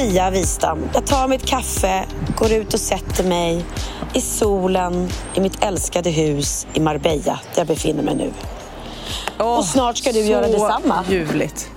Sofia 0.00 0.30
Wistam. 0.30 0.88
Jag 0.94 1.06
tar 1.06 1.28
mitt 1.28 1.46
kaffe, 1.46 2.04
går 2.36 2.52
ut 2.52 2.74
och 2.74 2.80
sätter 2.80 3.24
mig 3.24 3.64
i 4.14 4.20
solen 4.20 5.08
i 5.34 5.40
mitt 5.40 5.64
älskade 5.64 6.10
hus 6.10 6.66
i 6.74 6.80
Marbella, 6.80 7.40
där 7.54 7.60
jag 7.60 7.66
befinner 7.66 8.02
mig 8.02 8.14
nu. 8.14 8.32
Oh, 9.38 9.58
och 9.58 9.64
snart 9.64 9.96
ska 9.98 10.12
du 10.12 10.20
göra 10.20 10.46
detsamma. 10.46 11.04
ljuvligt. 11.08 11.70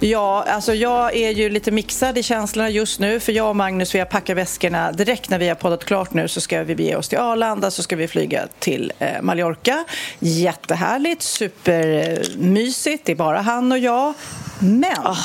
Ja, 0.00 0.44
alltså 0.48 0.74
jag 0.74 1.16
är 1.16 1.30
ju 1.30 1.50
lite 1.50 1.70
mixad 1.70 2.18
i 2.18 2.22
känslorna 2.22 2.70
just 2.70 3.00
nu 3.00 3.20
för 3.20 3.32
jag 3.32 3.48
och 3.48 3.56
Magnus 3.56 3.94
vi 3.94 3.98
har 3.98 4.06
packat 4.06 4.36
väskorna 4.36 4.92
direkt 4.92 5.30
när 5.30 5.38
vi 5.38 5.48
har 5.48 5.54
poddat 5.54 5.84
klart 5.84 6.14
nu 6.14 6.28
så 6.28 6.40
ska 6.40 6.62
vi 6.62 6.74
bege 6.74 6.96
oss 6.96 7.08
till 7.08 7.18
Arlanda 7.18 7.70
så 7.70 7.82
ska 7.82 7.96
vi 7.96 8.08
flyga 8.08 8.48
till 8.58 8.92
eh, 8.98 9.22
Mallorca. 9.22 9.84
Jättehärligt, 10.18 11.22
supermysigt, 11.22 13.06
det 13.06 13.12
är 13.12 13.16
bara 13.16 13.40
han 13.40 13.72
och 13.72 13.78
jag. 13.78 14.14
Men 14.58 15.06
oh. 15.06 15.18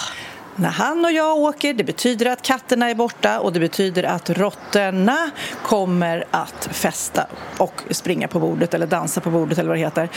När 0.56 0.70
han 0.70 1.06
och 1.06 1.12
jag 1.12 1.38
åker, 1.38 1.74
det 1.74 1.84
betyder 1.84 2.26
att 2.26 2.42
katterna 2.42 2.90
är 2.90 2.96
borta 2.96 3.40
och 3.40 3.54
det 3.54 3.60
betyder 3.60 4.04
att 4.04 4.30
råttorna 4.30 5.32
kommer 5.64 6.26
att 6.32 6.70
festa 6.72 7.28
och 7.58 7.84
springa 7.90 8.28
på 8.28 8.40
bordet 8.40 8.74
eller 8.74 8.88
dansa 8.88 9.22
på 9.22 9.30
bordet 9.30 9.58
eller 9.58 9.70
vad 9.70 9.78
det 9.78 9.82
heter. 9.82 10.10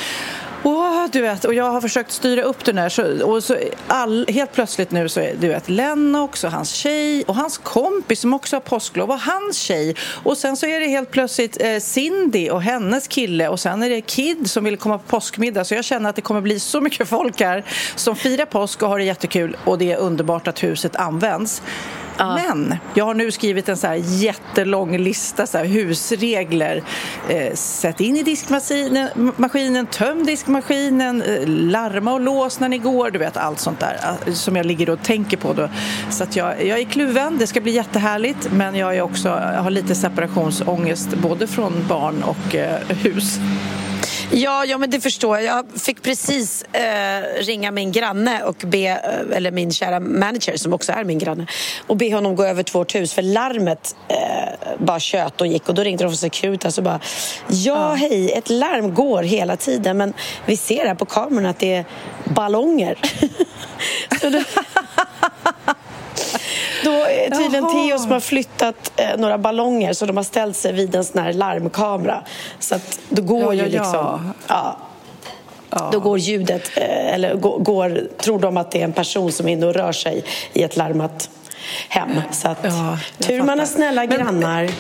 Oh, 0.63 1.07
du 1.13 1.21
vet, 1.21 1.45
och 1.45 1.55
jag 1.55 1.71
har 1.71 1.81
försökt 1.81 2.13
styra 2.13 2.43
upp 2.43 2.65
den 2.65 2.79
här 2.79 2.89
så, 2.89 3.27
och 3.27 3.45
så 3.45 3.57
all, 3.87 4.27
helt 4.29 4.53
plötsligt 4.53 4.91
nu 4.91 5.09
så 5.09 5.21
är 5.21 5.35
du 5.41 5.49
vet, 5.49 5.69
Lennox 5.69 6.45
och 6.45 6.51
hans 6.51 6.71
tjej 6.71 7.25
och 7.27 7.35
hans 7.35 7.59
kompis 7.59 8.21
som 8.21 8.35
också 8.35 8.57
har 8.57 8.61
påsklov 8.61 9.11
och 9.11 9.21
hans 9.21 9.57
tjej 9.57 9.95
och 10.01 10.39
sen 10.39 10.57
så 10.57 10.67
är 10.67 10.81
det 10.81 10.87
helt 10.87 11.11
plötsligt 11.11 11.63
eh, 11.63 11.79
Cindy 11.79 12.51
och 12.51 12.63
hennes 12.63 13.09
kille 13.09 13.49
och 13.49 13.61
sen 13.61 13.83
är 13.83 13.91
det 13.91 14.01
Kid 14.01 14.51
som 14.51 14.65
vill 14.65 14.77
komma 14.77 14.99
på 14.99 15.05
påskmiddag 15.05 15.65
så 15.65 15.75
jag 15.75 15.85
känner 15.85 16.11
att 16.11 16.17
det 16.17 16.23
kommer 16.23 16.41
bli 16.41 16.61
så 16.61 16.81
mycket 16.81 17.09
folk 17.09 17.41
här 17.41 17.65
som 17.97 18.17
firar 18.17 18.45
påsk 18.45 18.83
och 18.83 18.89
har 18.89 18.99
det 18.99 19.05
jättekul 19.05 19.57
och 19.65 19.79
det 19.79 19.93
är 19.93 19.97
underbart 19.97 20.49
att 20.49 20.63
huset 20.63 20.97
används. 20.97 21.63
Ja. 22.19 22.35
Men 22.35 22.75
jag 22.95 23.05
har 23.05 23.15
nu 23.15 23.31
skrivit 23.31 23.69
en 23.69 23.77
så 23.77 23.87
här 23.87 23.95
jättelång 23.95 24.99
lista 24.99 25.47
så 25.47 25.59
här 25.59 25.65
husregler. 25.65 26.83
Eh, 27.29 27.55
sätt 27.55 28.01
in 28.01 28.17
i 28.17 28.23
diskmaskinen, 28.23 29.87
töm 29.87 30.27
diskmaskinen, 30.27 31.23
eh, 31.23 31.47
larma 31.47 32.13
och 32.13 32.21
lås 32.21 32.61
när 32.61 32.69
ni 32.69 32.79
går. 32.79 33.11
Du 33.11 33.19
vet 33.19 33.37
allt 33.37 33.61
sånt 33.61 33.81
där 33.81 34.17
eh, 34.27 34.33
som 34.33 34.57
jag 34.57 34.67
ligger 34.67 34.91
och 34.91 35.03
tänker 35.03 35.37
på. 35.37 35.53
Då. 35.53 35.69
Så 36.11 36.25
att 36.25 36.37
jag, 36.37 36.67
jag 36.67 36.79
är 36.79 36.85
kluven, 36.85 37.39
det 37.39 37.47
ska 37.47 37.61
bli 37.61 37.73
jättehärligt 37.73 38.49
men 38.53 38.75
jag, 38.75 38.97
är 38.97 39.03
också, 39.03 39.29
jag 39.29 39.63
har 39.63 39.71
lite 39.71 39.95
separationsångest 39.95 41.15
både 41.15 41.47
från 41.47 41.73
barn 41.89 42.23
och 42.23 42.55
eh, 42.55 42.81
hus. 42.89 43.39
Ja, 44.31 44.65
ja, 44.65 44.79
men 44.79 44.91
det 44.91 45.01
förstår 45.01 45.39
jag. 45.39 45.59
Jag 45.59 45.81
fick 45.81 46.03
precis 46.03 46.63
eh, 46.63 47.45
ringa 47.45 47.71
min 47.71 47.93
granne 47.93 48.43
och 48.43 48.57
be, 48.57 48.79
eh, 48.79 49.37
eller 49.37 49.51
min 49.51 49.73
kära 49.73 50.01
manager 50.01 50.57
som 50.57 50.73
också 50.73 50.93
är 50.93 51.05
min 51.05 51.19
granne 51.19 51.47
och 51.87 51.97
be 51.97 52.15
honom 52.15 52.37
gå 52.37 52.45
över 52.45 52.63
till 52.63 52.73
vårt 52.73 52.95
hus 52.95 53.13
för 53.13 53.23
larmet 53.23 53.97
eh, 54.09 54.17
bara 54.79 55.01
tjöt 55.01 55.41
och 55.41 55.47
gick 55.47 55.69
och 55.69 55.75
då 55.75 55.83
ringde 55.83 56.05
de 56.05 56.09
från 56.09 56.17
Securitas 56.17 56.79
och 56.79 56.85
bara 56.85 57.01
ja, 57.49 57.95
hej, 57.95 58.33
ett 58.33 58.51
larm 58.51 58.95
går 58.95 59.23
hela 59.23 59.57
tiden 59.57 59.97
men 59.97 60.15
vi 60.47 60.57
ser 60.57 60.87
här 60.87 60.95
på 60.95 61.05
kameran 61.05 61.47
att 61.47 61.59
det 61.59 61.75
är 61.75 61.85
ballonger. 62.25 62.99
Då 66.85 66.91
är 66.91 67.31
tydligen 67.31 67.65
Jaha. 67.65 67.89
Theo 67.89 67.99
som 67.99 68.11
har 68.11 68.21
flyttat 68.21 68.93
eh, 68.97 69.17
några 69.17 69.39
ballonger 69.39 69.93
så 69.93 70.07
de 70.07 70.17
har 70.17 70.25
ställt 70.25 70.57
sig 70.57 70.73
vid 70.73 70.95
en 70.95 71.05
sån 71.05 71.23
här 71.23 71.33
larmkamera. 71.33 72.23
Så 72.59 72.75
att 72.75 73.01
då 73.09 73.23
går 73.23 73.43
ja, 73.43 73.53
ju 73.53 73.59
ja, 73.61 73.83
liksom... 73.83 74.33
Ja. 74.47 74.77
Ja. 75.71 75.89
Då 75.93 76.01
går 76.01 76.19
ljudet, 76.19 76.71
eh, 76.77 77.15
eller 77.15 77.35
går, 77.35 78.09
tror 78.19 78.39
de 78.39 78.57
att 78.57 78.71
det 78.71 78.81
är 78.81 78.85
en 78.85 78.93
person 78.93 79.33
som 79.33 79.49
är 79.49 79.53
inne 79.53 79.67
och 79.67 79.75
rör 79.75 79.93
sig 79.93 80.25
i 80.53 80.63
ett 80.63 80.77
larmat 80.77 81.31
hem. 81.89 82.11
Så 82.33 82.49
att, 82.49 82.63
tur 83.19 83.43
man 83.43 83.59
har 83.59 83.67
snälla 83.67 84.07
grannar. 84.07 84.71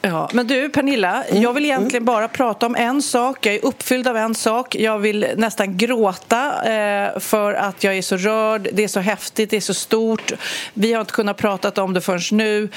Ja, 0.00 0.28
men 0.32 0.46
du 0.46 0.68
Pernilla, 0.68 1.24
mm. 1.24 1.42
jag 1.42 1.52
vill 1.52 1.64
egentligen 1.64 2.04
bara 2.04 2.28
prata 2.28 2.66
om 2.66 2.76
en 2.76 3.02
sak. 3.02 3.46
Jag 3.46 3.54
är 3.54 3.64
uppfylld 3.64 4.08
av 4.08 4.16
en 4.16 4.34
sak. 4.34 4.74
Jag 4.74 4.98
vill 4.98 5.26
nästan 5.36 5.76
gråta 5.76 6.72
eh, 6.72 7.18
för 7.18 7.54
att 7.54 7.84
jag 7.84 7.96
är 7.96 8.02
så 8.02 8.16
rörd. 8.16 8.68
Det 8.72 8.84
är 8.84 8.88
så 8.88 9.00
häftigt, 9.00 9.50
det 9.50 9.56
är 9.56 9.60
så 9.60 9.74
stort. 9.74 10.32
Vi 10.74 10.92
har 10.92 11.00
inte 11.00 11.12
kunnat 11.12 11.36
prata 11.36 11.82
om 11.82 11.94
det 11.94 12.00
förrän 12.00 12.38
nu. 12.38 12.68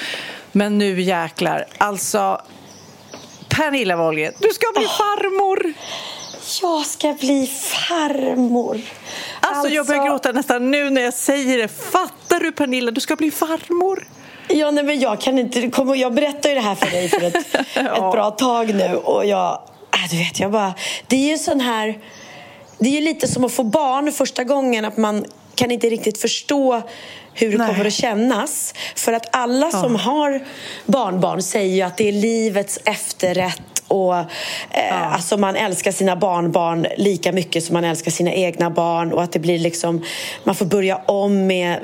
Men 0.52 0.78
nu 0.78 1.00
jäklar. 1.00 1.64
Alltså, 1.78 2.42
Pernilla 3.48 3.96
Wahlgren, 3.96 4.32
du 4.38 4.48
ska 4.48 4.66
bli 4.74 4.84
oh. 4.84 4.98
farmor! 4.98 5.72
Jag 6.62 6.86
ska 6.86 7.12
bli 7.12 7.46
farmor. 7.46 8.74
Alltså, 8.74 9.60
alltså, 9.60 9.74
jag 9.74 9.86
börjar 9.86 10.06
gråta 10.06 10.32
nästan 10.32 10.70
nu 10.70 10.90
när 10.90 11.02
jag 11.02 11.14
säger 11.14 11.58
det. 11.58 11.68
Fattar 12.32 12.44
du 12.44 12.52
Pernilla, 12.52 12.90
du 12.90 13.00
ska 13.00 13.16
bli 13.16 13.30
farmor. 13.30 14.06
Ja, 14.48 14.70
nej, 14.70 14.84
men 14.84 15.00
jag 15.00 15.20
kan 15.20 15.38
inte... 15.38 15.70
Kom, 15.70 15.96
jag 15.96 16.14
berättade 16.14 16.48
ju 16.48 16.54
det 16.54 16.60
här 16.60 16.74
för 16.74 16.90
dig 16.90 17.08
för 17.08 17.22
ett, 17.22 17.34
ja. 17.74 17.82
ett 17.82 18.12
bra 18.12 18.30
tag 18.30 18.74
nu 18.74 18.96
och 18.96 19.26
jag... 19.26 19.52
Äh, 19.94 20.10
du 20.10 20.18
vet, 20.18 20.40
jag 20.40 20.52
bara... 20.52 20.74
Det 21.06 21.16
är 21.16 21.30
ju 21.30 21.38
sån 21.38 21.60
här... 21.60 21.98
Det 22.78 22.88
är 22.88 22.92
ju 22.92 23.00
lite 23.00 23.28
som 23.28 23.44
att 23.44 23.52
få 23.52 23.64
barn 23.64 24.12
första 24.12 24.44
gången, 24.44 24.84
att 24.84 24.96
man 24.96 25.24
kan 25.54 25.70
inte 25.70 25.90
riktigt 25.90 26.18
förstå 26.18 26.82
hur 27.34 27.52
det 27.52 27.58
Nej. 27.58 27.68
kommer 27.68 27.84
att 27.84 27.92
kännas. 27.92 28.74
För 28.96 29.12
att 29.12 29.36
alla 29.36 29.70
ja. 29.72 29.80
som 29.80 29.96
har 29.96 30.46
barnbarn 30.86 31.42
säger 31.42 31.74
ju 31.74 31.82
att 31.82 31.96
det 31.96 32.08
är 32.08 32.12
livets 32.12 32.78
efterrätt 32.84 33.71
och 33.92 34.16
eh, 34.16 34.24
ja. 34.70 34.94
alltså 34.94 35.36
man 35.36 35.56
älskar 35.56 35.92
sina 35.92 36.16
barnbarn 36.16 36.86
lika 36.96 37.32
mycket 37.32 37.64
som 37.64 37.74
man 37.74 37.84
älskar 37.84 38.10
sina 38.10 38.32
egna 38.32 38.70
barn 38.70 39.12
och 39.12 39.22
att 39.22 39.32
det 39.32 39.38
blir 39.38 39.58
liksom 39.58 40.04
man 40.44 40.54
får 40.54 40.66
börja 40.66 40.96
om 40.96 41.46
med, 41.46 41.78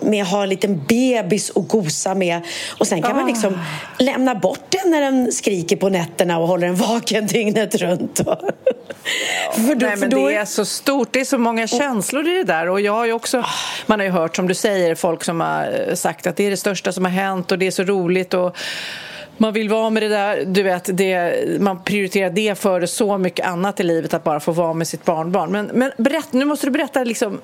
med 0.00 0.22
att 0.22 0.28
ha 0.28 0.42
en 0.42 0.48
liten 0.48 0.84
bebis 0.88 1.52
att 1.56 1.68
gosa 1.68 2.14
med 2.14 2.40
och 2.78 2.86
sen 2.86 3.02
kan 3.02 3.12
oh. 3.12 3.16
man 3.16 3.26
liksom 3.26 3.54
ah. 3.54 4.02
lämna 4.02 4.34
bort 4.34 4.60
den 4.68 4.90
när 4.90 5.00
den 5.00 5.32
skriker 5.32 5.76
på 5.76 5.88
nätterna 5.88 6.38
och 6.38 6.48
håller 6.48 6.66
den 6.66 6.76
vaken 6.76 7.26
dygnet 7.26 7.74
runt. 7.74 8.20
Ja. 8.26 8.40
för 9.54 9.74
då, 9.74 9.86
Nej, 9.86 9.96
men 9.96 10.10
då... 10.10 10.28
Det 10.28 10.34
är 10.34 10.44
så 10.44 10.64
stort, 10.64 11.08
det 11.12 11.20
är 11.20 11.24
så 11.24 11.38
många 11.38 11.66
känslor 11.66 12.28
i 12.28 12.34
det 12.34 12.44
där 12.44 12.68
och 12.68 12.80
jag 12.80 12.92
har 12.92 13.12
också, 13.12 13.44
man 13.86 14.00
har 14.00 14.06
ju 14.06 14.12
hört 14.12 14.36
som 14.36 14.48
du 14.48 14.54
säger 14.54 14.94
folk 14.94 15.24
som 15.24 15.40
har 15.40 15.94
sagt 15.94 16.26
att 16.26 16.36
det 16.36 16.46
är 16.46 16.50
det 16.50 16.56
största 16.56 16.92
som 16.92 17.04
har 17.04 17.12
hänt 17.12 17.52
och 17.52 17.58
det 17.58 17.66
är 17.66 17.70
så 17.70 17.82
roligt 17.82 18.34
och 18.34 18.56
man 19.38 19.52
vill 19.52 19.68
vara 19.68 19.90
med 19.90 20.02
det 20.02 20.08
där, 20.08 20.44
du 20.44 20.62
vet, 20.62 20.96
det, 20.96 21.60
man 21.60 21.84
prioriterar 21.84 22.30
det 22.30 22.58
före 22.58 22.86
så 22.86 23.18
mycket 23.18 23.46
annat 23.46 23.80
i 23.80 23.82
livet, 23.82 24.14
att 24.14 24.24
bara 24.24 24.40
få 24.40 24.52
vara 24.52 24.72
med 24.72 24.88
sitt 24.88 25.04
barnbarn. 25.04 25.52
Men, 25.52 25.66
men 25.66 25.92
berätt, 25.98 26.32
nu 26.32 26.44
måste 26.44 26.66
du 26.66 26.70
berätta 26.70 27.04
liksom, 27.04 27.40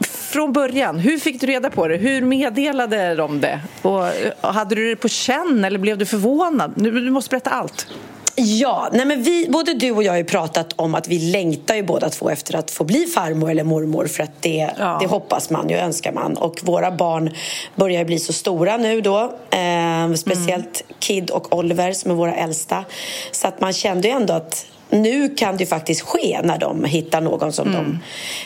från 0.00 0.52
början. 0.52 0.98
Hur 0.98 1.18
fick 1.18 1.40
du 1.40 1.46
reda 1.46 1.70
på 1.70 1.88
det? 1.88 1.96
Hur 1.96 2.22
meddelade 2.22 3.14
de 3.14 3.40
det? 3.40 3.60
Och, 3.82 4.04
hade 4.40 4.74
du 4.74 4.88
det 4.88 4.96
på 4.96 5.08
känn 5.08 5.64
eller 5.64 5.78
blev 5.78 5.98
du 5.98 6.06
förvånad? 6.06 6.72
Nu, 6.76 6.90
du 6.90 7.10
måste 7.10 7.30
berätta 7.30 7.50
allt. 7.50 7.86
Ja, 8.36 8.88
nej 8.92 9.06
men 9.06 9.22
vi, 9.22 9.48
både 9.50 9.74
du 9.74 9.90
och 9.90 10.02
jag 10.02 10.12
har 10.12 10.16
ju 10.16 10.24
pratat 10.24 10.72
om 10.76 10.94
att 10.94 11.08
vi 11.08 11.18
längtar 11.18 11.74
ju 11.74 11.82
båda 11.82 12.10
två 12.10 12.30
efter 12.30 12.56
att 12.56 12.70
få 12.70 12.84
bli 12.84 13.06
farmor 13.06 13.50
eller 13.50 13.64
mormor 13.64 14.06
för 14.06 14.22
att 14.22 14.42
det, 14.42 14.70
ja. 14.78 14.98
det 15.00 15.06
hoppas 15.06 15.50
man 15.50 15.68
ju, 15.68 15.76
önskar 15.76 16.12
man. 16.12 16.36
Och 16.36 16.60
våra 16.62 16.90
barn 16.90 17.30
börjar 17.74 18.04
bli 18.04 18.18
så 18.18 18.32
stora 18.32 18.76
nu 18.76 19.00
då. 19.00 19.22
Eh, 19.50 20.14
speciellt 20.14 20.82
mm. 20.84 20.96
Kid 20.98 21.30
och 21.30 21.58
Oliver 21.58 21.92
som 21.92 22.10
är 22.10 22.14
våra 22.14 22.34
äldsta. 22.34 22.84
Så 23.32 23.48
att 23.48 23.60
man 23.60 23.72
kände 23.72 24.08
ju 24.08 24.14
ändå 24.14 24.34
att 24.34 24.66
nu 24.90 25.28
kan 25.28 25.56
det 25.56 25.66
faktiskt 25.66 26.00
ske 26.00 26.40
när 26.42 26.58
de 26.58 26.84
hittar 26.84 27.20
någon 27.20 27.52
som 27.52 27.68
mm. 27.68 28.00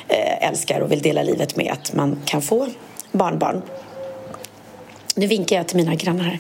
de 0.08 0.14
eh, 0.14 0.49
älskar 0.49 0.81
och 0.81 0.93
vill 0.93 1.02
dela 1.02 1.23
livet 1.23 1.56
med, 1.56 1.73
att 1.73 1.94
man 1.94 2.19
kan 2.25 2.43
få 2.43 2.67
barnbarn. 3.12 3.62
Nu 5.14 5.26
vinkar 5.26 5.56
jag 5.56 5.69
till 5.69 5.76
mina 5.76 5.94
grannar 5.94 6.25
här. 6.25 6.38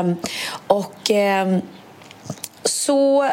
Eh, 0.00 0.14
och 0.66 1.10
eh, 1.10 1.58
så 2.64 3.30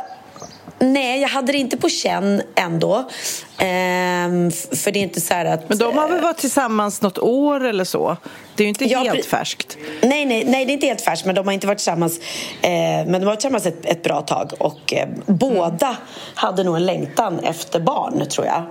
Nej, 0.79 1.21
jag 1.21 1.29
hade 1.29 1.51
det 1.51 1.57
inte 1.57 1.77
på 1.77 1.89
känn 1.89 2.41
ändå. 2.55 3.09
Ehm, 3.57 4.51
för 4.51 4.91
det 4.91 4.99
är 4.99 5.03
inte 5.03 5.21
så 5.21 5.33
att... 5.33 5.69
Men 5.69 5.77
de 5.77 5.97
har 5.97 6.09
väl 6.09 6.21
varit 6.21 6.37
tillsammans 6.37 7.01
något 7.01 7.17
år 7.17 7.65
eller 7.65 7.83
så? 7.83 8.17
Det 8.55 8.63
är 8.63 8.65
ju 8.65 8.69
inte 8.69 8.85
ja, 8.85 8.99
helt 8.99 9.25
färskt. 9.25 9.77
Nej, 10.01 10.25
nej, 10.25 10.45
nej, 10.45 10.65
det 10.65 10.71
är 10.71 10.73
inte 10.73 10.87
helt 10.87 11.01
färskt, 11.01 11.25
men 11.25 11.35
de 11.35 11.45
har 11.45 11.53
inte 11.53 11.67
varit 11.67 11.77
tillsammans, 11.77 12.19
eh, 12.61 12.69
men 12.71 13.11
de 13.11 13.19
har 13.19 13.25
varit 13.25 13.39
tillsammans 13.39 13.65
ett, 13.65 13.85
ett 13.85 14.03
bra 14.03 14.21
tag. 14.21 14.51
Och 14.59 14.93
eh, 14.93 15.07
båda 15.25 15.87
mm. 15.87 15.99
hade 16.35 16.63
nog 16.63 16.75
en 16.75 16.85
längtan 16.85 17.39
efter 17.39 17.79
barn, 17.79 18.25
tror 18.29 18.47
jag. 18.47 18.63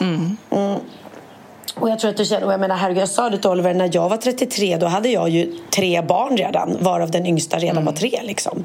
Mm. 0.00 0.36
Mm. 0.50 0.80
Och 1.74 1.90
jag 1.90 1.98
tror 1.98 2.10
att 2.10 2.16
du 2.16 2.24
känner, 2.24 2.46
och 2.46 2.52
jag 2.52 2.60
menar 2.60 2.76
herregud, 2.76 3.02
jag 3.02 3.08
sa 3.08 3.30
det 3.30 3.38
till 3.38 3.50
Oliver, 3.50 3.74
när 3.74 3.90
jag 3.92 4.08
var 4.08 4.16
33 4.16 4.76
då 4.76 4.86
hade 4.86 5.08
jag 5.08 5.28
ju 5.28 5.58
tre 5.70 6.02
barn 6.02 6.36
redan, 6.36 6.76
varav 6.80 7.10
den 7.10 7.26
yngsta 7.26 7.58
redan 7.58 7.76
mm. 7.76 7.84
var 7.84 7.92
tre 7.92 8.20
liksom. 8.22 8.64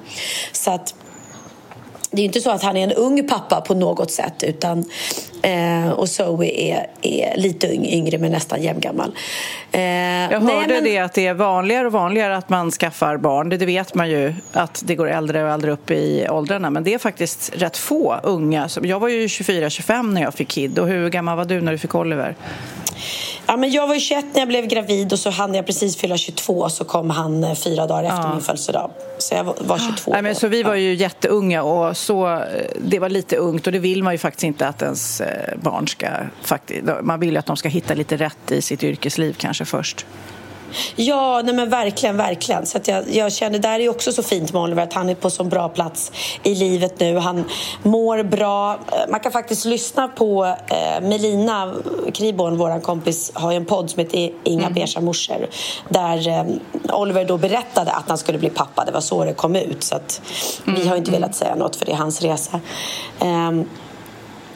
Så 0.52 0.72
att 0.72 0.96
det 2.12 2.22
är 2.22 2.26
inte 2.26 2.42
så 2.42 2.52
att 2.52 2.64
han 2.64 2.78
är 2.78 2.84
en 2.84 2.92
ung 2.92 3.28
pappa 3.28 3.62
på 3.62 3.74
något 3.74 4.12
sätt 4.12 4.44
utan, 4.44 4.86
eh, 5.42 5.92
och 5.92 6.10
Zoe 6.10 6.46
är, 6.46 6.88
är 7.02 7.38
lite 7.38 7.68
yngre 7.68 8.18
men 8.18 8.32
nästan 8.32 8.62
jämngammal. 8.62 9.12
Eh, 9.72 9.82
jag 9.82 10.40
hörde 10.40 10.46
nej, 10.46 10.68
men... 10.68 10.84
det 10.84 10.98
att 10.98 11.14
det 11.14 11.28
är 11.28 11.34
vanligare 11.34 11.88
och 11.88 11.94
vanligare 11.94 12.38
att 12.38 12.50
man 12.50 12.72
skaffar 12.72 13.18
barn. 13.18 13.50
Det, 13.50 13.58
det 13.58 13.66
vet 13.66 13.96
man 13.96 14.10
ju 14.10 14.34
att 14.54 14.82
det 14.86 14.96
går 14.96 15.10
äldre 15.10 15.44
och 15.44 15.50
äldre 15.50 15.72
upp 15.72 15.92
i 15.92 16.28
åldrarna 16.30 16.70
men 16.70 16.84
det 16.84 16.94
är 16.94 16.98
faktiskt 16.98 17.52
rätt 17.56 17.78
få 17.78 18.20
unga. 18.24 18.70
Jag 18.82 19.00
var 19.00 19.08
ju 19.08 19.28
24-25 19.28 20.14
när 20.14 20.22
jag 20.22 20.34
fick 20.34 20.48
Kid 20.48 20.80
och 20.80 20.88
hur 20.88 21.10
gammal 21.10 21.38
var 21.38 21.46
du 21.46 21.62
när 21.62 21.72
du 21.72 21.78
fick 21.78 21.96
Oliver? 21.96 22.36
Ja, 23.48 23.58
men 23.58 23.72
jag 23.72 23.88
var 23.88 24.00
21 24.00 24.26
när 24.34 24.42
jag 24.42 24.48
blev 24.48 24.68
gravid 24.68 25.14
och 25.14 25.20
så 25.20 25.30
hann 25.30 25.56
jag 25.56 25.66
precis 25.66 25.98
fylla 25.98 26.18
22 26.18 26.70
så 26.70 26.84
kom 26.84 27.10
han 27.10 27.44
eh, 27.44 27.56
fyra 27.56 27.88
dagar 27.88 28.04
efter 28.04 28.22
ja. 28.22 28.34
min 28.34 28.42
födelsedag. 28.42 28.92
Så 29.18 29.36
jag 29.36 29.44
var 29.44 29.78
22 29.98 30.12
Nej, 30.12 30.22
men 30.22 30.36
Så 30.36 30.48
vi 30.48 30.64
var 30.64 30.76
ju 30.76 30.94
jätteunga 30.94 31.64
och 31.64 31.98
så, 31.98 32.34
eh, 32.34 32.42
det 32.82 33.00
var 33.00 33.10
lite 33.10 33.36
ungt 33.36 33.68
och 33.68 33.74
det 33.74 33.80
vill 33.80 34.04
man 34.04 34.14
ju 34.14 34.18
faktiskt 34.18 34.44
inte 34.44 34.68
att 34.68 34.82
ens 34.82 35.22
eh, 35.22 35.31
barn 35.56 35.88
ska... 35.88 36.08
Man 37.02 37.20
vill 37.20 37.32
ju 37.32 37.38
att 37.38 37.46
de 37.46 37.58
ska 37.58 37.70
hitta 37.70 37.94
lite 37.94 38.18
rätt 38.18 38.52
i 38.52 38.62
sitt 38.62 38.84
yrkesliv 38.84 39.36
kanske 39.40 39.66
först. 39.66 40.06
Ja, 40.96 41.42
nej 41.46 41.56
men 41.56 41.70
verkligen, 41.70 42.18
verkligen. 42.18 42.66
Så 42.66 42.78
att 42.78 42.88
jag, 42.88 43.04
jag 43.10 43.34
känner, 43.34 43.60
där 43.60 43.80
är 43.80 43.90
också 43.90 44.12
så 44.12 44.24
fint 44.24 44.54
med 44.54 44.62
Oliver 44.62 44.84
att 44.84 44.94
han 44.94 45.10
är 45.10 45.16
på 45.16 45.30
så 45.30 45.44
bra 45.44 45.70
plats 45.70 46.12
i 46.44 46.56
livet 46.56 47.00
nu. 47.00 47.18
Han 47.18 47.44
mår 47.84 48.24
bra. 48.24 48.80
Man 49.10 49.20
kan 49.20 49.32
faktiskt 49.32 49.66
lyssna 49.66 50.08
på 50.08 50.46
eh, 50.46 51.08
Melina 51.08 51.74
Kriborn, 52.14 52.58
vår 52.58 52.82
kompis, 52.82 53.32
har 53.34 53.54
en 53.54 53.66
podd 53.66 53.90
som 53.90 54.00
heter 54.00 54.32
Inga 54.44 54.62
mm. 54.62 54.74
beiga 54.74 55.02
morsor. 55.02 55.48
Där 55.90 56.28
eh, 56.28 56.46
Oliver 56.96 57.26
då 57.26 57.38
berättade 57.38 57.92
att 57.92 58.10
han 58.10 58.18
skulle 58.18 58.38
bli 58.38 58.50
pappa. 58.50 58.86
Det 58.86 58.92
var 58.92 59.02
så 59.02 59.26
det 59.26 59.34
kom 59.34 59.56
ut. 59.56 59.84
Så 59.84 59.96
att 59.96 60.22
mm. 60.68 60.82
vi 60.82 60.88
har 60.88 60.96
inte 60.96 61.12
velat 61.12 61.36
säga 61.36 61.56
något 61.56 61.76
för 61.76 61.86
det 61.86 61.92
är 61.92 61.96
hans 61.96 62.22
resa. 62.22 62.60
Um, 63.20 63.70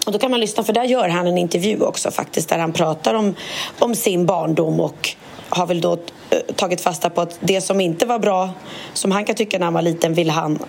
och 0.05 0.11
då 0.11 0.19
kan 0.19 0.31
man 0.31 0.39
lyssna, 0.39 0.63
för 0.63 0.73
där 0.73 0.83
gör 0.83 1.09
han 1.09 1.27
en 1.27 1.37
intervju 1.37 1.81
också 1.81 2.11
faktiskt 2.11 2.49
där 2.49 2.57
han 2.57 2.73
pratar 2.73 3.13
om, 3.13 3.35
om 3.79 3.95
sin 3.95 4.25
barndom 4.25 4.79
och 4.79 5.09
har 5.49 5.67
väl 5.67 5.81
då 5.81 5.93
eh, 6.29 6.39
tagit 6.55 6.81
fasta 6.81 7.09
på 7.09 7.21
att 7.21 7.37
det 7.39 7.61
som 7.61 7.81
inte 7.81 8.05
var 8.05 8.19
bra, 8.19 8.49
som 8.93 9.11
han 9.11 9.25
kan 9.25 9.35
tycka 9.35 9.59
när 9.59 9.65
han 9.65 9.73
var 9.73 9.81
liten, 9.81 10.13
vill 10.13 10.29
han 10.29 10.59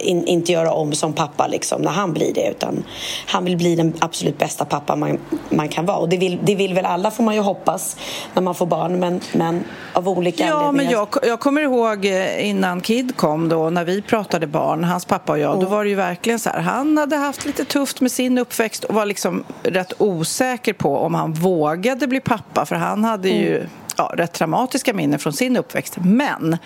in, 0.00 0.26
inte 0.26 0.52
göra 0.52 0.72
om 0.72 0.92
som 0.92 1.12
pappa 1.12 1.46
liksom, 1.46 1.82
när 1.82 1.90
han 1.90 2.12
blir 2.12 2.34
det. 2.34 2.50
Utan 2.50 2.84
han 3.26 3.44
vill 3.44 3.56
bli 3.56 3.76
den 3.76 3.94
absolut 3.98 4.38
bästa 4.38 4.64
pappa 4.64 4.96
man, 4.96 5.18
man 5.48 5.68
kan 5.68 5.86
vara. 5.86 5.96
Och 5.96 6.08
det 6.08 6.16
vill, 6.16 6.38
det 6.42 6.54
vill 6.54 6.74
väl 6.74 6.86
alla, 6.86 7.10
får 7.10 7.24
man 7.24 7.34
ju 7.34 7.40
hoppas, 7.40 7.96
när 8.34 8.42
man 8.42 8.54
får 8.54 8.66
barn. 8.66 9.00
Men, 9.00 9.20
men 9.32 9.64
av 9.92 10.08
olika 10.08 10.46
ja, 10.46 10.54
anledningar. 10.54 10.72
Men 10.72 11.08
jag, 11.22 11.30
jag 11.30 11.40
kommer 11.40 11.62
ihåg 11.62 12.04
eh, 12.04 12.48
innan 12.48 12.80
Kid 12.80 13.16
kom, 13.16 13.48
då, 13.48 13.70
när 13.70 13.84
vi 13.84 14.02
pratade 14.02 14.46
barn, 14.46 14.84
hans 14.84 15.04
pappa 15.04 15.32
och 15.32 15.38
jag, 15.38 15.50
mm. 15.50 15.64
då 15.64 15.70
var 15.70 15.84
det 15.84 15.90
ju 15.90 15.96
verkligen 15.96 16.38
så 16.38 16.50
här, 16.50 16.60
han 16.60 16.98
hade 16.98 17.16
haft 17.16 17.46
lite 17.46 17.64
tufft 17.64 18.00
med 18.00 18.12
sin 18.12 18.38
uppväxt 18.38 18.84
och 18.84 18.94
var 18.94 19.06
liksom 19.06 19.44
rätt 19.62 19.92
osäker 19.98 20.72
på 20.72 20.96
om 20.96 21.14
han 21.14 21.32
vågade 21.32 22.06
bli 22.06 22.20
pappa, 22.20 22.66
för 22.66 22.76
han 22.76 23.04
hade 23.04 23.28
ju 23.28 23.56
mm 23.56 23.70
ja, 24.00 24.12
rätt 24.16 24.32
traumatiska 24.32 24.94
minnen 24.94 25.18
från 25.18 25.32
sin 25.32 25.56
uppväxt. 25.56 25.96
Men, 26.00 26.56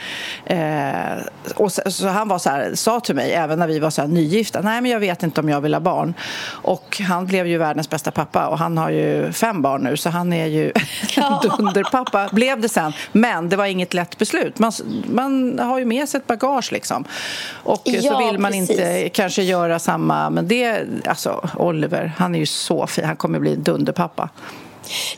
eh, 0.46 1.24
och 1.54 1.72
så, 1.72 1.82
så, 1.90 2.08
han 2.08 2.28
var 2.28 2.38
så 2.38 2.50
här, 2.50 2.74
sa 2.74 3.00
till 3.00 3.14
mig, 3.14 3.32
även 3.32 3.58
när 3.58 3.66
vi 3.66 3.78
var 3.78 3.90
så 3.90 4.00
här 4.00 4.08
nygifta, 4.08 4.60
nej 4.60 4.80
men 4.80 4.90
jag 4.90 5.00
vet 5.00 5.22
inte 5.22 5.40
om 5.40 5.48
jag 5.48 5.60
vill 5.60 5.74
ha 5.74 5.80
barn. 5.80 6.14
Och 6.46 7.00
han 7.08 7.26
blev 7.26 7.46
ju 7.46 7.58
världens 7.58 7.90
bästa 7.90 8.10
pappa 8.10 8.46
och 8.46 8.58
han 8.58 8.78
har 8.78 8.90
ju 8.90 9.32
fem 9.32 9.62
barn 9.62 9.82
nu 9.82 9.96
så 9.96 10.10
han 10.10 10.32
är 10.32 10.46
ju 10.46 10.72
en 11.16 11.50
dunderpappa, 11.58 12.28
blev 12.32 12.60
det 12.60 12.68
sen. 12.68 12.92
Men 13.12 13.48
det 13.48 13.56
var 13.56 13.66
inget 13.66 13.94
lätt 13.94 14.18
beslut. 14.18 14.58
Man, 14.58 14.72
man 15.06 15.58
har 15.58 15.78
ju 15.78 15.84
med 15.84 16.08
sig 16.08 16.18
ett 16.18 16.26
bagage 16.26 16.72
liksom. 16.72 17.04
Och 17.50 17.82
ja, 17.84 18.02
så 18.02 18.18
vill 18.18 18.38
man 18.38 18.52
precis. 18.52 18.70
inte 18.70 19.08
kanske 19.08 19.42
göra 19.42 19.78
samma, 19.78 20.30
men 20.30 20.48
det, 20.48 20.82
alltså 21.06 21.48
Oliver, 21.56 22.12
han 22.16 22.34
är 22.34 22.38
ju 22.38 22.46
så 22.46 22.86
fin, 22.86 23.04
han 23.04 23.16
kommer 23.16 23.38
bli 23.38 23.52
en 23.54 23.62
dunderpappa. 23.62 24.28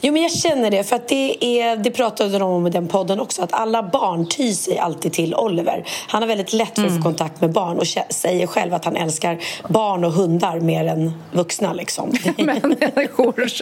Jo, 0.01 0.13
men 0.13 0.23
jag 0.23 0.33
känner 0.33 0.71
det. 0.71 0.85
För 0.85 0.97
att 0.97 1.09
det, 1.09 1.45
är, 1.61 1.77
det 1.77 1.91
pratade 1.91 2.39
de 2.39 2.43
om 2.43 2.67
i 2.67 2.71
den 2.71 2.89
podden 2.89 3.21
också. 3.21 3.43
Att 3.43 3.53
alla 3.53 3.83
barn 3.83 4.29
tyr 4.29 4.53
sig 4.53 4.79
alltid 4.79 5.13
till 5.13 5.35
Oliver. 5.35 5.85
Han 6.09 6.23
har 6.23 6.29
väldigt 6.29 6.53
lätt 6.53 6.75
för 6.75 6.83
att 6.83 6.89
få 6.89 6.93
mm. 6.93 7.03
kontakt 7.03 7.41
med 7.41 7.53
barn 7.53 7.79
och 7.79 7.87
säger 8.11 8.47
själv 8.47 8.75
att 8.75 8.85
han 8.85 8.97
älskar 8.97 9.39
barn 9.69 10.05
och 10.05 10.13
hundar 10.13 10.61
mer 10.61 10.87
än 10.87 11.23
vuxna. 11.33 11.73
Liksom. 11.73 12.13
Människor. 12.37 13.47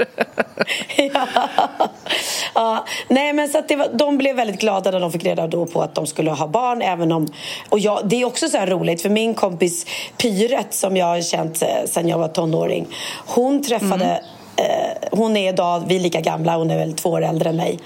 ja. 0.96 1.26
ja. 2.54 2.84
Nej, 3.08 3.32
men 3.32 3.48
så 3.48 3.58
att 3.58 3.68
det 3.68 3.76
var, 3.76 3.88
de 3.92 4.18
blev 4.18 4.36
väldigt 4.36 4.60
glada 4.60 4.90
när 4.90 5.00
de 5.00 5.12
fick 5.12 5.24
reda 5.24 5.46
då 5.46 5.66
på 5.66 5.82
att 5.82 5.94
de 5.94 6.06
skulle 6.06 6.30
ha 6.30 6.46
barn. 6.46 6.82
Även 6.82 7.12
om, 7.12 7.28
och 7.68 7.78
jag, 7.78 8.00
det 8.04 8.20
är 8.20 8.24
också 8.24 8.48
så 8.48 8.58
roligt, 8.58 9.02
för 9.02 9.08
min 9.08 9.34
kompis 9.34 9.86
Pyret 10.16 10.74
som 10.74 10.96
jag 10.96 11.06
har 11.06 11.20
känt 11.20 11.62
eh, 11.62 11.68
sedan 11.86 12.08
jag 12.08 12.18
var 12.18 12.28
tonåring. 12.28 12.86
Hon 13.26 13.62
träffade 13.62 14.04
mm 14.04 14.24
eh, 14.56 15.08
hon 15.10 15.36
är 15.36 15.48
idag, 15.52 15.84
vi 15.88 15.96
är 15.96 16.00
lika 16.00 16.20
gamla, 16.20 16.56
hon 16.56 16.70
är 16.70 16.78
väl 16.78 16.92
två 16.92 17.10
år 17.10 17.22
äldre 17.22 17.50
än 17.50 17.56
mig. 17.56 17.78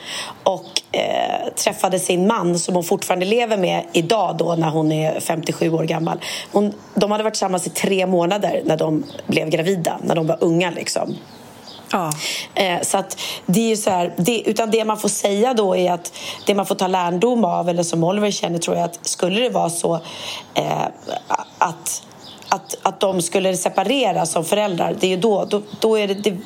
Och 0.42 0.64
eh, 0.92 1.52
träffade 1.54 1.98
sin 1.98 2.26
man 2.26 2.58
som 2.58 2.74
hon 2.74 2.84
fortfarande 2.84 3.26
lever 3.26 3.56
med 3.56 3.84
idag 3.92 4.36
då 4.36 4.54
när 4.54 4.70
hon 4.70 4.92
är 4.92 5.20
57 5.20 5.72
år 5.72 5.84
gammal. 5.84 6.18
Hon, 6.52 6.72
de 6.94 7.10
hade 7.10 7.24
varit 7.24 7.34
tillsammans 7.34 7.66
i 7.66 7.70
tre 7.70 8.06
månader 8.06 8.62
när 8.64 8.76
de 8.76 9.04
blev 9.26 9.48
gravida, 9.48 9.98
när 10.02 10.14
de 10.14 10.26
var 10.26 10.38
unga 10.40 10.70
liksom. 10.70 11.16
Ja. 11.92 12.10
Eh, 12.54 12.80
så 12.82 12.98
att 12.98 13.20
det 13.46 13.60
är 13.60 13.68
ju 13.68 13.76
så 13.76 13.90
här, 13.90 14.14
det, 14.16 14.42
utan 14.46 14.70
det 14.70 14.84
man 14.84 14.98
får 14.98 15.08
säga 15.08 15.54
då 15.54 15.76
är 15.76 15.92
att 15.92 16.12
det 16.46 16.54
man 16.54 16.66
får 16.66 16.74
ta 16.74 16.86
lärdom 16.86 17.44
av, 17.44 17.68
eller 17.68 17.82
som 17.82 18.04
Oliver 18.04 18.30
känner 18.30 18.58
tror 18.58 18.76
jag 18.76 18.84
att 18.84 19.06
skulle 19.06 19.40
det 19.40 19.50
vara 19.50 19.70
så 19.70 19.94
eh, 20.54 20.86
att 21.58 22.02
att, 22.48 22.76
att 22.82 23.00
de 23.00 23.22
skulle 23.22 23.56
separera 23.56 24.26
som 24.26 24.44
föräldrar, 24.44 24.96
det 25.00 25.12
är 25.12 25.16
då, 25.16 25.44
då, 25.44 25.62
då 25.80 25.98
är 25.98 26.08
det, 26.08 26.14
det 26.14 26.36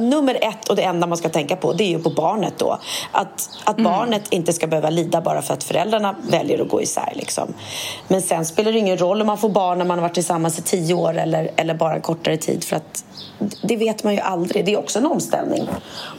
nummer 0.00 0.38
ett 0.42 0.68
och 0.68 0.76
det 0.76 0.82
enda 0.82 1.06
man 1.06 1.18
ska 1.18 1.28
tänka 1.28 1.56
på 1.56 1.72
det 1.72 1.84
är 1.84 1.88
ju 1.88 1.98
på 1.98 2.10
barnet 2.10 2.54
då. 2.56 2.78
Att, 3.12 3.50
att 3.64 3.78
mm. 3.78 3.92
barnet 3.92 4.32
inte 4.32 4.52
ska 4.52 4.66
behöva 4.66 4.90
lida 4.90 5.20
bara 5.20 5.42
för 5.42 5.54
att 5.54 5.64
föräldrarna 5.64 6.16
väljer 6.30 6.62
att 6.62 6.68
gå 6.68 6.82
isär. 6.82 7.12
Liksom. 7.14 7.54
Men 8.08 8.22
sen 8.22 8.44
spelar 8.44 8.72
det 8.72 8.78
ingen 8.78 8.98
roll 8.98 9.20
om 9.20 9.26
man 9.26 9.38
får 9.38 9.48
barn 9.48 9.78
när 9.78 9.84
man 9.84 9.98
har 9.98 10.02
varit 10.02 10.14
tillsammans 10.14 10.58
i 10.58 10.62
tio 10.62 10.94
år 10.94 11.18
eller, 11.18 11.50
eller 11.56 11.74
bara 11.74 11.94
en 11.94 12.00
kortare 12.00 12.36
tid. 12.36 12.64
För 12.64 12.76
att 12.76 13.04
det 13.62 13.76
vet 13.76 14.04
man 14.04 14.14
ju 14.14 14.20
aldrig. 14.20 14.64
Det 14.64 14.72
är 14.72 14.78
också 14.78 14.98
en 14.98 15.06
omställning 15.06 15.68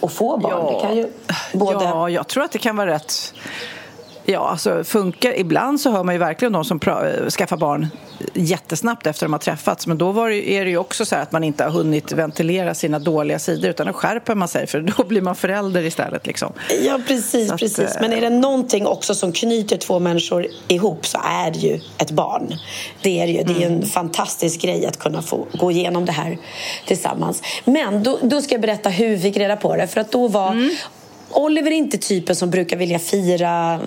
att 0.02 0.13
få 0.13 0.38
barn. 0.38 0.52
Ja, 0.52 0.72
det 0.74 0.88
kan 0.88 0.98
ju 0.98 1.12
både... 1.54 1.86
ja 1.86 2.10
jag 2.10 2.28
tror 2.28 2.44
att 2.44 2.52
det 2.52 2.60
kan 2.60 2.75
vara 2.75 2.92
rätt 2.92 3.34
Ja, 4.25 4.50
alltså 4.50 4.84
funkar. 4.84 5.39
Ibland 5.39 5.82
så 5.82 5.92
hör 5.92 6.03
man 6.03 6.15
ju 6.15 6.20
verkligen 6.20 6.51
de 6.51 6.65
som 6.65 6.80
skaffar 7.30 7.58
barn 7.58 7.88
jättesnabbt 8.34 9.08
efter 9.08 9.25
de 9.25 9.34
har 9.34 9.39
träffats. 9.39 9.88
Men 9.88 9.98
då 9.98 10.12
var 10.12 10.30
det, 10.30 10.51
är 10.51 10.65
det 10.65 10.72
ju 10.72 10.77
också 10.77 11.06
så 11.06 11.15
att 11.15 11.32
man 11.32 11.44
inte 11.44 11.63
har 11.63 11.72
hunnit 11.72 12.12
ventilera 12.12 12.74
sina 12.74 13.00
dåliga 13.00 13.39
sidor 13.39 13.70
utan 13.70 13.88
då 13.88 13.94
skärper 13.94 14.36
man 14.36 14.48
sig 14.48 14.68
för 14.68 14.82
då 14.82 15.03
blir 15.08 15.22
man 15.22 15.36
förälder 15.36 15.82
istället. 15.82 16.27
Liksom. 16.27 16.53
Ja, 16.82 17.00
precis. 17.08 17.51
Att, 17.51 17.60
precis. 17.60 17.98
Men 18.01 18.13
är 18.13 18.22
det 18.22 18.30
någonting 18.30 18.88
också 18.88 19.15
som 19.15 19.32
knyter 19.32 19.77
två 19.77 20.00
människor 20.00 20.48
ihop 20.68 21.06
så 21.06 21.18
är 21.24 21.51
det 21.51 21.60
ju 21.60 21.80
ett 21.98 22.12
barn. 22.12 22.53
Det 23.01 23.20
är, 23.20 23.27
ju, 23.27 23.39
mm. 23.39 23.53
det 23.53 23.63
är 23.63 23.68
en 23.68 23.75
mm. 23.75 23.89
fantastisk 23.89 24.62
grej 24.62 24.86
att 24.86 25.00
kunna 25.00 25.22
få 25.22 25.48
gå 25.53 25.72
igenom 25.72 26.06
det 26.06 26.12
här 26.12 26.38
tillsammans. 26.88 27.42
Men 27.65 28.03
då, 28.03 28.20
då 28.22 28.42
ska 28.42 28.53
jag 28.53 28.62
berätta 28.62 28.89
hur 28.89 29.10
vi 29.10 29.20
fick 29.20 29.38
reda 29.38 29.56
på 29.56 29.75
det. 29.75 29.88
För 29.88 30.01
att 30.01 30.12
då 30.12 30.27
var 30.27 30.51
mm. 30.51 30.70
Oliver 31.34 31.72
är 31.72 31.75
inte 31.75 31.98
typen 31.98 32.36
som 32.36 32.50
brukar 32.50 32.78
vilja 32.78 33.00
fira. 33.00 33.80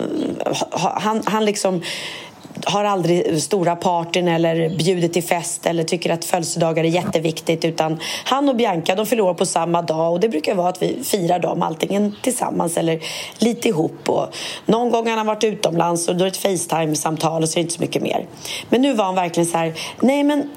Han, 0.71 1.21
han 1.25 1.45
liksom 1.45 1.81
har 2.65 2.85
aldrig 2.85 3.41
stora 3.41 3.75
partyn 3.75 4.27
eller 4.27 4.77
bjudit 4.77 5.13
till 5.13 5.23
fest 5.23 5.65
eller 5.65 5.83
tycker 5.83 6.09
att 6.09 6.25
födelsedagar 6.25 6.83
är 6.83 6.87
jätteviktigt 6.87 7.65
utan 7.65 7.99
han 8.25 8.49
och 8.49 8.55
Bianca 8.55 8.95
de 8.95 9.05
fyller 9.05 9.23
år 9.23 9.33
på 9.33 9.45
samma 9.45 9.81
dag 9.81 10.13
och 10.13 10.19
det 10.19 10.29
brukar 10.29 10.55
vara 10.55 10.69
att 10.69 10.81
vi 10.81 11.03
firar 11.03 11.39
dem 11.39 11.63
antingen 11.63 12.15
tillsammans 12.21 12.77
eller 12.77 12.99
lite 13.37 13.67
ihop. 13.67 14.09
Och 14.09 14.27
någon 14.65 14.89
gång 14.89 15.09
har 15.09 15.17
han 15.17 15.25
varit 15.25 15.43
utomlands 15.43 16.07
och 16.07 16.15
då 16.15 16.25
är 16.25 16.29
det 16.29 16.37
ett 16.37 16.37
Facetime-samtal 16.37 17.43
och 17.43 17.49
så 17.49 17.53
är 17.53 17.61
det 17.61 17.61
inte 17.61 17.73
så 17.73 17.81
mycket 17.81 18.01
mer. 18.01 18.25
Men 18.69 18.81
nu 18.81 18.93
var 18.93 19.05
han 19.05 19.15
verkligen 19.15 19.47
så 19.47 19.57
här, 19.57 19.73
nej 20.01 20.23
men 20.23 20.49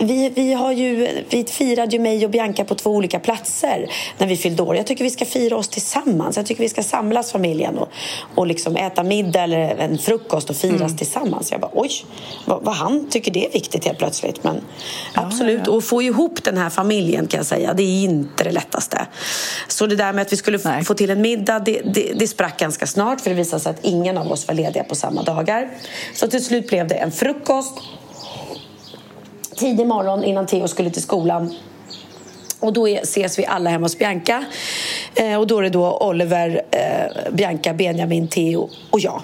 vi, 0.00 0.32
vi, 0.34 0.52
har 0.52 0.72
ju, 0.72 1.08
vi 1.30 1.44
firade 1.44 1.96
ju 1.96 2.02
mig 2.02 2.24
och 2.24 2.30
Bianca 2.30 2.64
på 2.64 2.74
två 2.74 2.90
olika 2.90 3.20
platser 3.20 3.90
när 4.18 4.26
vi 4.26 4.36
fyllde 4.36 4.62
år. 4.62 4.76
Jag 4.76 4.86
tycker 4.86 5.04
vi 5.04 5.10
ska 5.10 5.24
fira 5.24 5.56
oss 5.56 5.68
tillsammans. 5.68 6.36
Jag 6.36 6.46
tycker 6.46 6.62
vi 6.62 6.68
ska 6.68 6.82
samlas 6.82 7.32
familjen 7.32 7.78
och, 7.78 7.88
och 8.34 8.46
liksom 8.46 8.76
äta 8.76 9.02
middag 9.02 9.42
eller 9.42 9.58
en 9.58 9.98
frukost 9.98 10.50
och 10.50 10.56
firas 10.56 10.80
mm. 10.80 10.96
tillsammans. 10.96 11.52
Jag 11.52 11.60
bara 11.60 11.70
oj, 11.74 11.90
vad, 12.44 12.64
vad, 12.64 12.74
han 12.74 13.08
tycker 13.10 13.32
det 13.32 13.46
är 13.46 13.52
viktigt 13.52 13.84
helt 13.84 13.98
plötsligt. 13.98 14.44
Men 14.44 14.60
ja, 15.14 15.22
absolut, 15.22 15.62
ja. 15.66 15.72
och 15.72 15.84
få 15.84 16.02
ihop 16.02 16.44
den 16.44 16.56
här 16.56 16.70
familjen 16.70 17.26
kan 17.26 17.38
jag 17.38 17.46
säga, 17.46 17.74
det 17.74 17.82
är 17.82 18.04
inte 18.04 18.44
det 18.44 18.52
lättaste. 18.52 19.06
Så 19.68 19.86
det 19.86 19.96
där 19.96 20.12
med 20.12 20.22
att 20.22 20.32
vi 20.32 20.36
skulle 20.36 20.58
Nej. 20.64 20.84
få 20.84 20.94
till 20.94 21.10
en 21.10 21.20
middag, 21.20 21.58
det, 21.58 21.80
det, 21.94 22.12
det 22.16 22.28
sprack 22.28 22.58
ganska 22.58 22.86
snart 22.86 23.20
för 23.20 23.30
det 23.30 23.36
visade 23.36 23.62
sig 23.62 23.70
att 23.70 23.84
ingen 23.84 24.18
av 24.18 24.32
oss 24.32 24.48
var 24.48 24.54
lediga 24.54 24.84
på 24.84 24.94
samma 24.94 25.22
dagar. 25.22 25.70
Så 26.14 26.28
till 26.28 26.44
slut 26.44 26.68
blev 26.68 26.88
det 26.88 26.94
en 26.94 27.12
frukost 27.12 27.74
tidig 29.56 29.86
morgon 29.86 30.24
innan 30.24 30.46
Theo 30.46 30.68
skulle 30.68 30.90
till 30.90 31.02
skolan. 31.02 31.54
Och 32.60 32.72
då 32.72 32.86
ses 32.86 33.38
vi 33.38 33.46
alla 33.46 33.70
hemma 33.70 33.84
hos 33.84 33.98
Bianca. 33.98 34.44
Eh, 35.14 35.38
och 35.38 35.46
då 35.46 35.58
är 35.58 35.62
det 35.62 35.70
då 35.70 35.98
Oliver, 35.98 36.62
eh, 36.70 37.32
Bianca, 37.32 37.74
Benjamin, 37.74 38.28
Theo 38.28 38.68
och 38.90 39.00
jag. 39.00 39.22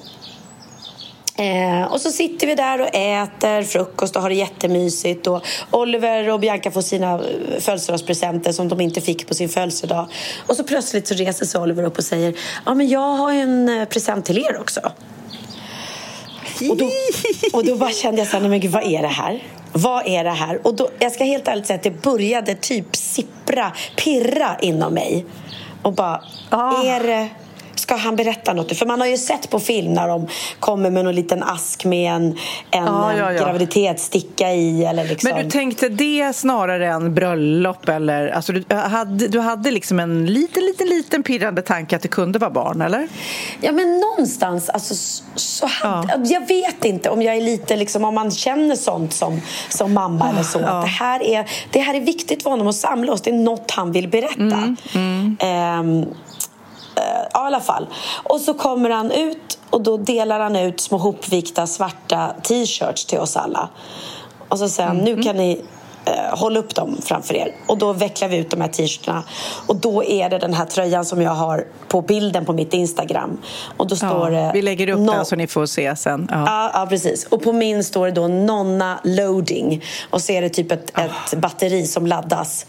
Eh, 1.39 1.93
och 1.93 2.01
så 2.01 2.11
sitter 2.11 2.47
vi 2.47 2.55
där 2.55 2.81
och 2.81 2.95
äter 2.95 3.63
frukost 3.63 4.17
och 4.17 4.23
har 4.23 4.29
det 4.29 4.35
jättemysigt. 4.35 5.27
Och 5.27 5.45
Oliver 5.71 6.31
och 6.31 6.41
Bianca 6.41 6.71
får 6.71 6.81
sina 6.81 7.15
eh, 7.15 7.61
födelsedagspresenter 7.61 8.53
som 8.53 8.69
de 8.69 8.81
inte 8.81 9.01
fick 9.01 9.29
på 9.29 9.35
sin 9.35 9.49
födelsedag. 9.49 10.07
Och 10.47 10.57
så 10.57 10.65
plötsligt 10.65 11.09
så 11.09 11.15
reser 11.15 11.47
sig 11.47 11.61
Oliver 11.61 11.83
upp 11.83 11.99
och 11.99 12.05
säger 12.05 12.35
ja, 12.67 12.75
men 12.75 12.89
jag 12.89 13.17
har 13.17 13.33
en 13.33 13.69
eh, 13.69 13.85
present 13.85 14.25
till 14.25 14.39
er 14.39 14.61
också. 14.61 14.81
Och 16.71 16.77
då, 16.77 16.91
och 17.53 17.65
då 17.65 17.77
bara 17.77 17.91
kände 17.91 18.21
jag 18.21 18.29
så 18.29 18.37
här, 18.37 18.49
men 18.49 18.61
gud, 18.61 18.71
vad 18.71 18.83
är 18.83 19.03
det 19.03 19.09
här? 19.09 19.43
Vad 19.73 20.07
är 20.07 20.25
det 20.25 20.31
här? 20.31 20.67
Och 20.67 20.75
då, 20.75 20.89
jag 20.99 21.13
ska 21.13 21.25
helt 21.25 21.49
ärligt 21.49 21.67
säga 21.67 21.77
att 21.77 21.83
det 21.83 22.03
började 22.03 22.55
typ 22.55 22.97
sippra, 22.97 23.73
pirra 23.97 24.57
inom 24.61 24.95
mig. 24.95 25.25
Och 25.83 25.93
bara, 25.93 26.23
ah. 26.51 26.85
är 26.85 27.01
det 27.01 27.29
ska 27.79 27.97
han 27.97 28.17
berätta 28.17 28.53
något? 28.53 28.77
För 28.77 28.87
man 28.87 29.01
har 29.01 29.09
ju 29.09 29.17
sett 29.17 29.51
på 29.51 29.61
film 29.61 29.93
när 29.93 30.09
de 30.09 30.29
kommer 30.61 30.91
med 30.91 31.05
någon 31.05 31.15
liten 31.15 31.43
ask 31.43 31.85
med 31.85 32.13
en, 32.13 32.25
en 32.71 32.85
ja, 32.85 33.13
ja, 33.17 33.33
ja. 33.33 33.45
graviditetssticka 33.45 34.53
i. 34.53 34.85
Eller 34.85 35.05
liksom. 35.05 35.31
Men 35.31 35.45
du 35.45 35.51
tänkte 35.51 35.89
det 35.89 36.37
snarare 36.37 36.89
än 36.89 37.15
bröllop? 37.15 37.89
Eller, 37.89 38.29
alltså, 38.29 38.53
du, 38.53 38.75
hade, 38.75 39.29
du 39.29 39.41
hade 39.41 39.71
liksom 39.71 40.01
en 40.01 40.27
liten, 40.27 40.65
liten, 40.65 40.87
liten 40.87 41.23
pirrande 41.23 41.63
tanke 41.63 41.97
att 41.97 42.03
det 42.03 42.09
kunde 42.09 42.39
vara 42.39 42.51
barn, 42.51 42.81
eller? 42.81 43.09
Ja, 43.61 43.73
men 43.73 44.01
någonstans. 44.01 44.69
Alltså, 44.69 44.95
så 45.35 45.67
hade, 45.67 46.29
Jag 46.29 46.49
vet 46.49 46.85
inte 46.85 47.11
om 47.11 47.23
jag 47.23 47.37
är 47.37 47.41
lite, 47.41 47.77
liksom, 47.77 48.05
om 48.05 48.15
man 48.15 48.31
känner 48.31 48.77
sånt 48.77 49.13
som, 49.13 49.41
som 49.69 49.95
mamma 49.95 50.31
eller 50.31 50.43
så. 50.43 50.59
Att 50.59 50.83
det, 50.83 50.89
här 50.89 51.23
är, 51.23 51.51
det 51.71 51.81
här 51.81 51.95
är 51.95 52.01
viktigt 52.01 52.43
för 52.43 52.51
honom 52.51 52.67
att 52.67 52.77
samla 52.77 53.13
oss. 53.13 53.23
Det 53.23 53.31
är 53.31 53.35
något 53.35 53.71
han 53.71 53.93
vill 53.93 54.09
berätta. 54.09 54.37
Mm, 54.37 54.77
mm. 54.95 55.37
Um, 55.81 56.15
ja, 57.33 57.45
i 57.45 57.47
alla 57.47 57.61
fall. 57.61 57.87
Och 58.25 58.41
så 58.41 58.55
kommer 58.55 58.91
han 58.91 59.11
ut 59.11 59.59
och 59.71 59.83
då 59.83 59.97
delar 59.97 60.41
han 60.41 60.57
ut 60.57 60.81
små 60.81 60.99
hopvikta 60.99 61.67
svarta 61.67 62.35
t-shirts 62.43 63.05
till 63.05 63.19
oss 63.19 63.37
alla. 63.37 63.69
Och 64.49 64.59
så 64.59 64.69
säger 64.69 64.89
han, 64.89 65.01
mm. 65.01 65.15
nu 65.15 65.23
kan 65.23 65.37
ni 65.37 65.65
eh, 66.07 66.39
hålla 66.39 66.59
upp 66.59 66.75
dem 66.75 66.99
framför 67.03 67.35
er. 67.35 67.55
Och 67.67 67.79
då 67.79 67.93
vecklar 67.93 68.29
vi 68.29 68.37
ut 68.37 68.51
de 68.51 68.61
här 68.61 68.69
t-shirtarna. 68.69 69.23
Och 69.67 69.77
då 69.77 70.05
är 70.05 70.31
det 70.31 70.39
den 70.39 70.55
här 70.55 70.65
tröjan 70.65 71.05
som 71.05 71.23
jag 71.23 71.31
har 71.31 71.67
på 71.89 72.03
bilden 72.03 72.45
på 72.45 72.53
mitt 72.53 72.75
Instagram. 72.75 73.39
Och 73.77 73.87
då 73.87 73.97
står 73.97 74.33
ja, 74.33 74.51
Vi 74.55 74.63
lägger 74.63 74.89
upp 74.89 74.99
no 74.99 75.13
den 75.13 75.25
så 75.25 75.37
ni 75.37 75.47
får 75.47 75.67
se 75.67 75.97
sen. 75.97 76.29
Ja. 76.31 76.45
ja. 76.47 76.71
Ja, 76.75 76.87
precis. 76.87 77.27
Och 77.27 77.43
på 77.43 77.53
min 77.53 77.85
står 77.85 78.07
det 78.07 78.13
då 78.13 78.29
Nonna 78.29 78.99
loading. 79.05 79.83
Och 80.11 80.21
så 80.21 80.33
är 80.33 80.43
det 80.43 80.49
typ 80.49 80.73
ett, 80.73 80.93
oh. 80.99 81.05
ett 81.05 81.39
batteri 81.39 81.87
som 81.87 82.07
laddas. 82.07 82.67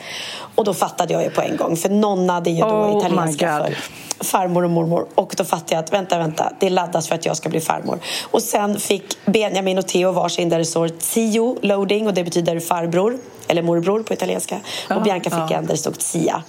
Och 0.55 0.63
då 0.65 0.73
fattade 0.73 1.13
jag 1.13 1.23
ju 1.23 1.29
på 1.29 1.41
en 1.41 1.57
gång. 1.57 1.77
För 1.77 1.89
Nonna 1.89 2.41
det 2.41 2.49
är 2.49 2.53
ju 2.53 2.61
då 2.61 2.67
oh 2.67 2.97
italienska 2.97 3.63
för 3.65 3.77
farmor 4.23 4.63
och 4.63 4.69
mormor. 4.69 5.07
Och 5.15 5.33
då 5.37 5.43
fattade 5.43 5.75
jag 5.75 5.83
att 5.83 5.93
vänta, 5.93 6.17
vänta, 6.17 6.51
det 6.59 6.69
laddas 6.69 7.07
för 7.07 7.15
att 7.15 7.25
jag 7.25 7.37
ska 7.37 7.49
bli 7.49 7.59
farmor. 7.59 7.99
Och 8.31 8.41
sen 8.41 8.79
fick 8.79 9.25
Benjamin 9.25 9.77
och 9.77 9.87
Theo 9.87 10.11
varsin 10.11 10.49
där 10.49 10.57
det 10.57 10.65
står 10.65 10.87
Tio 10.87 11.57
loading 11.61 12.07
och 12.07 12.13
det 12.13 12.23
betyder 12.23 12.59
farbror 12.59 13.17
eller 13.47 13.61
morbror 13.61 14.03
på 14.03 14.13
italienska. 14.13 14.59
Ja, 14.89 14.95
och 14.95 15.01
Bianca 15.01 15.29
fick 15.29 15.51
ja. 15.51 15.57
en 15.57 15.65
där 15.65 15.73
det 15.73 15.77
stod 15.77 15.99
Tia, 15.99 16.43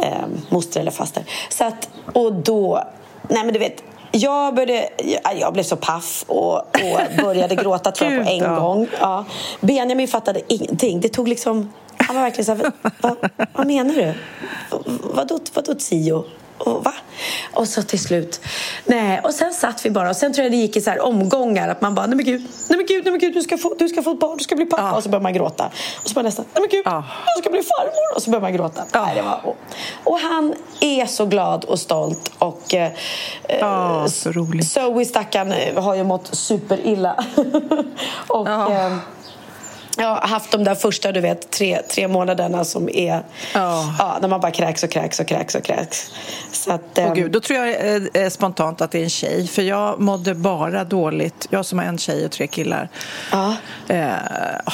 eh, 0.00 0.26
moster 0.48 0.80
eller 0.80 0.90
faster. 0.90 1.24
Så 1.48 1.64
att, 1.64 1.88
och 2.12 2.32
då, 2.32 2.84
nej 3.28 3.44
men 3.44 3.52
du 3.52 3.58
vet, 3.58 3.82
jag, 4.12 4.54
började, 4.54 4.88
jag 5.40 5.52
blev 5.52 5.62
så 5.62 5.76
paff 5.76 6.24
och, 6.26 6.56
och 6.56 7.22
började 7.24 7.54
gråta 7.54 7.90
tror 7.90 8.12
jag 8.12 8.24
på 8.24 8.30
en 8.46 8.54
gång. 8.54 8.86
Ja. 9.00 9.24
Benjamin 9.60 10.08
fattade 10.08 10.40
ingenting. 10.48 11.00
Det 11.00 11.08
tog 11.08 11.28
liksom... 11.28 11.72
Han 11.96 12.16
var 12.16 12.22
verkligen 12.22 12.44
så 12.44 12.54
här, 12.54 12.72
vad, 13.00 13.16
vad 13.52 13.66
menar 13.66 13.94
du? 13.94 14.14
Vadå, 15.14 15.38
vadå 15.54 15.74
tio? 15.74 16.24
Och 16.66 16.84
va? 16.84 16.94
Och 17.52 17.68
så 17.68 17.82
till 17.82 18.00
slut, 18.00 18.40
nej. 18.84 19.20
Och 19.24 19.34
sen 19.34 19.52
satt 19.52 19.86
vi 19.86 19.90
bara 19.90 20.10
och 20.10 20.16
sen 20.16 20.32
tror 20.32 20.42
jag 20.42 20.52
det 20.52 20.56
gick 20.56 20.76
i 20.76 20.80
så 20.80 20.90
här 20.90 21.00
omgångar 21.00 21.68
att 21.68 21.80
man 21.80 21.94
bara, 21.94 22.06
nej 22.06 22.16
men 22.16 22.24
gud, 22.24 22.40
nej 22.68 22.76
men 22.76 22.86
gud, 22.86 23.04
nej 23.04 23.10
men 23.10 23.20
gud, 23.20 23.34
du 23.34 23.42
ska 23.42 23.58
få, 23.58 23.74
du 23.78 23.88
ska 23.88 24.02
få 24.02 24.12
ett 24.12 24.20
barn, 24.20 24.38
du 24.38 24.44
ska 24.44 24.56
bli 24.56 24.66
pappa. 24.66 24.82
Ja. 24.82 24.96
Och 24.96 25.02
så 25.02 25.08
börjar 25.08 25.22
man 25.22 25.34
gråta. 25.34 25.70
Och 26.02 26.08
så 26.08 26.14
bara 26.14 26.22
nästan, 26.22 26.44
nej 26.54 26.60
men 26.60 26.68
gud, 26.70 26.82
ja. 26.84 27.04
jag 27.26 27.44
ska 27.44 27.50
bli 27.50 27.62
farmor. 27.62 28.16
Och 28.16 28.22
så 28.22 28.30
börjar 28.30 28.42
man 28.42 28.52
gråta. 28.52 28.84
Ja. 28.92 29.04
Nej, 29.04 29.14
det 29.16 29.22
var, 29.22 29.40
och, 29.44 29.56
och, 30.04 30.18
han 30.18 30.54
är 30.80 31.06
så 31.06 31.26
glad 31.26 31.64
och 31.64 31.78
stolt 31.78 32.32
och 32.38 32.74
eh, 32.74 32.92
ja, 33.48 34.08
så 34.08 34.32
roligt. 34.32 34.68
Zoe 34.68 35.04
stackarn 35.04 35.54
har 35.76 35.94
ju 35.94 36.04
mått 36.04 36.34
superilla. 36.34 37.24
och 38.28 38.48
eh, 38.48 38.96
jag 39.96 40.06
har 40.06 40.28
haft 40.28 40.50
de 40.50 40.64
där 40.64 40.74
första 40.74 41.12
du 41.12 41.20
vet, 41.20 41.50
tre, 41.50 41.82
tre 41.90 42.08
månaderna 42.08 42.64
som 42.64 42.88
är 42.88 43.18
oh. 43.54 43.94
ja, 43.98 44.18
när 44.20 44.28
man 44.28 44.40
bara 44.40 44.52
kräks 44.52 44.82
och 44.82 44.90
kräks 44.90 45.20
och 45.20 45.26
kräks 45.26 45.54
och 45.54 45.62
kräks. 45.62 46.10
Så 46.52 46.72
att, 46.72 46.98
oh, 46.98 47.14
Gud, 47.14 47.32
då 47.32 47.40
tror 47.40 47.58
jag 47.58 47.96
eh, 48.16 48.28
spontant 48.28 48.80
att 48.80 48.90
det 48.90 48.98
är 48.98 49.02
en 49.02 49.10
tjej, 49.10 49.46
för 49.46 49.62
jag 49.62 50.00
mådde 50.00 50.34
bara 50.34 50.84
dåligt. 50.84 51.46
Jag 51.50 51.66
som 51.66 51.78
har 51.78 51.86
en 51.86 51.98
tjej 51.98 52.24
och 52.24 52.30
tre 52.30 52.46
killar. 52.46 52.88
Oh. 53.32 53.54
Eh, 53.88 54.14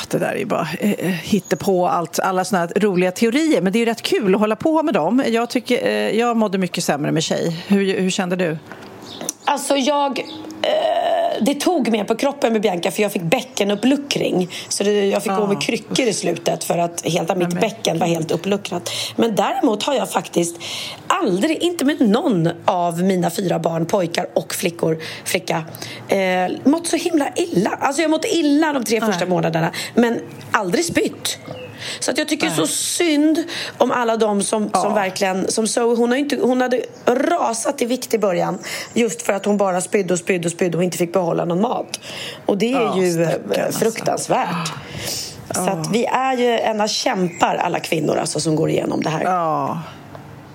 det 0.08 0.18
där 0.18 0.32
är 0.32 0.36
ju 0.36 0.44
bara 0.44 0.68
eh, 0.80 1.58
på 1.58 1.88
allt, 1.88 2.18
alla 2.18 2.44
såna 2.44 2.60
här 2.60 2.72
roliga 2.76 3.10
teorier, 3.10 3.60
men 3.62 3.72
det 3.72 3.78
är 3.78 3.80
ju 3.80 3.86
rätt 3.86 4.02
kul 4.02 4.34
att 4.34 4.40
hålla 4.40 4.56
på 4.56 4.82
med 4.82 4.94
dem. 4.94 5.22
Jag, 5.26 5.50
tycker, 5.50 5.86
eh, 5.86 6.18
jag 6.18 6.36
mådde 6.36 6.58
mycket 6.58 6.84
sämre 6.84 7.12
med 7.12 7.22
tjej. 7.22 7.64
Hur, 7.68 8.00
hur 8.00 8.10
kände 8.10 8.36
du? 8.36 8.58
Alltså 9.44 9.76
jag 9.76 10.20
Eh, 10.20 10.47
det 11.40 11.54
tog 11.54 11.90
mer 11.90 12.04
på 12.04 12.14
kroppen 12.14 12.52
med 12.52 12.62
Bianca 12.62 12.90
för 12.90 13.02
jag 13.02 13.12
fick 13.12 13.22
bäckenuppluckring. 13.22 14.48
Så 14.68 14.84
det, 14.84 15.06
jag 15.06 15.22
fick 15.22 15.32
ah, 15.32 15.40
gå 15.40 15.46
med 15.46 15.62
kryckor 15.62 16.06
i 16.06 16.12
slutet 16.12 16.64
för 16.64 16.78
att 16.78 17.02
hela 17.02 17.34
mitt 17.34 17.52
men, 17.52 17.60
bäcken 17.60 17.98
var 17.98 18.06
helt 18.06 18.30
uppluckrat. 18.30 18.90
Men 19.16 19.34
däremot 19.34 19.82
har 19.82 19.94
jag 19.94 20.10
faktiskt 20.10 20.56
aldrig, 21.06 21.62
inte 21.62 21.84
med 21.84 22.00
någon 22.00 22.48
av 22.64 23.02
mina 23.02 23.30
fyra 23.30 23.58
barn, 23.58 23.86
pojkar 23.86 24.26
och 24.34 24.54
flickor, 24.54 24.98
flicka, 25.24 25.64
eh, 26.08 26.18
mått 26.64 26.86
så 26.86 26.96
himla 26.96 27.28
illa. 27.36 27.70
Alltså 27.80 28.02
jag 28.02 28.10
mått 28.10 28.24
illa 28.24 28.72
de 28.72 28.84
tre 28.84 29.00
första 29.00 29.26
månaderna 29.26 29.72
men 29.94 30.20
aldrig 30.52 30.84
spytt. 30.84 31.38
Så 32.00 32.10
att 32.10 32.18
jag 32.18 32.28
tycker 32.28 32.46
Nej. 32.46 32.56
så 32.56 32.66
synd 32.66 33.44
om 33.78 33.90
alla 33.90 34.16
de 34.16 34.42
som, 34.42 34.70
ja. 34.72 34.80
som 34.80 34.94
verkligen... 34.94 35.50
Som 35.50 35.66
så, 35.66 35.94
hon, 35.94 36.10
har 36.10 36.16
inte, 36.16 36.38
hon 36.42 36.60
hade 36.60 36.82
rasat 37.06 37.82
i 37.82 37.84
vikt 37.84 38.14
i 38.14 38.18
början 38.18 38.58
just 38.94 39.22
för 39.22 39.32
att 39.32 39.44
hon 39.44 39.56
bara 39.56 39.80
spydde 39.80 40.12
och 40.12 40.18
spydde 40.18 40.48
och 40.48 40.52
spydde 40.52 40.78
och 40.78 40.84
inte 40.84 40.98
fick 40.98 41.12
behålla 41.12 41.44
någon 41.44 41.60
mat. 41.60 42.00
Och 42.46 42.58
det 42.58 42.72
är 42.72 42.80
ja, 42.80 42.98
ju 42.98 43.22
eh, 43.22 43.30
alltså. 43.66 43.80
fruktansvärt. 43.80 44.48
Alltså. 45.48 45.64
Så 45.64 45.70
att 45.70 45.90
vi 45.92 46.04
är 46.04 46.36
ju 46.36 46.44
ena 46.44 46.88
kämpar, 46.88 47.54
alla 47.54 47.80
kvinnor 47.80 48.16
alltså, 48.16 48.40
som 48.40 48.56
går 48.56 48.70
igenom 48.70 49.02
det 49.02 49.10
här. 49.10 49.24
Ja. 49.24 49.82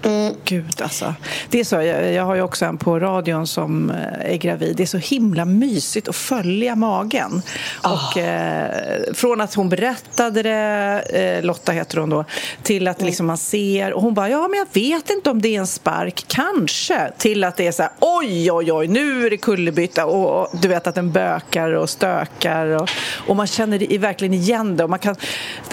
Mm. 0.03 0.33
Gud, 0.45 0.81
alltså. 0.81 1.13
Det 1.50 1.60
är 1.60 1.63
så, 1.63 1.75
jag, 1.75 2.13
jag, 2.13 2.24
har 2.24 2.36
ju 2.36 2.41
också 2.41 2.65
en 2.65 2.77
på 2.77 3.00
radion 3.00 3.48
som 3.48 3.89
eh, 3.89 4.33
är 4.33 4.38
gravid. 4.38 4.75
Det 4.77 4.83
är 4.83 4.88
så 4.88 4.98
himla 4.98 5.45
mysigt 5.45 6.07
att 6.07 6.15
följa 6.15 6.75
magen. 6.75 7.41
Oh. 7.83 7.93
Och, 7.93 8.17
eh, 8.17 9.13
från 9.13 9.41
att 9.41 9.53
hon 9.53 9.69
berättade 9.69 10.43
det, 10.43 11.03
eh, 11.10 11.45
Lotta 11.45 11.72
heter 11.72 11.98
hon 11.98 12.10
då, 12.10 12.25
till 12.63 12.88
att 12.88 13.00
mm. 13.00 13.05
liksom 13.05 13.25
man 13.25 13.38
ser 13.38 13.93
och 13.93 14.01
hon 14.01 14.13
bara 14.13 14.29
ja 14.29 14.48
men 14.48 14.60
jag 14.60 14.81
vet 14.81 15.10
inte 15.10 15.29
om 15.29 15.41
det 15.41 15.55
är 15.55 15.60
en 15.60 15.67
spark, 15.67 16.25
kanske, 16.27 17.12
till 17.17 17.43
att 17.43 17.57
det 17.57 17.67
är 17.67 17.72
så 17.72 17.83
här 17.83 17.91
oj 18.00 18.51
oj 18.51 18.72
oj 18.72 18.88
nu 18.88 19.25
är 19.25 19.29
det 19.29 19.38
kullerbytta 19.38 20.05
och, 20.05 20.41
och 20.41 20.60
du 20.62 20.67
vet 20.67 20.88
att 20.88 20.95
den 20.95 21.12
bökar 21.12 21.72
och 21.72 21.89
stökar 21.89 22.65
och, 22.65 22.89
och 23.27 23.36
man 23.36 23.48
känner 23.48 23.98
verkligen 23.98 24.33
igen 24.33 24.77
det. 24.77 24.83
Och 24.83 24.89
man 24.89 25.00
kan, 25.00 25.15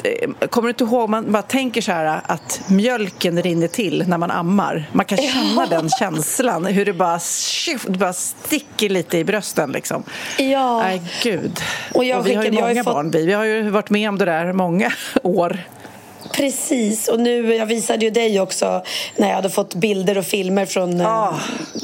eh, 0.04 0.48
kommer 0.48 0.66
du 0.66 0.70
inte 0.70 0.84
ihåg, 0.84 1.10
man 1.10 1.32
bara 1.32 1.42
tänker 1.42 1.80
så 1.80 1.92
här 1.92 2.20
att 2.24 2.60
mjölken 2.66 3.42
rinner 3.42 3.68
till 3.68 4.04
när 4.08 4.18
man 4.20 4.30
ammar. 4.30 4.88
Man 4.92 5.06
kan 5.06 5.18
känna 5.18 5.66
den 5.66 5.88
känslan, 5.88 6.66
hur 6.66 6.84
det 6.84 6.92
bara, 6.92 7.20
det 7.86 7.98
bara 7.98 8.12
sticker 8.12 8.88
lite 8.88 9.18
i 9.18 9.24
brösten. 9.24 9.72
Liksom. 9.72 10.02
Ja. 10.38 10.82
Nej, 10.82 11.02
gud. 11.22 11.60
Och 11.94 12.04
jag 12.04 12.18
och 12.18 12.26
vi 12.26 12.34
har 12.34 12.44
ju 12.44 12.48
jag 12.50 12.54
har 12.54 12.60
många 12.62 12.74
ju 12.74 12.84
fått- 12.84 12.94
barn, 12.94 13.10
vi. 13.10 13.26
Vi 13.26 13.32
har 13.32 13.44
ju 13.44 13.70
varit 13.70 13.90
med 13.90 14.08
om 14.08 14.18
det 14.18 14.24
där 14.24 14.52
många 14.52 14.92
år. 15.22 15.58
Precis, 16.32 17.08
och 17.08 17.20
nu, 17.20 17.54
jag 17.54 17.66
visade 17.66 18.04
ju 18.04 18.10
dig 18.10 18.40
också 18.40 18.82
när 19.16 19.28
jag 19.28 19.34
hade 19.36 19.50
fått 19.50 19.74
bilder 19.74 20.18
och 20.18 20.24
filmer 20.24 20.66
från 20.66 21.00
eh, 21.00 21.34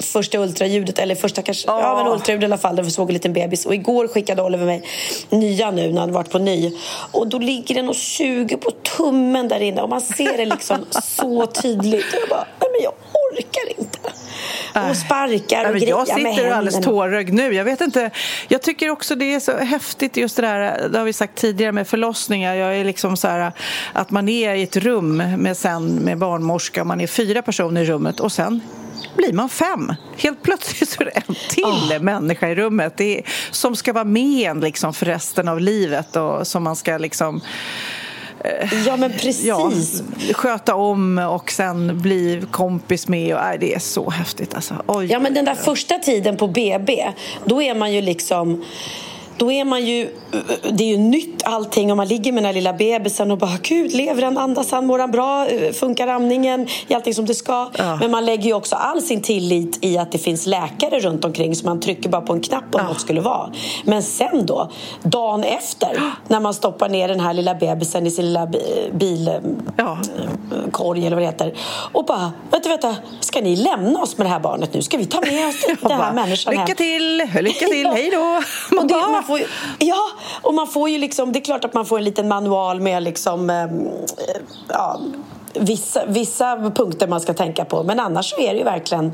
första 0.02 0.38
ultraljudet, 0.38 0.98
eller 0.98 1.14
första 1.14 1.42
kanske, 1.42 1.68
ja 1.68 1.82
Ah. 1.84 2.02
men 2.04 2.12
ultraljud 2.12 2.42
i 2.42 2.44
alla 2.44 2.58
fall, 2.58 2.76
där 2.76 2.82
vi 2.82 2.90
såg 2.90 3.08
en 3.10 3.14
liten 3.14 3.32
bebis. 3.32 3.66
Och 3.66 3.74
igår 3.74 4.08
skickade 4.08 4.42
Oliver 4.42 4.66
mig 4.66 4.82
nya 5.30 5.70
nu 5.70 5.92
när 5.92 6.00
han 6.00 6.12
varit 6.12 6.30
på 6.30 6.38
ny. 6.38 6.72
Och 7.12 7.26
då 7.28 7.38
ligger 7.38 7.74
den 7.74 7.88
och 7.88 7.96
suger 7.96 8.56
på 8.56 8.70
tummen 8.70 9.48
där 9.48 9.60
inne 9.60 9.82
och 9.82 9.88
man 9.88 10.00
ser 10.00 10.36
det 10.36 10.44
liksom 10.46 10.86
så 11.02 11.46
tydligt. 11.46 12.04
Och 12.14 12.20
jag 12.20 12.28
bara, 12.28 12.46
nej 12.60 12.70
men 12.72 12.82
jag 12.82 12.92
orkar 13.32 13.78
inte. 13.80 13.98
Och 14.84 14.96
sparkar 14.96 15.70
och 15.70 15.76
grejar 15.76 15.88
jag 15.88 16.22
med 16.22 16.34
sitter 16.34 16.50
alldeles 16.50 16.74
händerna. 16.74 16.92
tårögd 16.92 17.32
nu. 17.32 17.54
Jag 17.54 17.64
vet 17.64 17.80
inte. 17.80 18.10
Jag 18.48 18.62
tycker 18.62 18.90
också 18.90 19.14
det 19.14 19.34
är 19.34 19.40
så 19.40 19.56
häftigt 19.56 20.16
just 20.16 20.36
det 20.36 20.42
där, 20.42 20.88
det 20.88 20.98
har 20.98 21.04
vi 21.04 21.12
sagt 21.12 21.34
tidigare 21.34 21.72
med 21.72 21.88
förlossningar. 21.88 22.54
Jag 22.54 22.76
är 22.76 22.84
liksom 22.84 23.16
så 23.16 23.28
här 23.28 23.52
att 23.92 24.10
man 24.10 24.28
är 24.28 24.54
i 24.54 24.62
ett 24.62 24.76
rum 24.76 25.16
med, 25.16 25.56
sen, 25.56 25.88
med 25.88 26.18
barnmorska 26.18 26.80
och 26.80 26.86
man 26.86 27.00
är 27.00 27.06
fyra 27.06 27.42
personer 27.42 27.82
i 27.82 27.84
rummet 27.84 28.20
och 28.20 28.32
sen 28.32 28.60
blir 29.16 29.32
man 29.32 29.48
fem. 29.48 29.94
Helt 30.16 30.42
plötsligt 30.42 30.90
så 30.90 31.02
är 31.02 31.04
det 31.04 31.10
en 31.10 31.34
till 31.48 32.00
människa 32.00 32.48
i 32.48 32.54
rummet 32.54 32.96
det 32.96 33.18
är, 33.18 33.24
som 33.50 33.76
ska 33.76 33.92
vara 33.92 34.04
med 34.04 34.50
en 34.50 34.60
liksom 34.60 34.94
för 34.94 35.06
resten 35.06 35.48
av 35.48 35.60
livet 35.60 36.16
och 36.16 36.46
som 36.46 36.62
man 36.62 36.76
ska 36.76 36.98
liksom 36.98 37.40
Ja 38.86 38.96
men 38.96 39.12
precis. 39.12 39.44
ja, 39.44 39.72
sköta 40.34 40.74
om 40.74 41.18
och 41.18 41.50
sen 41.50 42.00
bli 42.02 42.42
kompis 42.50 43.08
med. 43.08 43.34
Och, 43.34 43.42
nej, 43.42 43.58
det 43.58 43.74
är 43.74 43.78
så 43.78 44.10
häftigt. 44.10 44.54
Alltså. 44.54 44.74
Oj, 44.86 45.06
Ja, 45.06 45.18
men 45.18 45.34
den 45.34 45.44
där 45.44 45.54
första 45.54 45.98
tiden 45.98 46.36
på 46.36 46.48
BB, 46.48 47.12
då 47.44 47.62
är 47.62 47.74
man 47.74 47.92
ju 47.92 48.00
liksom... 48.00 48.64
Då 49.38 49.52
är 49.52 49.64
man 49.64 49.86
ju... 49.86 50.10
Det 50.70 50.84
är 50.84 50.88
ju 50.88 50.96
nytt 50.96 51.42
allting 51.44 51.90
och 51.90 51.96
man 51.96 52.08
ligger 52.08 52.32
med 52.32 52.42
den 52.42 52.46
här 52.46 52.52
lilla 52.52 52.72
bebisen 52.72 53.30
och 53.30 53.38
bara 53.38 53.58
Gud, 53.62 53.92
lever 53.94 54.22
han, 54.22 54.38
andas 54.38 54.70
han, 54.70 54.86
mår 54.86 54.98
han 54.98 55.10
bra, 55.10 55.46
funkar 55.72 56.06
amningen, 56.08 56.68
är 56.88 56.94
allting 56.96 57.14
som 57.14 57.26
det 57.26 57.34
ska? 57.34 57.70
Ja. 57.78 57.96
Men 58.00 58.10
man 58.10 58.24
lägger 58.24 58.44
ju 58.44 58.54
också 58.54 58.76
all 58.76 59.02
sin 59.02 59.22
tillit 59.22 59.78
i 59.84 59.98
att 59.98 60.12
det 60.12 60.18
finns 60.18 60.46
läkare 60.46 61.00
runt 61.00 61.24
omkring 61.24 61.54
så 61.56 61.66
man 61.66 61.80
trycker 61.80 62.08
bara 62.08 62.22
på 62.22 62.32
en 62.32 62.40
knapp 62.40 62.64
om 62.74 62.80
Ja. 62.82 62.88
något 62.88 63.00
skulle 63.00 63.20
vara. 63.20 63.52
Men 63.84 64.02
sen 64.02 64.46
då, 64.46 64.70
dagen 65.02 65.44
efter, 65.44 66.00
när 66.28 66.40
man 66.40 66.54
stoppar 66.54 66.88
ner 66.88 67.08
den 67.08 67.20
här 67.20 67.34
lilla 67.34 67.54
bebisen 67.54 68.06
i 68.06 68.10
sin 68.10 68.24
lilla 68.26 68.46
bi- 68.46 68.90
bil 68.92 69.30
Ja. 69.76 69.98
eller 70.96 71.10
vad 71.10 71.18
det 71.18 71.26
heter. 71.26 71.54
Och 71.92 72.04
bara, 72.04 72.32
vänta, 72.50 72.68
vänta, 72.68 72.94
ska 73.20 73.40
ni 73.40 73.56
lämna 73.56 74.02
oss 74.02 74.18
med 74.18 74.26
det 74.26 74.30
här 74.30 74.40
barnet 74.40 74.74
nu? 74.74 74.82
Ska 74.82 74.98
vi 74.98 75.06
ta 75.06 75.20
med 75.20 75.48
oss 75.48 75.64
den 75.80 75.90
här 75.90 75.98
bara, 75.98 76.12
människan 76.12 76.56
hem? 76.56 76.64
Lycka 76.66 76.76
till, 76.76 77.16
lycka 77.42 77.66
till, 77.66 77.86
hej 77.94 78.10
då! 78.12 78.42
Får 79.26 79.38
ju, 79.38 79.46
ja, 79.78 80.02
och 80.42 80.54
man 80.54 80.66
får 80.66 80.90
ju 80.90 80.98
liksom, 80.98 81.32
det 81.32 81.38
är 81.38 81.44
klart 81.44 81.64
att 81.64 81.74
man 81.74 81.86
får 81.86 81.98
en 81.98 82.04
liten 82.04 82.28
manual 82.28 82.80
med 82.80 83.02
liksom, 83.02 83.50
ehm, 83.50 83.86
eh, 83.86 83.92
ja, 84.68 85.00
vissa, 85.54 86.06
vissa 86.06 86.70
punkter 86.70 87.08
man 87.08 87.20
ska 87.20 87.34
tänka 87.34 87.64
på. 87.64 87.82
Men 87.82 88.00
annars 88.00 88.30
så 88.30 88.40
är 88.40 88.52
det 88.52 88.58
ju 88.58 88.64
verkligen 88.64 89.12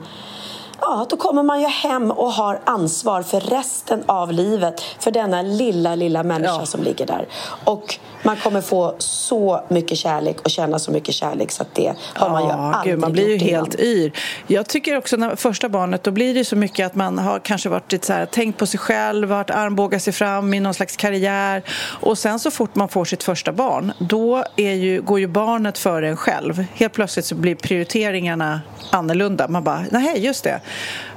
Ja, 0.85 1.07
då 1.11 1.17
kommer 1.17 1.43
man 1.43 1.61
ju 1.61 1.67
hem 1.67 2.11
och 2.11 2.33
har 2.33 2.61
ansvar 2.65 3.23
för 3.23 3.41
resten 3.41 4.03
av 4.07 4.33
livet 4.33 4.81
för 4.99 5.11
denna 5.11 5.43
lilla, 5.43 5.95
lilla 5.95 6.23
människa 6.23 6.57
Ja. 6.61 6.67
som 6.67 6.83
ligger 6.83 7.07
där. 7.07 7.27
Och 7.65 7.99
man 8.23 8.37
kommer 8.37 8.61
få 8.61 8.95
så 8.99 9.65
mycket 9.69 9.99
kärlek 9.99 10.41
och 10.41 10.51
känna 10.51 10.79
så 10.79 10.91
mycket 10.91 11.15
kärlek 11.15 11.51
så 11.53 11.63
att 11.63 11.75
det 11.75 11.93
har 12.15 12.31
man 12.31 12.43
ju 12.43 12.49
Ja, 12.49 12.55
aldrig 12.75 12.93
gud, 12.95 13.01
man 13.01 13.13
blir 13.13 13.29
ju 13.29 13.37
helt 13.37 13.81
yr. 13.81 14.13
Jag 14.47 14.67
tycker 14.69 14.97
också 14.97 15.17
när 15.17 15.37
första 15.37 15.69
barnet, 15.69 16.03
då 16.05 16.11
blir 16.11 16.35
det 16.35 16.45
så 16.45 16.57
mycket 16.57 16.87
att 16.87 16.95
man 16.95 17.19
har 17.19 17.39
kanske 17.39 17.69
varit 17.69 17.93
lite 17.93 18.07
så 18.07 18.13
här, 18.13 18.27
tänkt 18.27 18.59
på 18.59 18.67
sig 18.67 18.81
själv, 18.81 19.29
varit 19.29 19.51
armbågat 19.51 20.03
sig 20.03 20.13
fram 20.13 20.55
i 20.55 20.61
någon 20.61 20.75
slags 20.75 20.97
karriär. 20.97 21.63
Och 22.01 22.19
sen 22.19 22.39
så 22.39 22.51
fort 22.51 22.75
man 22.75 22.89
får 22.89 23.05
sitt 23.05 23.23
första 23.23 23.53
barn, 23.53 23.93
då 23.99 24.45
är 24.57 24.73
ju, 24.73 25.03
går 25.03 25.21
ju 25.21 25.27
barnet 25.27 25.79
före 25.79 26.09
en 26.09 26.17
själv. 26.17 26.65
Helt 26.75 26.93
plötsligt 26.93 27.25
så 27.27 27.35
blir 27.35 27.55
prioriteringarna 27.55 28.61
annorlunda. 28.91 29.49
Man 29.49 29.65
bara, 29.65 29.85
nej 29.91 30.25
just 30.25 30.45
det. 30.45 30.61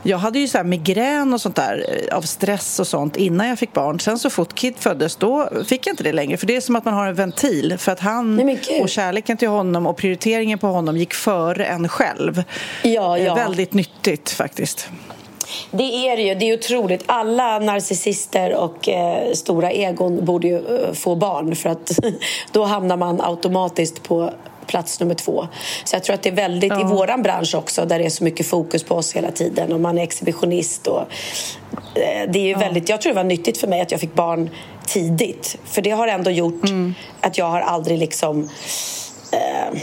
Jag 0.03 0.17
hade 0.17 0.39
ju 0.39 0.47
så 0.47 0.57
här 0.57 0.65
migrän 0.65 1.33
och 1.33 1.41
sånt 1.41 1.55
där 1.55 1.85
eh, 2.09 2.17
av 2.17 2.21
stress 2.21 2.79
och 2.79 2.87
sånt 2.87 3.17
innan 3.17 3.47
jag 3.47 3.59
fick 3.59 3.73
barn. 3.73 3.99
Sen 3.99 4.19
så 4.19 4.29
fort 4.29 4.55
Kid 4.55 4.73
föddes, 4.79 5.15
då 5.15 5.49
fick 5.65 5.87
jag 5.87 5.93
inte 5.93 6.03
det 6.03 6.13
längre. 6.13 6.37
För 6.37 6.47
det 6.47 6.55
är 6.55 6.61
som 6.61 6.75
att 6.75 6.85
man 6.85 6.93
har 6.93 7.07
en 7.07 7.15
ventil. 7.15 7.75
För 7.77 7.91
att 7.91 7.99
han 7.99 8.35
Nej, 8.35 8.81
och 8.81 8.89
kärleken 8.89 9.37
till 9.37 9.47
honom 9.49 9.87
och 9.87 9.97
prioriteringen 9.97 10.59
på 10.59 10.67
honom 10.67 10.97
gick 10.97 11.13
före 11.13 11.65
en 11.65 11.89
själv. 11.89 12.43
Ja, 12.83 13.05
Eh, 13.17 13.23
ja. 13.23 13.35
Väldigt 13.35 13.73
nyttigt 13.73 14.29
faktiskt. 14.29 14.89
Det 15.71 16.07
är 16.07 16.17
det 16.17 16.23
ju. 16.23 16.35
Det 16.35 16.49
är 16.49 16.53
otroligt. 16.57 17.03
Alla 17.05 17.59
narcissister 17.59 18.55
och 18.55 18.89
eh, 18.89 19.33
stora 19.33 19.71
egon 19.71 20.25
borde 20.25 20.47
ju 20.47 20.55
eh, 20.57 20.93
få 20.93 21.15
barn 21.15 21.55
för 21.55 21.69
att 21.69 21.99
då 22.51 22.63
hamnar 22.63 22.97
man 22.97 23.21
automatiskt 23.21 24.03
på 24.03 24.33
plats 24.67 24.99
nummer 24.99 25.15
två. 25.15 25.47
Så 25.83 25.95
jag 25.95 26.03
tror 26.03 26.13
att 26.13 26.23
det 26.23 26.29
är 26.29 26.35
väldigt, 26.35 26.71
i 26.71 26.83
våran 26.83 27.21
bransch 27.23 27.55
också, 27.55 27.85
där 27.85 27.99
det 27.99 28.05
är 28.05 28.09
så 28.09 28.23
mycket 28.23 28.47
fokus 28.47 28.83
på 28.83 28.95
oss 28.95 29.15
hela 29.15 29.31
tiden 29.31 29.73
och 29.73 29.79
man 29.79 29.97
är 29.97 30.03
exhibitionist 30.03 30.87
och 30.87 31.01
eh, 31.95 32.29
det 32.29 32.39
är 32.39 32.47
ju 32.47 32.55
väldigt, 32.55 32.89
jag 32.89 33.01
tror 33.01 33.13
det 33.13 33.17
var 33.17 33.23
nyttigt 33.23 33.57
för 33.57 33.67
mig 33.67 33.81
att 33.81 33.91
jag 33.91 33.99
fick 33.99 34.13
barn 34.13 34.49
tidigt. 34.85 35.57
För 35.65 35.81
det 35.81 35.91
har 35.91 36.07
ändå 36.07 36.31
gjort 36.31 36.63
att 37.21 37.37
jag 37.37 37.45
har 37.45 37.61
aldrig 37.61 37.99
liksom 37.99 38.49
eh, 39.31 39.79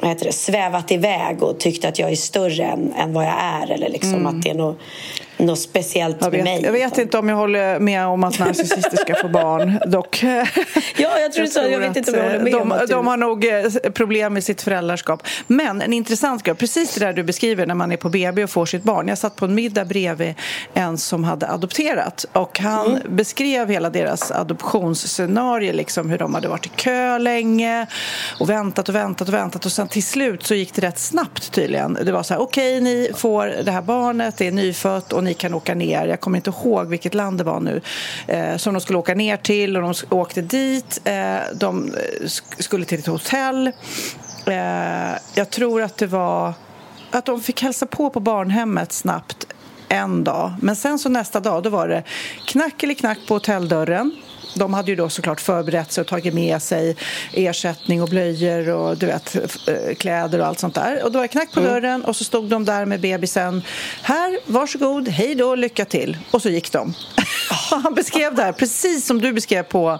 vad 0.00 0.10
heter 0.10 0.26
det, 0.26 0.32
svävat 0.32 0.90
iväg 0.90 1.42
och 1.42 1.60
tyckt 1.60 1.84
att 1.84 1.98
jag 1.98 2.10
är 2.10 2.16
större 2.16 2.64
än, 2.64 2.92
än 2.92 3.12
vad 3.12 3.24
jag 3.24 3.34
är 3.38 3.70
eller 3.70 3.88
liksom 3.88 4.26
att 4.26 4.42
det 4.42 4.50
är 4.50 4.54
något, 4.54 4.78
något 5.36 5.58
speciellt 5.58 6.16
Jag 6.20 6.32
med 6.32 6.32
vet, 6.32 6.44
mig. 6.44 6.60
jag 6.64 6.72
vet 6.72 6.98
inte 6.98 7.18
om 7.18 7.28
jag 7.28 7.36
håller 7.36 7.78
med 7.78 8.06
om 8.06 8.24
att 8.24 8.38
narcissister 8.38 8.96
ska 8.96 9.14
få 9.14 9.28
barn. 9.28 9.78
Dock. 9.86 10.22
Ja, 10.96 11.18
jag 11.20 11.32
tror 11.32 11.46
så. 11.46 11.60
Jag 11.70 11.78
vet 11.78 11.96
inte 11.96 12.10
om 12.10 12.16
jag 12.16 12.24
håller 12.24 12.38
med 12.40 12.52
de, 12.52 12.60
om 12.62 12.72
att 12.72 12.88
de 12.88 13.06
har 13.06 13.16
nog 13.16 13.44
eh, 13.44 13.62
problem 13.94 14.34
med 14.34 14.44
sitt 14.44 14.62
föräldraskap. 14.62 15.22
Men 15.46 15.82
en 15.82 15.92
intressant 15.92 16.42
grej, 16.42 16.54
precis 16.54 16.94
det 16.94 17.04
där 17.04 17.12
du 17.12 17.22
beskriver 17.22 17.66
när 17.66 17.74
man 17.74 17.92
är 17.92 17.96
på 17.96 18.08
BB 18.08 18.44
och 18.44 18.50
får 18.50 18.66
sitt 18.66 18.82
barn. 18.82 19.08
Jag 19.08 19.18
satt 19.18 19.36
på 19.36 19.44
en 19.44 19.54
middag 19.54 19.84
bredvid 19.84 20.34
en 20.74 20.98
som 20.98 21.24
hade 21.24 21.48
adopterat 21.50 22.24
och 22.32 22.58
han 22.58 22.86
Mm. 22.86 23.16
beskrev 23.16 23.68
hela 23.70 23.90
deras 23.90 24.30
adoptionsscenario, 24.30 25.72
liksom 25.72 26.10
hur 26.10 26.18
de 26.18 26.34
hade 26.34 26.48
varit 26.48 26.66
i 26.66 26.68
kö 26.68 27.18
länge 27.18 27.86
och 28.40 28.50
väntat 28.50 28.88
och 28.88 28.94
väntat 28.94 29.28
och 29.28 29.34
väntat 29.34 29.66
och 29.66 29.72
sen 29.72 29.88
till 29.88 30.02
slut 30.02 30.46
så 30.46 30.54
gick 30.54 30.74
det 30.74 30.82
rätt 30.82 30.98
snabbt 30.98 31.52
tydligen. 31.52 31.98
Det 32.04 32.12
var 32.12 32.22
så 32.22 32.34
här, 32.34 32.40
okej, 32.40 32.80
ni 32.80 33.10
får 33.16 33.46
det 33.64 33.70
här 33.72 33.82
barnet, 33.82 34.36
det 34.36 34.46
är 34.46 34.52
nyfött 34.52 35.12
och 35.12 35.24
ni 35.26 35.34
kan 35.34 35.54
åka 35.54 35.74
ner. 35.74 36.06
Jag 36.06 36.20
kommer 36.20 36.36
inte 36.36 36.50
ihåg 36.50 36.88
vilket 36.88 37.14
land 37.14 37.38
det 37.38 37.44
var 37.44 37.60
nu 37.60 37.80
eh, 38.26 38.56
som 38.56 38.74
de 38.74 38.80
skulle 38.80 38.98
åka 38.98 39.14
ner 39.14 39.36
till 39.36 39.76
och 39.76 39.82
de 39.82 39.94
åkte 40.10 40.42
dit. 40.42 41.00
Eh, 41.04 41.36
de 41.54 41.94
eh, 41.94 42.28
skulle 42.58 42.84
till 42.84 42.98
ett 42.98 43.06
hotell. 43.06 43.66
Eh, 44.46 45.18
jag 45.34 45.50
tror 45.50 45.82
att 45.82 45.96
det 45.96 46.06
var 46.06 46.52
att 47.10 47.24
de 47.24 47.40
fick 47.40 47.62
hälsa 47.62 47.86
på 47.86 48.10
på 48.10 48.20
barnhemmet 48.20 48.92
snabbt 48.92 49.46
en 49.88 50.24
dag. 50.24 50.54
Men 50.60 50.76
sen 50.76 50.98
så 50.98 51.08
nästa 51.08 51.40
dag 51.40 51.62
då 51.62 51.70
var 51.70 51.88
det 51.88 52.02
knack 52.46 52.82
eller 52.82 52.94
knack 52.94 53.18
på 53.28 53.34
hotelldörren. 53.34 54.16
De 54.56 54.74
hade 54.74 54.90
ju 54.90 54.96
då 54.96 55.08
såklart 55.08 55.40
förberett 55.40 55.92
sig 55.92 56.00
och 56.00 56.06
tagit 56.06 56.34
med 56.34 56.62
sig 56.62 56.96
ersättning 57.32 58.02
och 58.02 58.08
blöjor 58.08 58.68
och 58.68 58.96
du 58.96 59.06
vet, 59.06 59.36
eh, 59.68 59.94
kläder 59.94 60.38
och 60.38 60.46
allt 60.46 60.58
sånt 60.58 60.74
där. 60.74 61.04
Och 61.04 61.12
då 61.12 61.18
var 61.18 61.22
det 61.24 61.28
knack 61.28 61.52
på 61.52 61.60
dörren 61.60 62.04
och 62.04 62.16
så 62.16 62.24
stod 62.24 62.44
de 62.44 62.64
där 62.64 62.84
med 62.84 63.00
bebisen. 63.00 63.62
Här, 64.02 64.38
varsågod, 64.46 65.08
hej 65.08 65.34
då, 65.34 65.54
lycka 65.54 65.84
till. 65.84 66.18
Och 66.30 66.42
så 66.42 66.48
gick 66.48 66.72
de. 66.72 66.94
Han 67.82 67.94
beskrev 67.94 68.34
det 68.34 68.42
här 68.42 68.52
precis 68.52 69.06
som 69.06 69.20
du 69.20 69.32
beskrev 69.32 69.62
på, 69.62 69.98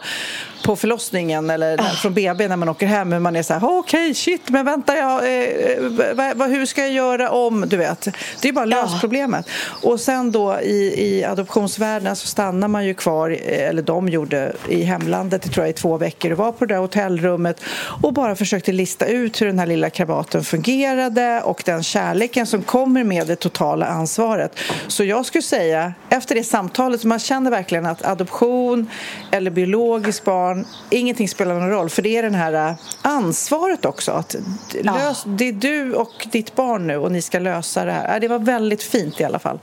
på 0.64 0.76
förlossningen 0.76 1.50
eller 1.50 1.76
när, 1.76 1.88
från 1.94 2.14
BB 2.14 2.48
när 2.48 2.56
man 2.56 2.68
åker 2.68 2.86
hem. 2.86 3.08
Men 3.08 3.22
man 3.22 3.36
är 3.36 3.42
så 3.42 3.54
här, 3.54 3.78
okej, 3.78 4.14
shit, 4.14 4.50
men 4.50 4.64
vänta, 4.64 4.96
jag, 4.96 5.12
eh, 5.14 6.34
va, 6.36 6.46
hur 6.46 6.66
ska 6.66 6.80
jag 6.80 6.90
göra 6.92 7.30
om, 7.30 7.64
du 7.68 7.76
vet. 7.76 8.08
Det 8.42 8.48
är 8.48 8.52
bara 8.52 8.64
lös 8.64 8.90
Ja. 8.92 8.98
problemet. 9.00 9.46
Och 9.82 10.00
sen 10.00 10.32
då 10.32 10.60
i, 10.60 10.94
i 11.16 11.24
adoptionsvärlden 11.24 12.16
så 12.16 12.26
stannar 12.26 12.68
man 12.68 12.86
ju 12.86 12.94
kvar, 12.94 13.30
eh, 13.30 13.68
eller 13.68 13.82
de 13.82 14.08
gjorde 14.08 14.52
i 14.68 14.82
hemlandet 14.82 15.42
det 15.42 15.48
tror 15.48 15.66
jag 15.66 15.70
i 15.70 15.72
två 15.72 15.96
veckor 15.96 16.32
och 16.32 16.38
var 16.38 16.52
på 16.52 16.64
det 16.66 16.74
där 16.74 16.80
hotellrummet 16.80 17.60
och 18.02 18.12
bara 18.12 18.36
försökte 18.36 18.72
lista 18.72 19.06
ut 19.06 19.40
hur 19.40 19.46
den 19.46 19.58
här 19.58 19.66
lilla 19.66 19.90
krabaten 19.90 20.44
fungerade 20.44 21.40
och 21.44 21.62
den 21.66 21.82
kärleken 21.82 22.46
som 22.46 22.62
kommer 22.62 23.04
med 23.04 23.26
det 23.26 23.36
totala 23.36 23.86
ansvaret. 23.86 24.58
Så 24.86 25.04
jag 25.04 25.26
skulle 25.26 25.42
säga, 25.42 25.92
efter 26.08 26.34
det 26.34 26.44
samtalet, 26.44 27.04
man 27.04 27.18
känner 27.18 27.50
verkligen 27.50 27.86
att 27.86 28.04
adoption 28.06 28.90
eller 29.30 29.50
biologiskt 29.50 30.24
barn, 30.24 30.45
ingenting 30.90 31.28
spelar 31.28 31.54
någon 31.54 31.70
roll 31.70 31.90
för 31.90 32.02
det 32.02 32.16
är 32.16 32.22
den 32.22 32.34
här 32.34 32.68
eh, 32.68 32.74
ansvaret 33.02 33.84
också. 33.84 34.12
Att 34.12 34.36
lös, 34.82 35.24
det 35.26 35.48
är 35.48 35.52
du 35.52 35.94
och 35.94 36.26
ditt 36.32 36.54
barn 36.54 36.86
nu 36.86 36.96
och 36.96 37.12
ni 37.12 37.22
ska 37.22 37.38
lösa 37.38 37.84
det 37.84 37.92
här. 37.92 38.12
Ja, 38.12 38.20
Det 38.20 38.28
var 38.28 38.38
väldigt 38.38 38.82
fint 38.82 39.20
i 39.20 39.24
alla 39.24 39.38
fall 39.38 39.58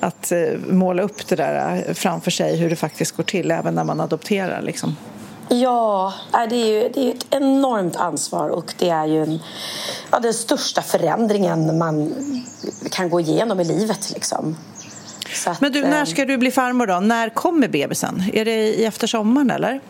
att 0.00 0.32
eh, 0.32 0.38
måla 0.68 1.02
upp 1.02 1.28
det 1.28 1.36
där 1.36 1.94
framför 1.94 2.30
sig 2.30 2.56
hur 2.56 2.70
det 2.70 2.76
faktiskt 2.76 3.16
går 3.16 3.24
till 3.24 3.50
även 3.50 3.74
när 3.74 3.84
man 3.84 4.00
adopterar. 4.00 4.62
Liksom. 4.62 4.96
Ja, 5.48 6.12
det 6.50 6.56
är 6.56 6.66
ju 6.66 6.88
det 6.88 7.08
är 7.08 7.14
ett 7.14 7.26
enormt 7.30 7.96
ansvar 7.96 8.48
och 8.48 8.74
det 8.78 8.88
är 8.88 9.06
ju 9.06 9.22
en, 9.22 9.38
ja, 10.10 10.18
den 10.18 10.34
största 10.34 10.82
förändringen 10.82 11.78
man 11.78 12.14
kan 12.90 13.10
gå 13.10 13.20
igenom 13.20 13.60
i 13.60 13.64
livet. 13.64 14.12
Liksom. 14.14 14.56
Att, 15.46 15.60
Men 15.60 15.72
du, 15.72 15.80
när 15.80 16.04
ska 16.04 16.24
du 16.24 16.38
bli 16.38 16.50
farmor 16.50 16.86
då? 16.86 17.00
När 17.00 17.28
kommer 17.28 17.68
bebisen? 17.68 18.24
Är 18.32 18.44
det 18.44 18.84
efter 18.84 19.06
sommaren 19.06 19.50
eller? 19.50 19.80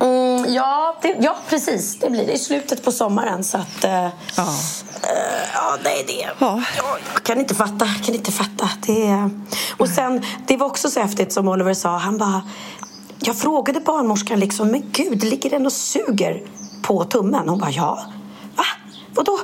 Mm, 0.00 0.54
ja, 0.54 0.96
det, 1.02 1.16
ja, 1.20 1.36
precis. 1.48 1.98
Det 1.98 2.10
blir 2.10 2.26
det 2.26 2.32
i 2.32 2.38
slutet 2.38 2.84
på 2.84 2.92
sommaren. 2.92 3.44
Så 3.44 3.58
att, 3.58 3.84
uh, 3.84 3.90
ja. 4.36 4.42
Uh, 4.42 4.48
ja, 5.54 5.76
det 5.82 6.00
är 6.00 6.06
det. 6.06 6.30
Ja. 6.38 6.62
Jag 6.76 7.22
kan 7.22 7.40
inte 7.40 7.54
fatta. 7.54 7.86
Kan 8.04 8.14
inte 8.14 8.32
fatta. 8.32 8.70
Det 8.86 9.30
Och 9.76 9.88
sen, 9.88 10.22
det 10.46 10.56
var 10.56 10.66
också 10.66 10.88
så 10.88 11.00
häftigt 11.00 11.32
som 11.32 11.48
Oliver 11.48 11.74
sa. 11.74 11.96
Han 11.96 12.18
bara... 12.18 12.42
Jag 13.22 13.36
frågade 13.36 13.80
barnmorskan 13.80 14.40
liksom, 14.40 14.68
men 14.68 14.82
gud, 14.92 15.24
ligger 15.24 15.50
den 15.50 15.66
och 15.66 15.72
suger 15.72 16.42
på 16.82 17.04
tummen? 17.04 17.48
Hon 17.48 17.58
bara, 17.58 17.70
ja. 17.70 18.04
Va? 19.14 19.22
Vadå? 19.24 19.38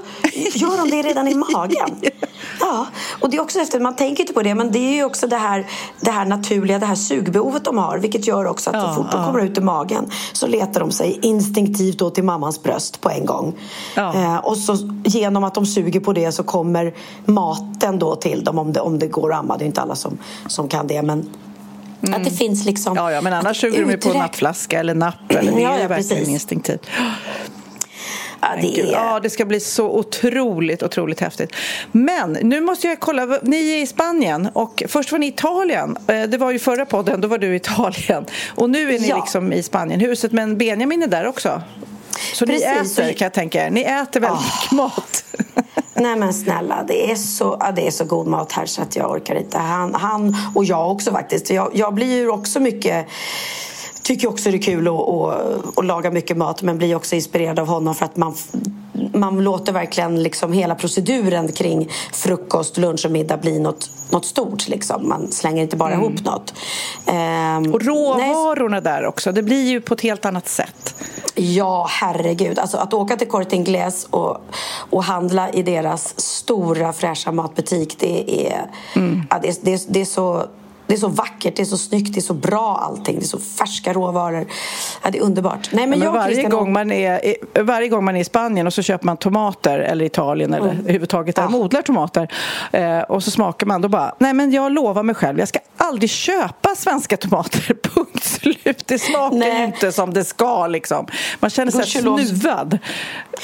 Gör 0.55 0.77
de 0.77 0.91
det 0.91 1.09
redan 1.09 1.29
i 1.29 1.35
magen? 1.35 2.01
Ja, 2.61 2.87
och 3.21 3.31
det 3.31 3.37
är 3.37 3.41
också 3.41 3.59
efter, 3.59 3.81
man 3.81 3.97
tänker 3.97 4.23
inte 4.23 4.33
på 4.33 4.43
det, 4.43 4.55
men 4.55 4.73
det 4.73 4.79
är 4.79 4.95
ju 4.95 5.05
också 5.05 5.27
det 5.27 5.37
här, 5.37 5.67
det 6.01 6.11
här 6.11 6.25
naturliga, 6.25 6.79
det 6.79 6.87
här 6.87 6.95
sugbehovet 6.95 7.65
de 7.65 7.79
har, 7.79 7.99
vilket 7.99 8.27
gör 8.27 8.47
också 8.47 8.71
att 8.71 8.77
ja, 8.77 8.89
så 8.89 8.95
fort 8.95 9.07
ja. 9.13 9.19
de 9.19 9.27
kommer 9.27 9.45
ut 9.45 9.59
ur 9.59 9.63
magen 9.63 10.11
så 10.33 10.47
letar 10.47 10.81
de 10.81 10.91
sig 10.91 11.19
instinktivt 11.23 11.99
då 11.99 12.11
till 12.11 12.25
mammans 12.25 12.63
bröst 12.63 13.01
på 13.01 13.11
en 13.11 13.27
gång. 13.27 13.55
Ja. 13.95 14.15
Eh, 14.15 14.37
och 14.37 14.57
så 14.57 14.77
genom 15.05 15.45
att 15.45 15.55
de 15.55 15.67
suger 15.67 16.01
på 16.01 16.13
det 16.13 16.33
så 16.33 16.43
kommer 16.43 16.95
maten 17.25 17.99
då 17.99 18.17
till 18.17 18.45
dem 18.45 18.59
om 18.59 18.73
det, 18.73 18.81
om 18.81 18.99
det 18.99 19.07
går 19.07 19.33
att 19.33 19.39
amma. 19.39 19.57
Det 19.57 19.65
är 19.65 19.67
inte 19.67 19.81
alla 19.81 19.95
som, 19.95 20.19
som 20.47 20.69
kan 20.69 20.87
det, 20.87 21.03
men 21.03 21.29
Mm. 22.03 22.21
Att 22.21 22.25
det 22.25 22.37
finns 22.37 22.65
liksom... 22.65 22.97
Ja, 22.97 23.13
ja 23.13 23.21
men 23.21 23.33
annars 23.33 23.61
suger 23.61 23.81
de 23.81 23.91
ju 23.91 23.97
på 23.97 24.13
nappflaska 24.13 24.81
eller 24.81 24.95
napp. 24.95 25.15
Eller, 25.29 25.53
det 25.53 25.63
är 25.63 25.63
ja, 25.63 25.89
verkligen 25.89 25.97
precis. 25.97 26.29
instinktivt. 26.29 26.87
Ja, 28.41 28.49
det, 28.61 28.81
är... 28.81 28.93
ja, 28.93 29.21
det 29.21 29.31
ska 29.31 29.45
bli 29.45 29.61
så 29.61 29.91
otroligt, 29.91 30.83
otroligt 30.83 31.21
häftigt. 31.21 31.53
Men 31.93 32.33
nu 32.33 32.61
måste 32.61 32.87
jag 32.87 33.01
kolla. 33.01 33.39
Ni 33.43 33.73
är 33.73 33.83
i 33.83 33.87
Spanien 33.87 34.49
och 34.53 34.83
först 34.89 35.13
var 35.13 35.19
ni 35.19 35.27
i 35.27 35.29
Italien. 35.29 35.97
Eh, 36.07 36.23
det 36.23 36.39
var 36.39 36.51
ju 36.51 36.59
förra 36.59 36.87
podden, 36.87 37.21
då 37.21 37.29
var 37.29 37.39
du 37.39 37.53
i 37.53 37.57
Italien. 37.57 38.27
Och 38.55 38.71
nu 38.71 38.95
är 38.95 38.99
ni 39.01 39.09
ja. 39.09 39.17
liksom 39.17 39.53
i 39.53 39.63
Spanienhuset, 39.63 40.33
men 40.33 40.59
Benjamin 40.59 41.03
är 41.03 41.07
där 41.07 41.27
också. 41.27 41.63
Så 42.35 42.47
Precis. 42.47 42.99
ni 42.99 43.05
äter, 43.05 43.13
kan 43.13 43.27
jag 43.27 43.33
tänka 43.33 43.67
er. 43.67 43.71
Ni 43.71 43.81
äter 43.81 44.21
väldigt 44.21 44.41
oh. 44.41 44.63
mycket 44.63 44.73
mat. 44.73 45.25
Nej 45.95 46.17
men 46.17 46.35
snälla, 46.35 46.85
det 46.89 47.11
är, 47.11 47.15
så, 47.15 47.57
ja, 47.61 47.73
det 47.73 47.87
är 47.87 47.91
så 47.91 48.05
god 48.05 48.27
mat 48.27 48.53
här 48.53 48.67
så 48.67 48.83
att 48.83 48.97
jag 48.97 49.11
orkar 49.11 49.35
inte. 49.35 49.59
Han, 49.59 49.95
han 49.95 50.37
och 50.55 50.65
jag 50.65 50.91
också 50.91 51.13
faktiskt. 51.13 51.51
Jag, 51.51 51.71
jag 51.75 51.95
blir 51.95 52.17
ju 52.17 52.31
också 52.31 52.61
mycket 52.61 53.07
tycker 54.07 54.29
också 54.29 54.51
det 54.51 54.57
är 54.57 54.63
kul 54.63 54.89
att, 54.89 54.95
att, 54.95 55.79
att, 55.79 55.85
laga 55.85 56.11
mycket 56.11 56.37
mat 56.37 56.63
men 56.63 56.79
blir 56.79 56.95
också 56.95 57.15
inspirerad 57.15 57.59
av 57.59 57.67
honom 57.67 57.95
för 57.95 58.05
att 58.05 58.17
man, 58.17 58.35
man 59.13 59.45
låter 59.45 59.73
verkligen 59.73 60.23
liksom 60.23 60.53
hela 60.53 60.75
proceduren 60.75 61.53
kring 61.53 61.89
frukost, 62.13 62.79
lunch 62.79 63.05
och 63.05 63.11
middag 63.11 63.37
bli 63.37 63.59
något, 63.59 63.91
något 64.11 64.25
stort. 64.25 64.69
Liksom. 64.69 65.09
Man 65.09 65.33
slänger 65.33 65.63
inte 65.63 65.77
bara 65.77 65.93
mm. 65.93 66.05
ihop 66.05 66.25
något. 66.25 66.55
Um, 67.07 67.75
och 67.75 67.83
råvarorna 67.83 68.81
nej. 68.81 68.83
där 68.83 69.07
också, 69.07 69.33
det 69.33 69.43
blir 69.43 69.69
ju 69.69 69.81
på 69.81 69.95
ett 69.95 70.01
helt 70.01 70.25
annat 70.25 70.49
sätt. 70.49 70.95
Ja, 71.35 71.87
herregud. 71.91 72.59
Alltså, 72.59 72.77
att 72.77 72.95
åka 72.95 73.17
till 73.17 73.29
Corte 73.29 73.57
Inglés 73.57 74.07
och, 74.11 74.41
och 74.91 75.05
handla 75.05 75.51
i 75.51 75.63
deras 75.63 76.21
stora 76.21 76.93
fräscha 76.93 77.33
matbutik 77.33 77.97
det 77.99 78.47
är, 78.47 78.71
mm. 78.95 79.23
ja, 79.31 79.39
det, 79.43 79.65
det, 79.65 79.87
det 79.89 80.01
är 80.01 80.05
så 80.05 80.47
det 80.87 80.95
är 80.95 80.99
så 80.99 81.09
vackert, 81.09 81.57
det 81.57 81.63
är 81.63 81.65
så 81.65 81.79
snyggt, 81.79 82.15
det 82.15 82.21
är 82.21 82.23
så 82.23 82.35
bra 82.35 82.81
allting. 82.83 83.19
Det 83.19 83.25
är 83.25 83.27
så 83.27 83.39
färska 83.39 83.93
råvaror. 83.93 84.47
Ja, 85.03 85.11
det 85.11 85.19
är 85.19 85.23
underbart. 85.23 85.69
Nej, 85.73 85.87
men, 85.87 85.99
men 85.99 86.13
varje, 86.13 86.49
gång 86.49 86.73
man 86.73 86.91
är, 86.91 87.21
varje 87.63 87.89
gång 87.89 88.05
man 88.05 88.17
är 88.17 88.21
i 88.21 88.25
Spanien 88.25 88.67
och 88.67 88.73
så 88.73 88.83
köper 88.83 89.07
man 89.07 89.17
tomater 89.17 89.79
eller 89.79 90.05
Italien 90.05 90.55
eller 90.55 90.69
mm. 90.69 90.81
överhuvudtaget 90.81 91.37
där 91.37 91.43
ja. 91.43 91.49
de 91.49 91.55
odlar 91.55 91.83
tomater 91.83 92.33
eh, 92.73 93.01
och 93.01 93.23
så 93.23 93.31
smakar 93.31 93.67
man 93.67 93.81
då 93.81 93.89
bara, 93.89 94.15
nej 94.19 94.35
men 94.35 94.53
jag 94.53 94.73
lovar 94.73 95.03
mig 95.03 95.15
själv, 95.15 95.39
jag 95.39 95.49
ska 95.49 95.59
aldrig 95.77 96.11
köpa 96.11 96.75
svenska 96.77 97.17
tomater, 97.17 97.75
punkt 97.95 98.36
slut. 98.41 98.83
Det 98.87 98.99
smakar 98.99 99.37
nej. 99.37 99.65
inte 99.65 99.93
som 99.93 100.15
det 100.15 100.25
ska 100.25 100.67
liksom. 100.67 101.07
Man 101.41 101.51
känner 101.51 101.73
sig 101.73 101.87
snuvad. 101.87 102.79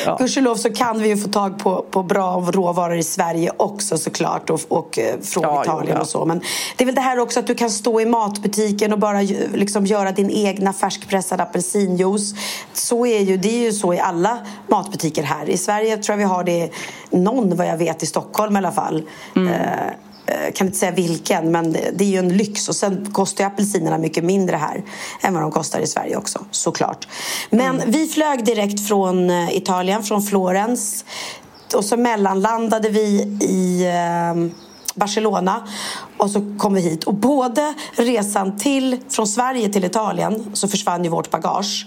Ja. 0.07 0.17
Gudskelov 0.17 0.57
så 0.57 0.71
kan 0.71 1.03
vi 1.03 1.09
ju 1.09 1.17
få 1.17 1.29
tag 1.29 1.59
på, 1.59 1.87
på 1.91 2.03
bra 2.03 2.41
råvaror 2.53 2.97
i 2.97 3.03
Sverige 3.03 3.51
också 3.57 3.99
såklart 3.99 4.51
och, 4.51 4.61
och 4.69 4.99
eh, 4.99 5.21
från 5.21 5.43
ja, 5.43 5.63
Italien 5.63 5.97
jo, 5.97 6.03
och 6.03 6.09
så. 6.09 6.25
Men 6.25 6.41
det 6.77 6.85
är 6.85 6.87
väl 6.87 6.95
det 6.95 7.01
här 7.01 7.19
också 7.19 7.41
att 7.41 7.47
du 7.47 7.55
kan 7.55 7.71
stå 7.71 8.01
i 8.01 8.07
matbutiken 8.07 8.93
och 8.93 8.99
bara 8.99 9.21
liksom 9.55 9.87
göra 9.87 10.13
din 10.13 10.31
egna 10.31 10.73
färskpressade 10.73 11.43
apelsinjuice. 11.43 12.35
Så 12.73 13.07
är 13.07 13.21
ju, 13.21 13.37
det 13.37 13.49
är 13.49 13.63
ju 13.65 13.73
så 13.73 13.95
i 13.95 14.01
alla 14.01 14.39
matbutiker 14.69 15.23
här. 15.23 15.51
I 15.51 15.57
Sverige 15.57 15.97
tror 15.97 16.13
jag 16.13 16.29
vi 16.29 16.35
har 16.35 16.45
det 16.45 16.71
någon 17.11 17.57
vad 17.57 17.67
jag 17.67 17.77
vet 17.77 18.03
i 18.03 18.07
Stockholm 18.07 18.57
i 18.57 18.59
alla 18.59 18.73
fall. 18.73 19.03
Mm. 19.37 19.49
Uh, 19.49 19.59
kan 20.55 20.67
inte 20.67 20.79
säga 20.79 20.93
vilken, 20.93 21.53
men 21.53 21.73
det 21.73 22.05
är 22.05 22.09
ju 22.09 22.19
en 22.19 22.37
lyx. 22.37 22.69
Och 22.69 22.77
sen 22.77 23.09
kostar 23.13 23.45
apelsinerna 23.45 23.99
mycket 23.99 24.25
mindre 24.25 24.57
här 24.57 24.85
än 25.21 25.35
vad 25.35 25.43
de 25.43 25.51
kostar 25.51 25.81
i 25.81 25.87
Sverige 25.87 26.17
också, 26.17 26.45
såklart. 26.51 27.09
Men 27.51 27.77
mm. 27.77 27.91
vi 27.91 28.09
flög 28.09 28.45
direkt 28.45 28.89
från 28.89 29.31
eh, 29.31 29.57
Italien, 29.57 30.03
från 30.03 30.23
Florens. 30.23 31.05
Och 31.75 31.85
så 31.85 31.97
mellanlandade 31.97 32.89
vi 32.89 33.39
i 33.41 33.87
uh, 33.87 34.53
Barcelona 34.95 35.69
och 36.17 36.31
så 36.31 36.57
kom 36.59 36.75
vi 36.75 36.81
hit. 36.81 37.05
Och 37.05 37.15
både 37.15 37.75
resan 37.93 38.59
till, 38.59 38.99
från 39.09 39.27
Sverige 39.27 39.69
till 39.69 39.85
Italien 39.85 40.51
så 40.53 40.69
försvann 40.69 41.05
ju 41.05 41.11
vårt 41.11 41.31
bagage. 41.31 41.87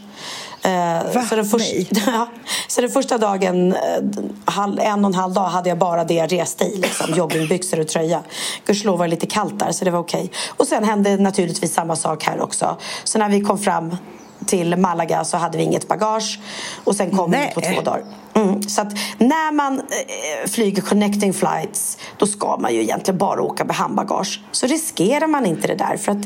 Eh, 0.66 1.14
Va? 1.14 1.22
Så 1.30 1.36
den, 1.36 1.46
första, 1.46 1.76
ja, 2.12 2.28
så 2.68 2.82
den 2.82 2.90
första 2.90 3.18
dagen, 3.18 3.74
eh, 3.74 4.68
en 4.80 5.06
och 5.06 5.10
en 5.10 5.16
halv 5.16 5.34
dag, 5.34 5.48
hade 5.48 5.70
jag 5.70 5.78
bara 5.78 6.04
det 6.04 6.14
jag 6.14 6.32
reste 6.32 6.64
i. 6.64 6.78
Liksom, 6.78 7.14
joggingbyxor 7.16 7.80
och 7.80 7.88
tröja. 7.88 8.24
Gudskelov 8.66 8.98
var 8.98 9.06
det 9.06 9.12
lite 9.12 9.26
kallt 9.26 9.60
där, 9.60 9.72
så 9.72 9.86
det 9.86 9.92
var 9.92 10.00
okej. 10.00 10.20
Okay. 10.20 10.30
Och 10.58 10.68
sen 10.68 10.84
hände 10.84 11.18
naturligtvis 11.18 11.74
samma 11.74 11.96
sak 11.96 12.24
här 12.24 12.42
också. 12.42 12.78
Så 13.04 13.20
när 13.20 13.30
vi 13.30 13.42
kom 13.42 13.60
fram 13.60 13.98
till 14.46 14.76
Malaga 14.76 15.24
så 15.24 15.38
hade 15.38 15.58
vi 15.58 15.64
inget 15.64 15.88
bagage. 15.88 16.40
Och 16.84 16.96
sen 16.96 17.18
kom 17.18 17.32
Nej. 17.32 17.54
vi 17.56 17.62
på 17.62 17.74
två 17.76 17.82
dagar. 17.82 18.04
Mm. 18.34 18.62
Så 18.62 18.82
att 18.82 18.94
när 19.18 19.52
man 19.52 19.80
eh, 19.80 20.50
flyger 20.50 20.82
connecting 20.82 21.34
flights 21.34 21.98
då 22.18 22.28
ska 22.28 22.58
man 22.58 22.74
ju 22.74 22.82
egentligen 22.82 23.18
bara 23.18 23.42
åka 23.42 23.66
med 23.66 23.76
handbagage. 23.76 24.42
Så 24.52 24.68
riskerar 24.68 25.28
man 25.28 25.46
inte 25.46 25.68
det 25.68 25.76
där. 25.76 25.98
För 25.98 26.12
att 26.12 26.26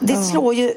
det 0.00 0.16
slår 0.16 0.54
ju 0.54 0.66
eh, 0.66 0.74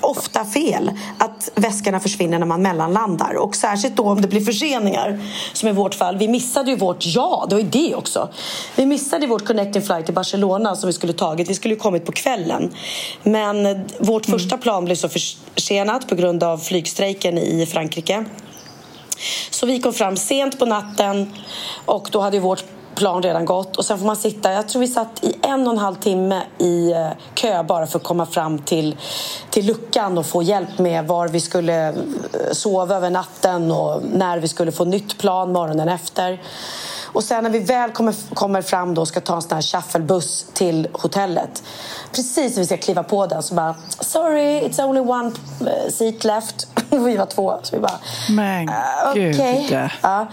ofta 0.00 0.44
fel 0.44 0.90
att 1.18 1.50
väskorna 1.54 2.00
försvinner 2.00 2.38
när 2.38 2.46
man 2.46 2.62
mellanlandar. 2.62 3.34
Och 3.34 3.56
särskilt 3.56 3.96
då 3.96 4.02
om 4.02 4.20
det 4.20 4.28
blir 4.28 4.40
förseningar, 4.40 5.20
som 5.52 5.68
i 5.68 5.72
vårt 5.72 5.94
fall. 5.94 6.16
Vi 6.16 6.28
missade 6.28 6.70
ju 6.70 6.76
vårt 6.76 7.06
ja, 7.06 7.46
det 7.48 7.54
var 7.54 7.62
ju 7.62 7.68
det 7.68 7.94
också. 7.94 8.28
Vi 8.76 8.86
missade 8.86 9.26
vårt 9.26 9.46
connecting 9.46 9.82
flight 9.82 10.04
till 10.04 10.14
Barcelona 10.14 10.76
som 10.76 10.86
vi 10.86 10.92
skulle 10.92 11.12
tagit. 11.12 11.50
Vi 11.50 11.54
skulle 11.54 11.74
ju 11.74 11.80
kommit 11.80 12.06
på 12.06 12.12
kvällen. 12.12 12.70
Men 13.22 13.84
vårt 13.98 14.28
mm. 14.28 14.38
första 14.38 14.58
plan 14.58 14.84
blev 14.84 14.94
så 14.94 15.08
försenat 15.08 16.08
på 16.08 16.14
grund 16.14 16.42
av 16.42 16.58
flygstrejken 16.58 17.38
i 17.38 17.66
Frankrike. 17.66 18.24
Så 19.50 19.66
vi 19.66 19.80
kom 19.80 19.92
fram 19.92 20.16
sent 20.16 20.58
på 20.58 20.66
natten 20.66 21.32
och 21.84 22.08
då 22.12 22.20
hade 22.20 22.40
vårt 22.40 22.64
plan 23.02 23.22
redan 23.22 23.44
gått 23.44 23.76
och 23.76 23.84
sen 23.84 23.98
får 23.98 24.06
man 24.06 24.16
sitta, 24.16 24.52
jag 24.52 24.68
tror 24.68 24.80
vi 24.80 24.88
satt 24.88 25.24
i 25.24 25.34
en 25.42 25.66
och 25.66 25.72
en 25.72 25.78
halv 25.78 25.94
timme 25.94 26.42
i 26.58 26.92
eh, 26.92 27.08
kö 27.34 27.62
bara 27.62 27.86
för 27.86 27.98
att 27.98 28.04
komma 28.04 28.26
fram 28.26 28.58
till, 28.58 28.96
till 29.50 29.66
luckan 29.66 30.18
och 30.18 30.26
få 30.26 30.42
hjälp 30.42 30.78
med 30.78 31.06
var 31.06 31.28
vi 31.28 31.40
skulle 31.40 31.88
eh, 31.88 31.94
sova 32.52 32.96
över 32.96 33.10
natten 33.10 33.70
och 33.70 34.02
när 34.12 34.38
vi 34.38 34.48
skulle 34.48 34.72
få 34.72 34.84
nytt 34.84 35.18
plan 35.18 35.52
morgonen 35.52 35.88
efter. 35.88 36.40
Och 37.12 37.24
sen 37.24 37.44
när 37.44 37.50
vi 37.50 37.58
väl 37.58 37.90
kommer, 37.90 38.34
kommer 38.34 38.62
fram 38.62 38.94
då 38.94 39.00
och 39.00 39.08
ska 39.08 39.20
ta 39.20 39.34
en 39.34 39.42
sån 39.42 39.54
här 39.54 39.62
shufflebuss 39.62 40.46
till 40.52 40.88
hotellet. 40.92 41.62
Precis 42.12 42.56
när 42.56 42.62
vi 42.62 42.66
ska 42.66 42.76
kliva 42.76 43.02
på 43.02 43.26
den 43.26 43.42
så 43.42 43.54
bara 43.54 43.74
Sorry, 44.00 44.60
it's 44.60 44.84
only 44.84 45.00
one 45.00 45.32
eh, 45.60 45.92
seat 45.92 46.24
left. 46.24 46.66
vi 46.90 47.16
var 47.16 47.26
två. 47.26 47.58
Så 47.62 47.76
vi 47.76 47.82
bara... 47.82 47.98
Men 48.30 48.68
uh, 48.68 48.74
gud. 49.14 49.34
Okay. 49.34 49.88
Ja. 50.02 50.26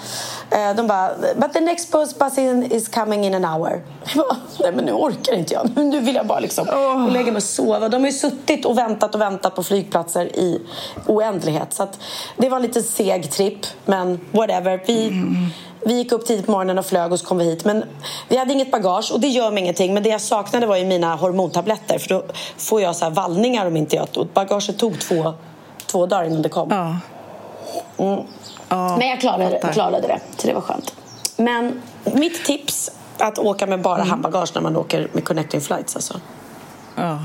Uh, 0.53 0.75
de 0.75 0.87
bara 0.87 1.11
But 1.35 1.53
the 1.53 1.59
next 1.59 1.91
bus, 1.91 2.19
bus 2.19 2.37
in 2.37 2.63
is 2.63 2.87
coming 2.87 3.25
in 3.25 3.35
an 3.35 3.45
hour. 3.45 3.83
Bara, 4.15 4.37
Nej 4.59 4.71
men 4.71 4.85
nu 4.85 4.91
orkar 4.91 5.33
inte 5.33 5.53
jag. 5.53 5.77
Nu 5.77 5.99
vill 5.99 6.15
jag 6.15 6.27
bara 6.27 6.39
liksom 6.39 6.69
oh. 6.69 7.11
lägga 7.11 7.25
mig 7.25 7.35
och 7.35 7.43
sova. 7.43 7.89
De 7.89 8.01
har 8.01 8.07
ju 8.07 8.17
suttit 8.17 8.65
och 8.65 8.77
väntat 8.77 9.15
och 9.15 9.21
väntat 9.21 9.55
på 9.55 9.63
flygplatser 9.63 10.25
i 10.25 10.61
oändlighet. 11.05 11.73
Så 11.73 11.87
det 12.37 12.49
var 12.49 12.57
en 12.57 12.63
lite 12.63 12.81
seg 12.81 13.31
tripp. 13.31 13.65
Men 13.85 14.19
whatever. 14.31 14.83
Vi... 14.87 15.07
Mm 15.07 15.49
vi 15.85 15.93
gick 15.93 16.11
upp 16.11 16.25
tidigt 16.25 16.45
på 16.45 16.51
morgonen 16.51 16.77
och 16.77 16.85
flög 16.85 17.11
och 17.11 17.19
så 17.19 17.25
kom 17.25 17.37
vi 17.37 17.45
hit. 17.45 17.65
Men 17.65 17.83
vi 18.27 18.37
hade 18.37 18.53
inget 18.53 18.71
bagage 18.71 19.11
och 19.13 19.19
det 19.19 19.27
gör 19.27 19.51
mig 19.51 19.63
ingenting. 19.63 19.93
Men 19.93 20.03
det 20.03 20.09
jag 20.09 20.21
saknade 20.21 20.65
var 20.65 20.77
ju 20.77 20.85
mina 20.85 21.15
hormontabletter. 21.15 21.99
För 21.99 22.09
då 22.09 22.23
får 22.57 22.81
jag 22.81 22.95
så 22.95 23.05
här 23.05 23.11
vallningar 23.11 23.65
om 23.65 23.77
inte 23.77 23.95
jag 23.95 24.11
tog. 24.11 24.27
Bagaget 24.27 24.77
tog 24.77 24.99
två, 24.99 25.33
två 25.85 26.05
dagar 26.05 26.23
innan 26.23 26.41
det 26.41 26.49
kom. 26.49 26.69
Ja. 26.71 26.97
Mm. 28.05 28.23
Ja, 28.69 28.97
Men 28.97 29.07
jag 29.07 29.19
klarade, 29.19 29.59
klarade 29.73 30.07
det, 30.07 30.19
så 30.37 30.47
det 30.47 30.53
var 30.53 30.61
skönt. 30.61 30.93
Men 31.37 31.81
mitt 32.03 32.45
tips 32.45 32.91
att 33.17 33.39
åka 33.39 33.67
med 33.67 33.81
bara 33.81 33.95
mm. 33.95 34.09
handbagage 34.09 34.51
när 34.55 34.61
man 34.61 34.77
åker 34.77 35.07
med 35.11 35.23
connecting 35.23 35.61
flights 35.61 35.95
alltså. 35.95 36.19
Ja. 36.95 37.19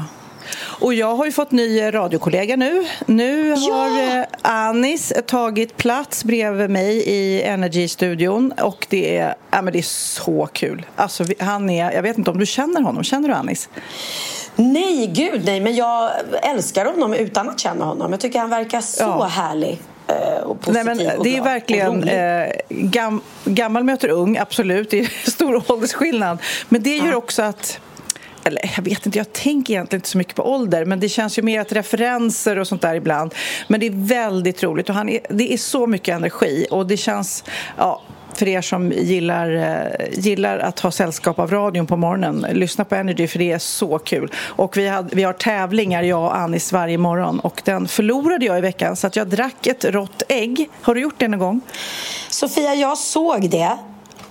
Och 0.81 0.95
jag 0.95 1.17
har 1.17 1.25
ju 1.25 1.33
fått 1.33 1.51
ny 1.51 1.81
radiokollega 1.95 2.57
nu. 2.57 2.85
Nu 3.07 3.51
har 3.51 4.01
ja. 4.01 4.27
Anis 4.43 5.13
tagit 5.27 5.77
plats 5.77 6.25
bredvid 6.25 6.71
mig 6.71 6.97
i 6.97 7.43
Energy-studion 7.43 8.53
och 8.53 8.87
det 8.91 9.17
är, 9.17 9.35
ja, 9.51 9.63
men 9.63 9.73
det 9.73 9.79
är 9.79 9.83
så 9.83 10.49
kul. 10.53 10.87
Alltså, 10.97 11.25
han 11.39 11.71
är, 11.71 11.93
jag 11.93 12.03
vet 12.03 12.19
inte 12.19 12.31
om 12.31 12.39
du 12.39 12.47
känner 12.47 12.81
honom. 12.81 13.05
Känner 13.05 13.29
du 13.29 13.35
Anis? 13.35 13.69
Nej, 14.57 15.07
gud 15.07 15.45
nej. 15.45 15.61
Men 15.61 15.75
jag 15.75 16.11
älskar 16.43 16.85
honom 16.85 17.15
utan 17.15 17.49
att 17.49 17.61
känna 17.61 17.85
honom. 17.85 18.11
Jag 18.11 18.21
tycker 18.21 18.39
han 18.39 18.51
verkar 18.51 18.81
så 18.81 19.03
ja. 19.03 19.25
härlig. 19.25 19.81
Eh, 20.07 20.15
Nej, 20.67 20.85
men 20.85 20.99
det 20.99 21.37
är 21.37 21.43
verkligen 21.43 22.09
eh, 22.09 22.53
gam, 22.69 23.21
gammal 23.45 23.85
möter 23.85 24.09
ung, 24.09 24.39
absolut. 24.39 24.91
Det 24.91 25.01
är 25.01 25.31
stor 25.31 25.73
åldersskillnad. 25.73 26.39
Men 26.69 26.83
det 26.83 26.97
gör 26.97 27.15
också 27.15 27.43
att 27.43 27.81
eller 28.45 28.71
jag 28.77 28.83
vet 28.83 29.07
inte, 29.07 29.19
jag 29.19 29.33
tänker 29.33 29.75
egentligen 29.75 29.99
inte 29.99 30.09
så 30.09 30.19
mycket 30.19 30.35
på 30.35 30.53
ålder 30.53 30.85
men 30.85 31.01
det 31.01 31.09
känns 31.09 31.39
ju 31.39 31.43
mer 31.43 31.61
att 31.61 31.73
referenser 31.73 32.59
och 32.59 32.67
sånt 32.67 32.83
där 32.83 32.95
ibland. 32.95 33.35
Men 33.69 33.81
det 33.81 33.87
är 33.87 34.07
väldigt 34.09 34.63
roligt 34.63 34.89
och 34.89 34.95
han 34.95 35.09
är, 35.09 35.21
det 35.29 35.53
är 35.53 35.57
så 35.57 35.87
mycket 35.87 36.15
energi 36.15 36.67
och 36.71 36.87
det 36.87 36.97
känns, 36.97 37.45
ja, 37.77 38.03
för 38.35 38.49
er 38.49 38.61
som 38.61 38.93
gillar, 38.93 39.51
eh, 39.51 40.19
gillar 40.19 40.59
att 40.59 40.81
ha 40.81 40.91
sällskap 40.91 41.39
av 41.39 41.51
radion 41.51 41.87
på 41.87 41.97
morgonen. 41.97 42.47
Lyssna 42.53 42.85
på 42.85 42.95
Energy 42.95 43.27
för 43.27 43.39
det 43.39 43.53
är 43.53 43.59
så 43.59 43.99
kul. 43.99 44.33
Och 44.37 44.77
vi, 44.77 44.89
hade, 44.89 45.17
vi 45.17 45.23
har 45.23 45.33
tävlingar, 45.33 46.03
jag 46.03 46.25
och 46.25 46.37
Anis, 46.37 46.73
varje 46.73 46.99
morgon. 46.99 47.41
Och 47.41 47.63
den 47.65 47.89
förlorade 47.89 48.47
jag 48.47 48.59
i 48.59 48.61
veckan 48.61 48.97
så 48.97 49.07
att 49.07 49.17
jag 49.17 49.29
drack 49.29 49.67
ett 49.67 49.85
rått 49.85 50.23
ägg. 50.29 50.71
Har 50.83 50.95
du 50.95 51.01
gjort 51.01 51.15
det 51.19 51.29
någon 51.29 51.41
gång? 51.41 51.61
Sofia, 52.29 52.75
jag 52.75 52.99
såg 52.99 53.51
det. 53.51 53.79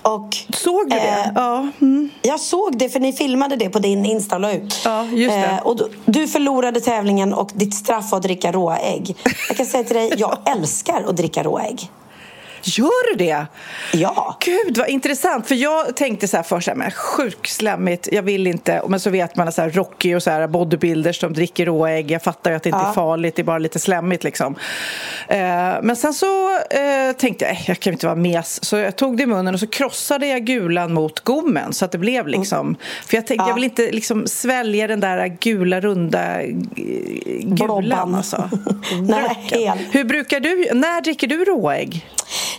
Och, 0.04 0.36
såg 0.50 0.90
du 0.90 0.96
det? 0.96 1.24
Eh, 1.24 1.30
ja. 1.34 1.68
Mm. 1.80 2.10
Jag 2.22 2.40
såg 2.40 2.78
det, 2.78 2.88
för 2.88 3.00
ni 3.00 3.12
filmade 3.12 3.56
det 3.56 3.70
på 3.70 3.78
din 3.78 4.04
Insta 4.04 4.36
och 4.36 4.54
ut. 4.54 4.80
Ja, 4.84 5.04
just. 5.04 5.36
Eh, 5.36 5.58
och 5.58 5.76
du, 5.76 5.90
du 6.04 6.28
förlorade 6.28 6.80
tävlingen 6.80 7.34
och 7.34 7.50
ditt 7.54 7.74
straff 7.74 8.10
var 8.10 8.18
att 8.18 8.22
dricka 8.22 8.52
råa 8.52 8.78
ägg. 8.78 9.16
Jag 9.48 9.56
kan 9.56 9.66
säga 9.66 9.84
till 9.84 9.96
dig, 9.96 10.12
jag 10.16 10.38
älskar 10.56 11.04
att 11.08 11.16
dricka 11.16 11.42
råa 11.42 11.62
ägg. 11.62 11.90
Gör 12.66 13.12
du 13.12 13.24
det? 13.24 13.46
Ja. 13.92 14.36
Gud, 14.40 14.78
vad 14.78 14.88
intressant. 14.88 15.48
För 15.48 15.54
Jag 15.54 15.96
tänkte 15.96 16.28
så 16.28 16.36
här 16.36 16.44
först, 16.44 16.68
men 16.76 16.90
sjukt 16.90 17.50
slemmigt, 17.50 18.08
jag 18.12 18.22
vill 18.22 18.46
inte. 18.46 18.82
Men 18.88 19.00
så 19.00 19.10
vet 19.10 19.36
man 19.36 19.48
att 19.48 19.58
Rocky 19.58 20.14
och 20.14 20.22
så 20.22 20.30
här 20.30 20.46
bodybuilders 20.46 21.20
som 21.20 21.32
dricker 21.32 21.66
råägg. 21.66 22.10
Jag 22.10 22.22
fattar 22.22 22.50
ju 22.50 22.56
att 22.56 22.62
det 22.62 22.68
inte 22.68 22.78
ja. 22.78 22.88
är 22.88 22.92
farligt, 22.92 23.36
det 23.36 23.42
är 23.42 23.44
bara 23.44 23.58
lite 23.58 23.78
slemmigt. 23.78 24.24
Liksom. 24.24 24.54
Eh, 25.28 25.38
men 25.82 25.96
sen 25.96 26.14
så 26.14 26.54
eh, 26.54 27.12
tänkte 27.18 27.44
jag, 27.44 27.58
jag 27.66 27.80
kan 27.80 27.92
inte 27.92 28.06
vara 28.06 28.16
mes. 28.16 28.64
Så 28.64 28.76
jag 28.76 28.96
tog 28.96 29.16
det 29.16 29.22
i 29.22 29.26
munnen 29.26 29.54
och 29.54 29.60
så 29.60 29.66
krossade 29.66 30.26
jag 30.26 30.44
gulan 30.44 30.92
mot 30.92 31.20
gommen 31.20 31.72
så 31.72 31.84
att 31.84 31.92
det 31.92 31.98
blev 31.98 32.28
liksom... 32.28 32.66
Mm. 32.66 32.76
För 33.06 33.16
jag 33.16 33.26
tänkte, 33.26 33.44
ja. 33.44 33.48
jag 33.48 33.54
vill 33.54 33.64
inte 33.64 33.90
liksom 33.90 34.26
svälja 34.26 34.86
den 34.86 35.00
där 35.00 35.26
gula, 35.26 35.80
runda 35.80 36.42
gulan. 37.42 38.14
Alltså. 38.14 38.50
Nej, 39.02 39.72
Hur 39.90 40.04
brukar 40.04 40.40
du, 40.40 40.68
när 40.74 41.00
dricker 41.00 41.26
du 41.26 41.44
råägg? 41.44 42.06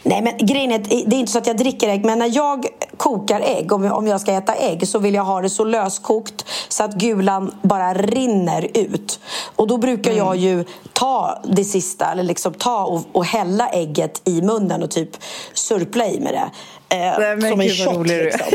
Nej 0.08 0.22
men 0.22 0.38
grejen 0.38 0.72
är, 0.72 0.80
det 0.80 1.16
är 1.16 1.20
inte 1.20 1.32
så 1.32 1.38
att 1.38 1.48
jag 1.48 1.58
dricker 1.58 1.90
ägg 1.90 2.06
men 2.06 2.20
när 2.20 2.36
jag 2.36 2.66
kokar 2.98 3.42
ägg, 3.42 3.72
om 3.72 4.08
jag 4.08 4.22
ska 4.22 4.32
äta 4.32 4.56
ägg 4.56 4.88
så 4.88 5.00
vill 5.00 5.14
jag 5.14 5.24
ha 5.24 5.42
det 5.42 5.50
så 5.50 5.64
löskokt 5.64 6.46
så 6.68 6.84
att 6.84 6.94
gulan 6.94 7.52
bara 7.62 7.94
rinner 7.94 8.68
ut. 8.74 9.20
Och 9.56 9.68
då 9.68 9.78
brukar 9.78 10.12
mm. 10.12 10.26
jag 10.26 10.36
ju 10.36 10.66
ta 10.94 11.42
det 11.44 11.64
sista, 11.64 12.12
eller 12.12 12.24
liksom 12.24 12.54
ta 12.54 12.86
och, 12.86 13.02
och 13.12 13.26
hälla 13.26 13.68
ägget 13.68 14.22
i 14.26 14.42
munnen 14.42 14.84
och 14.84 14.92
typ 14.92 15.10
surpla 15.54 16.08
i 16.08 16.20
med 16.20 16.34
det. 16.34 16.52
Eh, 16.90 17.20
Nej, 17.20 17.52
som 17.52 17.62
en 17.62 17.70
shot. 17.70 18.08
Liksom. 18.08 18.48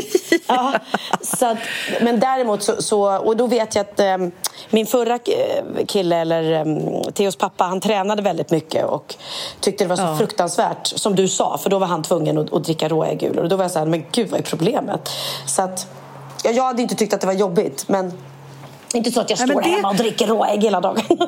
ja, 0.46 0.72
så 1.20 1.46
att, 1.46 1.58
men 2.00 2.20
däremot 2.20 2.62
så, 2.62 2.82
så, 2.82 3.16
och 3.16 3.36
då 3.36 3.46
vet 3.46 3.74
jag 3.74 3.80
att 3.80 4.00
eh, 4.00 4.16
min 4.70 4.86
förra 4.86 5.18
kille, 5.86 6.16
eller 6.16 6.52
eh, 6.52 7.12
Theos 7.12 7.36
pappa, 7.36 7.64
han 7.64 7.80
tränade 7.80 8.22
väldigt 8.22 8.50
mycket 8.50 8.84
och 8.84 9.14
tyckte 9.60 9.84
det 9.84 9.88
var 9.88 9.96
så 9.96 10.02
ja. 10.02 10.16
fruktansvärt, 10.18 10.86
som 10.86 11.16
du 11.16 11.28
sa, 11.28 11.58
för 11.58 11.70
då 11.70 11.78
var 11.78 11.86
han 11.86 12.02
tvungen 12.02 12.38
att, 12.38 12.52
att 12.52 12.64
dricka 12.64 12.88
råäggulor. 12.88 13.42
Och 13.42 13.48
då 13.48 13.56
var 13.56 13.64
jag 13.64 13.70
så 13.70 13.78
här, 13.78 13.86
men 13.86 14.04
gud 14.12 14.30
vad 14.30 14.40
är 14.40 14.44
problemet? 14.44 15.10
Så 15.46 15.62
att, 15.62 15.86
ja, 16.44 16.50
jag 16.50 16.64
hade 16.64 16.82
inte 16.82 16.94
tyckt 16.94 17.14
att 17.14 17.20
det 17.20 17.26
var 17.26 17.34
jobbigt, 17.34 17.84
men 17.88 18.12
inte 18.94 19.10
så 19.10 19.20
att 19.20 19.30
jag 19.30 19.38
står 19.38 19.54
Nej, 19.54 19.64
det... 19.64 19.70
hemma 19.70 19.88
och 19.88 19.96
dricker 19.96 20.26
råägg 20.26 20.62
hela 20.62 20.80
dagen. 20.80 21.02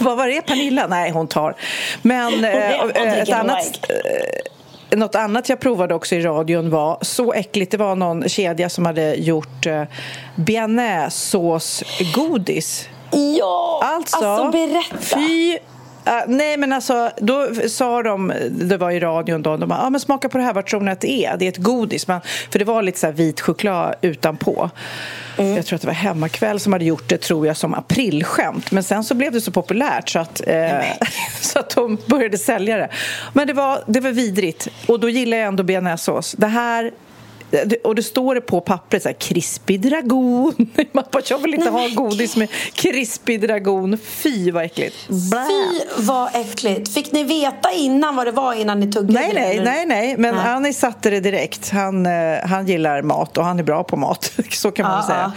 vad 0.00 0.16
var 0.16 0.28
det? 0.28 0.42
Pernilla? 0.42 0.86
Nej, 0.86 1.10
hon 1.10 1.26
tar. 1.28 1.56
Men 2.02 2.44
eh, 2.44 3.20
ett 3.22 3.32
annat... 3.32 3.90
Något 4.90 5.14
annat 5.14 5.48
jag 5.48 5.60
provade 5.60 5.94
också 5.94 6.14
i 6.14 6.20
radion 6.20 6.70
var 6.70 6.98
så 7.02 7.32
äckligt. 7.32 7.70
Det 7.70 7.76
var 7.76 7.96
någon 7.96 8.28
kedja 8.28 8.68
som 8.68 8.86
hade 8.86 9.14
gjort 9.14 9.66
eh, 9.66 9.82
bearnaisesåsgodis. 10.34 12.88
Ja, 13.38 13.80
alltså, 13.84 14.16
alltså 14.16 14.50
berätta. 14.50 14.96
Fy 15.00 15.58
Uh, 16.08 16.22
nej, 16.26 16.56
men 16.56 16.72
alltså, 16.72 17.10
då 17.16 17.48
sa 17.68 18.02
de, 18.02 18.32
det 18.50 18.76
var 18.76 18.90
i 18.90 19.00
radion 19.00 19.42
då, 19.42 19.56
de 19.56 19.68
bara, 19.68 19.78
ah, 19.78 19.90
men 19.90 20.00
smaka 20.00 20.28
på 20.28 20.38
det 20.38 20.44
här, 20.44 20.54
vad 20.54 20.66
tror 20.66 20.80
ni 20.80 20.90
att 20.90 21.00
det 21.00 21.24
är? 21.24 21.36
Det 21.36 21.44
är 21.44 21.48
ett 21.48 21.56
godis, 21.56 22.08
men, 22.08 22.20
för 22.50 22.58
det 22.58 22.64
var 22.64 22.82
lite 22.82 22.98
så 22.98 23.10
vit 23.10 23.40
choklad 23.40 23.94
utanpå. 24.00 24.70
Mm. 25.38 25.56
Jag 25.56 25.66
tror 25.66 25.76
att 25.76 25.80
det 25.80 25.86
var 25.86 25.94
Hemmakväll 25.94 26.60
som 26.60 26.72
hade 26.72 26.84
gjort 26.84 27.08
det 27.08 27.18
tror 27.18 27.46
jag 27.46 27.56
som 27.56 27.74
aprilskämt. 27.74 28.70
Men 28.70 28.82
sen 28.82 29.04
så 29.04 29.14
blev 29.14 29.32
det 29.32 29.40
så 29.40 29.52
populärt 29.52 30.08
så 30.08 30.18
att, 30.18 30.40
eh, 30.46 30.80
så 31.40 31.58
att 31.58 31.70
de 31.70 31.98
började 32.06 32.38
sälja 32.38 32.76
det. 32.76 32.88
Men 33.32 33.46
det 33.46 33.52
var, 33.52 33.80
det 33.86 34.00
var 34.00 34.10
vidrigt. 34.10 34.68
Och 34.86 35.00
då 35.00 35.08
gillar 35.08 35.36
jag 35.36 35.46
ändå 35.46 35.62
bearnaisesås. 35.62 36.32
Det 36.32 36.46
här 36.46 36.92
och 37.84 37.94
det 37.94 38.02
står 38.02 38.34
det 38.34 38.40
på 38.40 38.60
pappret 38.60 39.02
så 39.02 39.08
här, 39.08 39.16
krispig 39.16 39.80
dragon. 39.80 40.54
Man 40.92 41.04
bara, 41.12 41.22
jag 41.30 41.38
vill 41.38 41.54
inte 41.54 41.70
ha 41.70 41.88
godis 41.88 42.36
med 42.36 42.48
krispig 42.72 43.40
dragon. 43.40 43.98
Fy 44.04 44.50
vad 44.50 44.64
äckligt. 44.64 45.08
Blä. 45.08 45.46
Fy 45.48 46.02
vad 46.02 46.34
äckligt. 46.34 46.94
Fick 46.94 47.12
ni 47.12 47.24
veta 47.24 47.72
innan 47.72 48.16
vad 48.16 48.26
det 48.26 48.32
var 48.32 48.54
innan 48.54 48.80
ni 48.80 48.92
tuggade 48.92 49.12
nej, 49.12 49.32
nej, 49.34 49.60
nej, 49.64 49.86
nej. 49.86 50.16
Men 50.18 50.34
nej. 50.34 50.48
Annie 50.48 50.72
satte 50.72 51.10
det 51.10 51.20
direkt. 51.20 51.70
Han, 51.70 52.06
eh, 52.06 52.38
han 52.44 52.66
gillar 52.66 53.02
mat 53.02 53.38
och 53.38 53.44
han 53.44 53.58
är 53.58 53.62
bra 53.62 53.84
på 53.84 53.96
mat. 53.96 54.32
Så 54.50 54.70
kan 54.70 54.86
man 54.86 54.96
ja, 54.96 55.06
säga. 55.06 55.32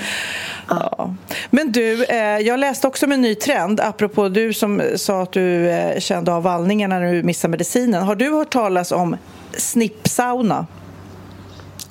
Ja. 0.70 0.96
Ja. 0.98 1.14
Men 1.50 1.72
du, 1.72 2.04
eh, 2.04 2.18
jag 2.18 2.60
läste 2.60 2.88
också 2.88 3.06
om 3.06 3.12
en 3.12 3.22
ny 3.22 3.36
trend 3.36 3.80
apropå 3.80 4.30
du 4.30 4.54
som 4.54 4.82
sa 4.96 5.22
att 5.22 5.32
du 5.32 5.70
eh, 5.70 6.00
kände 6.00 6.34
av 6.34 6.44
vallningarna 6.44 7.00
när 7.00 7.14
du 7.14 7.24
missade 7.24 7.52
medicinen. 7.52 8.04
Har 8.04 8.16
du 8.16 8.34
hört 8.34 8.50
talas 8.54 8.92
om 8.92 9.18
snippsauna? 9.58 10.68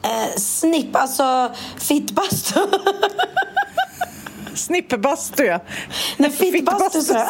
Eh, 0.03 0.37
snipp, 0.37 0.97
alltså 0.97 1.55
fittbastu. 1.79 2.61
Snippbastu, 4.55 5.45
ja. 5.45 5.61
Nej, 6.17 6.31
fittbastu, 6.31 7.01
så 7.01 7.15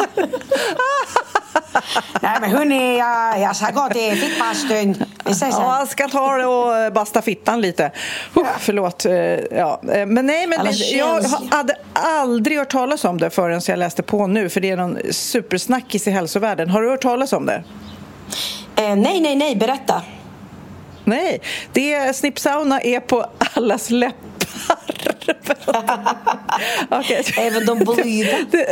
Nej, 2.20 2.38
men 2.40 2.50
hörni, 2.50 2.98
jag, 2.98 3.40
jag 3.40 3.56
ska 3.56 3.70
gå 3.70 3.88
till 3.88 4.16
fittbastun. 4.16 5.04
Ja, 5.24 5.78
jag 5.78 5.88
ska 5.88 6.08
ta 6.08 6.36
det 6.36 6.46
och 6.46 6.92
basta 6.92 7.22
fittan 7.22 7.60
lite. 7.60 7.90
Uh, 8.36 8.46
förlåt. 8.58 9.04
Eh, 9.04 9.12
ja. 9.14 9.80
Eh, 9.92 10.06
men 10.06 10.26
nej, 10.26 10.46
men 10.46 10.58
jag 10.92 11.22
hade 11.50 11.76
aldrig 11.92 12.58
hört 12.58 12.72
talas 12.72 13.04
om 13.04 13.18
det 13.18 13.30
förrän 13.30 13.60
jag 13.66 13.78
läste 13.78 14.02
på 14.02 14.26
nu, 14.26 14.48
för 14.48 14.60
det 14.60 14.70
är 14.70 14.76
någon 14.76 14.98
supersnackis 15.10 16.08
i 16.08 16.10
hälsovärlden. 16.10 16.70
Har 16.70 16.82
du 16.82 16.90
hört 16.90 17.02
talas 17.02 17.32
om 17.32 17.46
det? 17.46 17.64
Eh, 18.76 18.96
nej, 18.96 19.20
nej, 19.20 19.36
nej. 19.36 19.56
Berätta. 19.56 20.02
Nej, 21.10 21.40
det 21.72 22.16
snippsauna 22.16 22.80
är 22.80 23.00
på 23.00 23.26
allas 23.54 23.90
läppar. 23.90 24.29
okay. 26.90 27.22
Även 27.36 27.66
de 27.66 27.78
blida. 27.78 28.36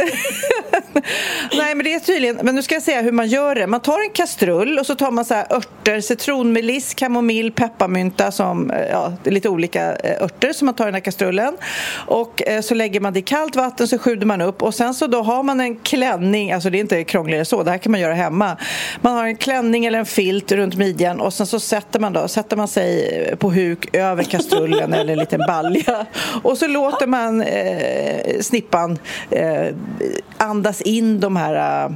Nej, 1.52 1.74
men 1.74 1.84
det 1.84 1.94
är 1.94 2.00
tydligen... 2.00 2.38
Men 2.42 2.54
nu 2.54 2.62
ska 2.62 2.74
jag 2.74 2.82
säga 2.82 3.02
hur 3.02 3.12
man 3.12 3.28
gör 3.28 3.54
det. 3.54 3.66
Man 3.66 3.80
tar 3.80 4.00
en 4.00 4.10
kastrull 4.10 4.78
och 4.78 4.86
så 4.86 4.94
tar 4.94 5.10
man 5.10 5.24
så 5.24 5.34
örter, 5.34 6.00
citronmeliss, 6.00 6.94
kamomill, 6.94 7.52
pepparmynta 7.52 8.30
som, 8.30 8.70
eh, 8.70 8.86
ja, 8.90 9.12
lite 9.24 9.48
olika 9.48 9.96
eh, 9.96 10.22
örter 10.22 10.52
som 10.52 10.66
man 10.66 10.74
tar 10.74 10.84
i 10.84 10.86
den 10.86 10.94
här 10.94 11.00
kastrullen. 11.00 11.56
Och 11.92 12.42
eh, 12.48 12.60
så 12.60 12.74
lägger 12.74 13.00
man 13.00 13.12
det 13.12 13.18
i 13.18 13.22
kallt 13.22 13.56
vatten 13.56 13.88
så 13.88 13.98
sjuder 13.98 14.26
man 14.26 14.40
upp 14.40 14.62
och 14.62 14.74
sen 14.74 14.94
så 14.94 15.06
då 15.06 15.22
har 15.22 15.42
man 15.42 15.60
en 15.60 15.76
klänning, 15.76 16.52
alltså 16.52 16.70
det 16.70 16.78
är 16.78 16.80
inte 16.80 17.04
krångligare 17.04 17.44
så, 17.44 17.62
det 17.62 17.70
här 17.70 17.78
kan 17.78 17.92
man 17.92 18.00
göra 18.00 18.14
hemma. 18.14 18.56
Man 19.00 19.16
har 19.16 19.26
en 19.26 19.36
klänning 19.36 19.84
eller 19.84 19.98
en 19.98 20.06
filt 20.06 20.52
runt 20.52 20.76
midjan 20.76 21.20
och 21.20 21.34
sen 21.34 21.46
så 21.46 21.60
sätter 21.60 22.00
man, 22.00 22.12
då, 22.12 22.28
sätter 22.28 22.56
man 22.56 22.68
sig 22.68 23.36
på 23.38 23.50
huk 23.50 23.96
över 23.96 24.22
kastrullen 24.22 24.92
eller 24.92 25.12
en 25.12 25.18
liten 25.18 25.40
balja 25.46 26.06
och 26.48 26.58
så 26.58 26.66
låter 26.66 27.06
man 27.06 27.40
eh, 27.42 28.40
snippan 28.40 28.98
eh, 29.30 29.74
andas 30.36 30.82
in 30.82 31.20
de 31.20 31.36
här 31.36 31.84
eh, 31.84 31.92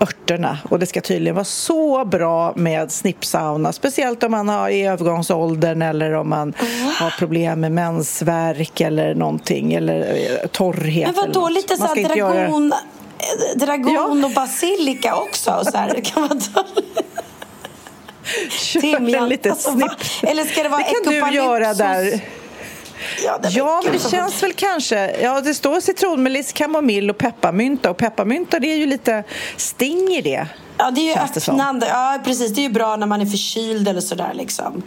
örterna. 0.00 0.58
Och 0.70 0.78
det 0.78 0.86
ska 0.86 1.00
tydligen 1.00 1.34
vara 1.34 1.44
så 1.44 2.04
bra 2.04 2.52
med 2.56 2.92
snippsauna 2.92 3.72
speciellt 3.72 4.22
om 4.22 4.30
man 4.30 4.48
har 4.48 4.68
i 4.68 4.86
övergångsåldern 4.86 5.82
eller 5.82 6.12
om 6.12 6.28
man 6.28 6.54
har 6.98 7.10
problem 7.10 7.60
med 7.60 7.72
mensvärk 7.72 8.80
eller 8.80 9.14
någonting 9.14 9.74
eller 9.74 10.00
eh, 10.00 10.46
torrhet. 10.48 11.16
Men 11.16 11.26
vadå, 11.26 11.48
lite 11.48 11.76
så 11.76 11.86
här 11.86 11.94
dragon, 11.94 12.68
göra... 12.68 13.56
dragon 13.56 14.20
ja. 14.20 14.26
och 14.26 14.32
basilika 14.34 15.16
också? 15.16 15.62
Så 15.72 15.76
här, 15.76 16.00
kan 16.04 16.22
man 16.22 16.40
ta... 16.40 16.64
Kör 18.50 19.16
en 19.16 19.28
liten 19.28 19.52
alltså, 19.52 19.70
snipp. 19.70 20.30
Eller 20.30 20.44
ska 20.44 20.62
det 20.62 20.68
vara 20.68 20.82
Det 21.04 21.20
kan 21.20 21.30
du 21.30 21.36
göra 21.36 21.74
där 21.74 22.22
Ja, 23.24 23.38
ja, 23.50 23.80
men 23.84 23.92
det 23.92 24.10
känns 24.10 24.42
väl 24.42 24.52
kanske... 24.52 25.20
Ja, 25.22 25.40
det 25.40 25.54
står 25.54 25.80
citronmeliss, 25.80 26.52
kamomill 26.52 27.10
och 27.10 27.18
pepparmynta. 27.18 27.90
Och 27.90 27.96
pepparmynta, 27.96 28.58
det 28.58 28.72
är 28.72 28.76
ju 28.76 28.86
lite 28.86 29.24
sting 29.56 30.08
i 30.08 30.20
det. 30.22 30.46
Ja, 30.78 30.90
det 30.90 31.00
är 31.00 31.16
ju 31.16 31.20
öppnande. 31.22 31.86
Ja, 31.86 32.18
precis. 32.24 32.54
Det 32.54 32.60
är 32.60 32.62
ju 32.62 32.72
bra 32.72 32.96
när 32.96 33.06
man 33.06 33.20
är 33.20 33.26
förkyld 33.26 33.88
eller 33.88 34.00
sådär 34.00 34.30
liksom. 34.34 34.82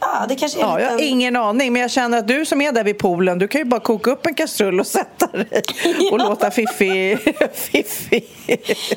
Ja, 0.00 0.26
det 0.28 0.34
kanske 0.34 0.58
är 0.58 0.62
ja, 0.62 0.80
Jag 0.80 0.90
har 0.90 1.02
ingen 1.02 1.36
aning, 1.36 1.72
men 1.72 1.82
jag 1.82 1.90
känner 1.90 2.18
att 2.18 2.28
du 2.28 2.44
som 2.44 2.60
är 2.60 2.72
där 2.72 2.84
vid 2.84 2.98
poolen, 2.98 3.38
du 3.38 3.48
kan 3.48 3.60
ju 3.60 3.64
bara 3.64 3.80
koka 3.80 4.10
upp 4.10 4.26
en 4.26 4.34
kastrull 4.34 4.80
och 4.80 4.86
sätta 4.86 5.26
dig 5.26 5.62
och 6.12 6.18
låta 6.18 6.50
Fiffi... 6.50 7.18
Fiffi. 7.54 8.24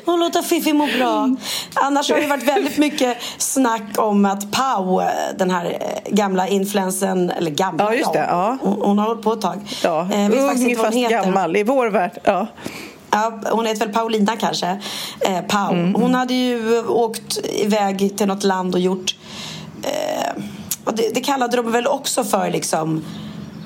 och 0.04 0.18
låta 0.18 0.42
Fiffi 0.42 0.72
må 0.72 0.88
bra. 0.98 1.36
Annars 1.74 2.10
har 2.10 2.20
det 2.20 2.26
varit 2.26 2.48
väldigt 2.48 2.78
mycket 2.78 3.16
snack 3.38 3.82
om 3.96 4.24
att 4.24 4.52
Pau, 4.52 5.02
den 5.38 5.50
här 5.50 5.64
eh, 5.64 6.12
gamla 6.12 6.48
influensen, 6.48 7.30
eller 7.30 7.50
gamla, 7.50 7.84
ja, 7.84 7.94
just 7.94 8.12
det, 8.12 8.26
ja. 8.28 8.58
hon, 8.60 8.82
hon 8.82 8.98
har 8.98 9.06
hållit 9.06 9.22
på 9.22 9.32
ett 9.32 9.40
tag. 9.40 9.60
Ja, 9.82 10.08
eh, 10.12 10.30
ung 10.30 10.76
fast 10.76 11.10
gammal 11.10 11.56
i 11.56 11.62
vår 11.62 11.86
värld. 11.86 12.18
Ja. 12.24 12.46
Ja, 13.10 13.40
hon 13.50 13.66
heter 13.66 13.86
väl 13.86 13.94
Paulina 13.94 14.36
kanske. 14.36 14.80
Eh, 15.20 15.40
Pau. 15.48 15.72
Mm. 15.72 15.94
Hon 15.94 16.14
hade 16.14 16.34
ju 16.34 16.82
åkt 16.86 17.38
iväg 17.44 18.18
till 18.18 18.26
något 18.26 18.44
land 18.44 18.74
och 18.74 18.80
gjort 18.80 19.16
eh, 19.82 20.42
och 20.90 20.96
det, 20.96 21.14
det 21.14 21.20
kallade 21.20 21.56
de 21.56 21.72
väl 21.72 21.86
också 21.86 22.24
för 22.24 22.50
liksom... 22.50 23.04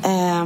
Eh, 0.05 0.45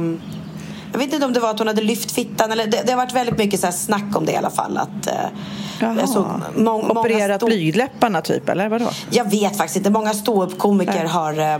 jag 0.91 0.99
vet 0.99 1.13
inte 1.13 1.25
om 1.25 1.33
det 1.33 1.39
var 1.39 1.49
att 1.49 1.59
hon 1.59 1.67
hade 1.67 1.81
lyft 1.81 2.11
fittan. 2.11 2.51
Eller 2.51 2.67
det, 2.67 2.83
det 2.85 2.91
har 2.91 2.97
varit 2.97 3.13
väldigt 3.13 3.37
mycket 3.37 3.59
så 3.59 3.65
här 3.65 3.73
snack 3.73 4.15
om 4.15 4.25
det 4.25 4.31
i 4.31 4.35
alla 4.35 4.49
fall. 4.49 4.77
Att, 4.77 5.07
eh, 5.07 5.13
Jaha. 5.79 6.41
Må, 6.55 6.91
Opererat 6.91 7.37
stå... 7.37 7.45
blygdläpparna 7.45 8.21
typ, 8.21 8.49
eller 8.49 8.69
vadå? 8.69 8.89
Jag 9.09 9.29
vet 9.29 9.57
faktiskt 9.57 9.77
inte. 9.77 9.89
Många 9.89 10.13
ståuppkomiker 10.13 11.05
har 11.05 11.39
eh, 11.39 11.59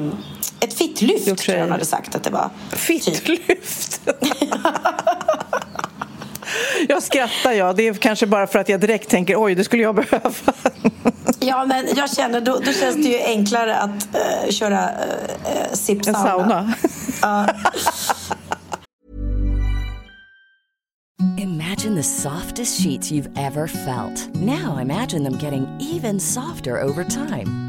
ett 0.59 0.73
fittlyft, 0.73 1.37
tror 1.37 1.57
jag 1.57 1.63
hon 1.63 1.71
hade 1.71 1.85
sagt 1.85 2.15
att 2.15 2.23
det 2.23 2.29
var. 2.29 2.49
Fittlyft? 2.71 4.01
jag 6.87 7.03
skrattar, 7.03 7.51
ja. 7.51 7.73
Det 7.73 7.87
är 7.87 7.93
kanske 7.93 8.27
bara 8.27 8.47
för 8.47 8.59
att 8.59 8.69
jag 8.69 8.79
direkt 8.79 9.09
tänker 9.09 9.43
oj, 9.43 9.55
det 9.55 9.63
skulle 9.63 9.83
jag 9.83 9.95
behöva. 9.95 10.53
ja, 11.39 11.65
men 11.65 11.87
jag 11.95 12.15
känner 12.15 12.41
då, 12.41 12.59
då 12.65 12.71
känns 12.71 12.95
det 12.95 13.09
ju 13.09 13.19
enklare 13.25 13.77
att 13.77 13.89
uh, 13.89 14.51
köra 14.51 14.79
uh, 14.79 14.89
uh, 14.89 15.73
SIP-sauna. 15.73 16.59
En 16.59 16.73
sauna? 17.21 17.53
Imagine 21.37 21.95
the 21.95 22.03
softest 22.03 22.81
sheets 22.81 23.11
you've 23.11 23.29
ever 23.37 23.67
felt. 23.67 24.35
Now 24.35 24.77
imagine 24.77 25.23
them 25.23 25.37
getting 25.37 25.67
even 25.79 26.19
softer 26.19 26.81
over 26.81 27.03
time. 27.03 27.68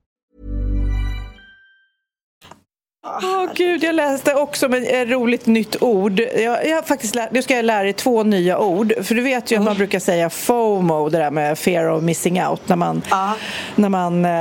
Åh 3.03 3.43
oh, 3.43 3.53
gud, 3.55 3.83
jag 3.83 3.95
läste 3.95 4.33
också 4.33 4.65
om 4.65 4.73
ett 4.73 5.09
roligt 5.09 5.45
nytt 5.45 5.81
ord. 5.81 6.19
Jag, 6.19 6.67
jag 6.67 6.87
faktiskt 6.87 7.15
lär, 7.15 7.29
nu 7.31 7.41
ska 7.41 7.55
jag 7.55 7.65
lära 7.65 7.83
dig 7.83 7.93
två 7.93 8.23
nya 8.23 8.59
ord. 8.59 8.93
För 9.01 9.15
du 9.15 9.21
vet 9.21 9.51
ju 9.51 9.55
mm. 9.55 9.67
att 9.67 9.71
man 9.71 9.77
brukar 9.77 9.99
säga 9.99 10.29
FOMO, 10.29 11.09
det 11.09 11.17
där 11.17 11.31
med 11.31 11.59
fear 11.59 11.89
of 11.89 12.03
missing 12.03 12.43
out. 12.43 12.61
När 12.69 12.75
man, 12.75 13.01
ah. 13.09 13.33
när 13.75 13.89
man 13.89 14.25
eh, 14.25 14.31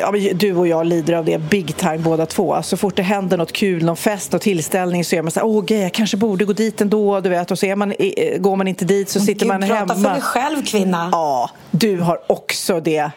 ja, 0.00 0.12
du 0.34 0.56
och 0.56 0.66
jag 0.66 0.86
lider 0.86 1.14
av 1.14 1.24
det 1.24 1.38
big 1.38 1.76
time 1.76 1.98
båda 1.98 2.26
två. 2.26 2.62
Så 2.62 2.76
fort 2.76 2.96
det 2.96 3.02
händer 3.02 3.36
något 3.36 3.52
kul, 3.52 3.84
någon 3.84 3.96
fest 3.96 4.34
och 4.34 4.40
tillställning 4.40 5.04
så 5.04 5.16
är 5.16 5.22
man 5.22 5.30
så 5.30 5.40
här, 5.40 5.46
åh 5.46 5.64
gud, 5.64 5.80
jag 5.80 5.92
kanske 5.92 6.16
borde 6.16 6.44
gå 6.44 6.52
dit 6.52 6.80
ändå, 6.80 7.20
du 7.20 7.28
vet. 7.28 7.50
Och 7.50 7.58
så 7.58 7.66
är 7.66 7.76
man, 7.76 7.94
går 8.38 8.56
man 8.56 8.68
inte 8.68 8.84
dit 8.84 9.08
så 9.08 9.20
sitter 9.20 9.40
gud, 9.40 9.48
man 9.48 9.62
hemma. 9.62 9.86
Prata 9.86 10.00
för 10.00 10.10
dig 10.10 10.20
själv, 10.20 10.64
kvinna. 10.66 11.08
Ja, 11.12 11.50
du 11.70 12.00
har 12.00 12.20
också 12.26 12.80
det. 12.80 13.10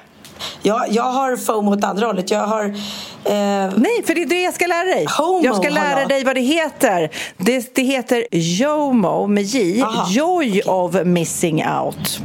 Jag, 0.61 0.85
jag 0.89 1.03
har 1.03 1.37
FOMO 1.37 1.71
åt 1.73 1.83
andra 1.83 2.05
hållet. 2.05 2.31
Jag 2.31 2.47
har... 2.47 2.65
Eh... 2.65 3.71
Nej, 3.75 4.03
för 4.05 4.15
det 4.15 4.21
är 4.21 4.25
det 4.25 4.41
jag 4.41 4.53
ska 4.53 4.67
lära 4.67 4.85
dig. 4.85 5.05
Homo, 5.17 5.41
jag 5.43 5.55
ska 5.55 5.69
lära 5.69 5.99
jag. 5.99 6.09
dig 6.09 6.23
vad 6.23 6.35
det 6.35 6.41
heter. 6.41 7.09
Det, 7.37 7.75
det 7.75 7.81
heter 7.81 8.25
JOMO 8.31 9.27
med 9.27 9.43
J. 9.43 9.81
Aha, 9.81 10.07
Joy 10.09 10.61
okay. 10.61 10.73
of 10.73 11.05
missing 11.05 11.65
out. 11.67 12.21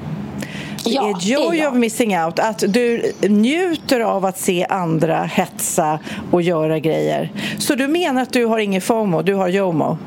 Ja, 0.85 1.09
är 1.09 1.21
joy 1.21 1.66
of 1.66 1.75
missing 1.75 2.18
out 2.18 2.38
att 2.38 2.64
du 2.68 3.12
njuter 3.21 4.01
av 4.01 4.25
att 4.25 4.38
se 4.38 4.66
andra 4.68 5.23
hetsa 5.25 5.99
och 6.31 6.42
göra 6.42 6.79
grejer. 6.79 7.33
Så 7.59 7.75
du 7.75 7.88
menar 7.88 8.23
att 8.23 8.33
du 8.33 8.47
har 8.47 8.59
ingen 8.59 8.81
FOMO, 8.81 9.23
du 9.23 9.35
har 9.35 9.49
JOMO? 9.49 9.99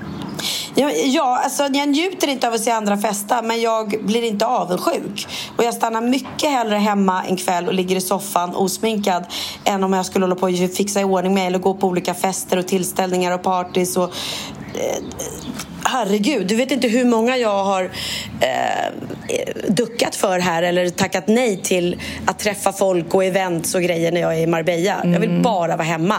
Ja, 0.75 0.91
ja, 0.91 1.41
alltså 1.43 1.63
jag 1.63 1.89
njuter 1.89 2.27
inte 2.27 2.47
av 2.47 2.53
att 2.53 2.61
se 2.61 2.71
andra 2.71 2.97
festa 2.97 3.41
men 3.41 3.61
jag 3.61 4.05
blir 4.05 4.23
inte 4.23 4.45
avundsjuk. 4.45 5.27
Och 5.57 5.63
jag 5.63 5.73
stannar 5.73 6.01
mycket 6.01 6.49
hellre 6.49 6.75
hemma 6.75 7.23
en 7.23 7.37
kväll 7.37 7.67
och 7.67 7.73
ligger 7.73 7.95
i 7.95 8.01
soffan 8.01 8.55
osminkad 8.55 9.25
än 9.65 9.83
om 9.83 9.93
jag 9.93 10.05
skulle 10.05 10.25
hålla 10.25 10.35
på 10.35 10.45
och 10.45 10.75
fixa 10.77 11.01
i 11.01 11.03
ordning 11.03 11.33
mig 11.33 11.47
eller 11.47 11.59
gå 11.59 11.73
på 11.73 11.87
olika 11.87 12.13
fester 12.13 12.57
och 12.57 12.67
tillställningar 12.67 13.31
och 13.31 13.43
parties 13.43 13.97
och 13.97 14.13
eh, 14.73 15.03
herregud, 15.83 16.47
du 16.47 16.55
vet 16.55 16.71
inte 16.71 16.87
hur 16.87 17.05
många 17.05 17.37
jag 17.37 17.63
har 17.63 17.83
eh, 18.39 18.91
duckat 19.67 20.15
för 20.15 20.39
här 20.39 20.63
eller 20.63 20.89
tackat 20.89 21.27
nej 21.27 21.61
till 21.63 22.01
att 22.25 22.39
träffa 22.39 22.73
folk 22.73 23.13
och 23.13 23.25
events 23.25 23.75
och 23.75 23.81
grejer 23.81 24.11
när 24.11 24.21
jag 24.21 24.37
är 24.37 24.41
i 24.41 24.47
Marbella. 24.47 24.93
Mm. 24.93 25.13
Jag 25.13 25.19
vill 25.19 25.29
mm. 25.29 25.41
bara 25.41 25.75
vara 25.75 25.87
hemma. 25.87 26.17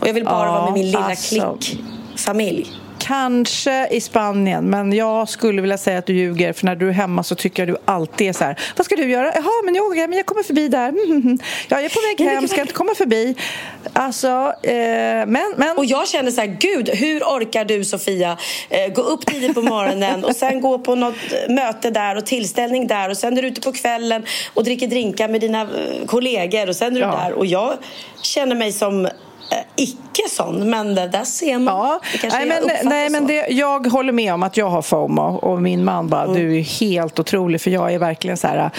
Och 0.00 0.08
jag 0.08 0.14
vill 0.14 0.24
bara 0.24 0.46
ja, 0.46 0.52
vara 0.52 0.64
med 0.64 0.72
min 0.72 0.86
lilla 0.86 0.98
alltså. 0.98 1.56
klick 1.58 1.80
familj. 2.16 2.83
Kanske 3.06 3.88
i 3.90 4.00
Spanien, 4.00 4.70
men 4.70 4.92
jag 4.92 5.28
skulle 5.28 5.62
vilja 5.62 5.78
säga 5.78 5.98
att 5.98 6.06
du 6.06 6.12
ljuger 6.12 6.52
för 6.52 6.66
när 6.66 6.76
du 6.76 6.88
är 6.88 6.92
hemma 6.92 7.22
så 7.22 7.34
tycker 7.34 7.66
jag 7.66 7.74
du 7.74 7.80
alltid 7.84 8.28
är 8.28 8.32
så 8.32 8.44
här 8.44 8.60
Vad 8.76 8.84
ska 8.84 8.96
du 8.96 9.10
göra? 9.10 9.32
Jaha, 9.34 9.62
men 9.64 9.74
jag, 9.74 9.96
men 9.96 10.12
jag 10.12 10.26
kommer 10.26 10.42
förbi 10.42 10.68
där. 10.68 10.94
Mm, 11.04 11.38
jag 11.68 11.84
är 11.84 11.88
på 11.88 12.24
väg 12.24 12.30
hem, 12.30 12.48
ska 12.48 12.60
inte 12.60 12.72
komma 12.72 12.94
förbi? 12.94 13.34
Alltså, 13.92 14.54
eh, 14.62 14.72
men, 15.26 15.54
men... 15.56 15.76
Och 15.76 15.84
jag 15.84 16.08
känner 16.08 16.30
så 16.30 16.40
här, 16.40 16.56
gud, 16.60 16.88
hur 16.88 17.20
orkar 17.20 17.64
du 17.64 17.84
Sofia 17.84 18.36
eh, 18.68 18.92
gå 18.92 19.02
upp 19.02 19.26
tidigt 19.26 19.54
på 19.54 19.62
morgonen 19.62 20.24
och 20.24 20.36
sen 20.36 20.60
gå 20.60 20.78
på 20.78 20.94
något 20.94 21.14
möte 21.48 21.90
där 21.90 22.16
och 22.16 22.26
tillställning 22.26 22.86
där 22.86 23.10
och 23.10 23.16
sen 23.16 23.38
är 23.38 23.42
du 23.42 23.48
ute 23.48 23.60
på 23.60 23.72
kvällen 23.72 24.24
och 24.54 24.64
dricker 24.64 24.86
drinkar 24.86 25.28
med 25.28 25.40
dina 25.40 25.60
eh, 25.60 26.06
kollegor 26.06 26.68
och 26.68 26.76
sen 26.76 26.96
är 26.96 27.00
du 27.00 27.06
ja. 27.06 27.20
där 27.24 27.32
och 27.32 27.46
jag 27.46 27.74
känner 28.22 28.54
mig 28.54 28.72
som 28.72 29.04
Eh, 29.06 29.10
icke 29.76 30.28
sån, 30.28 30.70
men 30.70 30.94
det 30.94 31.08
där 31.08 31.24
ser 31.24 31.58
man. 31.58 31.74
Ja. 31.74 32.00
nej, 32.22 32.46
men, 32.46 32.70
nej, 32.84 33.10
men 33.10 33.26
det, 33.26 33.46
jag 33.48 33.86
håller 33.86 34.12
med 34.12 34.34
om 34.34 34.42
att 34.42 34.56
jag 34.56 34.70
har 34.70 34.82
FOMO 34.82 35.22
och 35.22 35.62
min 35.62 35.84
man 35.84 36.08
bara, 36.08 36.24
mm. 36.24 36.34
du 36.34 36.58
är 36.58 36.62
helt 36.62 37.18
otrolig 37.18 37.60
för 37.60 37.70
jag 37.70 37.92
är 37.92 37.98
verkligen 37.98 38.36
så 38.36 38.46
här, 38.46 38.70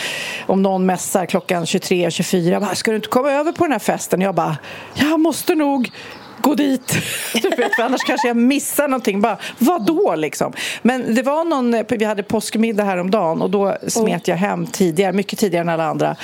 om 0.45 0.62
någon 0.62 0.86
mässar 0.86 1.25
klockan 1.25 1.65
23 1.65 2.12
24, 2.12 2.60
bara, 2.60 2.75
ska 2.75 2.91
du 2.91 2.95
inte 2.95 3.08
komma 3.08 3.32
över 3.32 3.51
på 3.51 3.63
den 3.63 3.71
här 3.71 3.80
festen? 3.80 4.21
Jag 4.21 4.36
bara, 4.36 4.58
jag 4.93 5.19
måste 5.19 5.56
nog 5.56 5.91
gå 6.45 6.55
dit. 6.55 6.91
Vet, 7.58 7.75
för 7.75 7.84
annars 7.84 8.01
kanske 8.01 8.27
jag 8.27 8.38
missar 8.38 8.88
någonting. 8.88 9.21
Bara, 9.21 9.38
vadå 9.58 10.15
liksom? 10.15 10.53
Men 10.81 11.15
det 11.15 11.21
var 11.21 11.43
någon, 11.43 11.84
vi 11.89 12.05
hade 12.05 12.23
påskmiddag 12.23 12.84
häromdagen 12.84 13.41
och 13.41 13.49
då 13.49 13.77
smet 13.88 14.27
jag 14.27 14.36
hem 14.36 14.67
tidigare, 14.67 15.13
mycket 15.13 15.39
tidigare 15.39 15.62
än 15.62 15.69
alla 15.69 15.86
andra. 15.86 16.15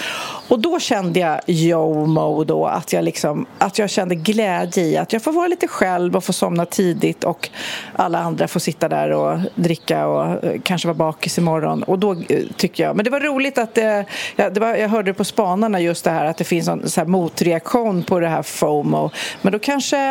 Och 0.48 0.60
då 0.60 0.80
kände 0.80 1.20
jag 1.20 1.42
JOMO 1.46 2.44
då, 2.44 2.66
att 2.66 2.94
jag, 2.94 3.04
liksom, 3.04 3.46
att 3.58 3.80
jag 3.80 3.90
kände 3.90 4.16
glädje 4.16 4.84
i 4.84 4.98
att 4.98 5.14
jag 5.14 5.24
får 5.24 5.32
vara 5.32 5.48
lite 5.48 5.68
själv 5.68 6.16
och 6.16 6.24
få 6.24 6.34
somna 6.34 6.66
tidigt 6.66 7.24
och 7.24 7.50
alla 7.96 8.20
andra 8.20 8.48
får 8.48 8.60
sitta 8.60 8.90
där 8.90 9.12
och 9.12 9.40
dricka 9.56 10.08
och 10.08 10.44
eh, 10.44 10.62
kanske 10.64 10.88
vara 10.88 10.98
bakis 10.98 11.38
imorgon. 11.38 11.84
Och 11.84 12.00
då 12.00 12.12
eh, 12.12 12.40
tycker 12.58 12.84
jag, 12.84 12.96
men 12.96 13.06
det 13.06 13.12
var 13.12 13.20
roligt 13.20 13.58
att 13.58 13.76
det, 13.76 14.06
det 14.36 14.58
var, 14.60 14.76
jag 14.76 14.90
hörde 14.90 15.14
på 15.14 15.24
spanarna 15.24 15.80
just 15.80 16.04
det 16.04 16.12
här 16.12 16.26
att 16.26 16.38
det 16.38 16.44
finns 16.44 16.68
en 16.68 16.90
så 16.90 17.06
motreaktion 17.06 18.04
på 18.04 18.20
det 18.20 18.28
här 18.28 18.44
FOMO. 18.44 19.12
Men 19.42 19.54
då 19.54 19.60
kanske 19.60 20.11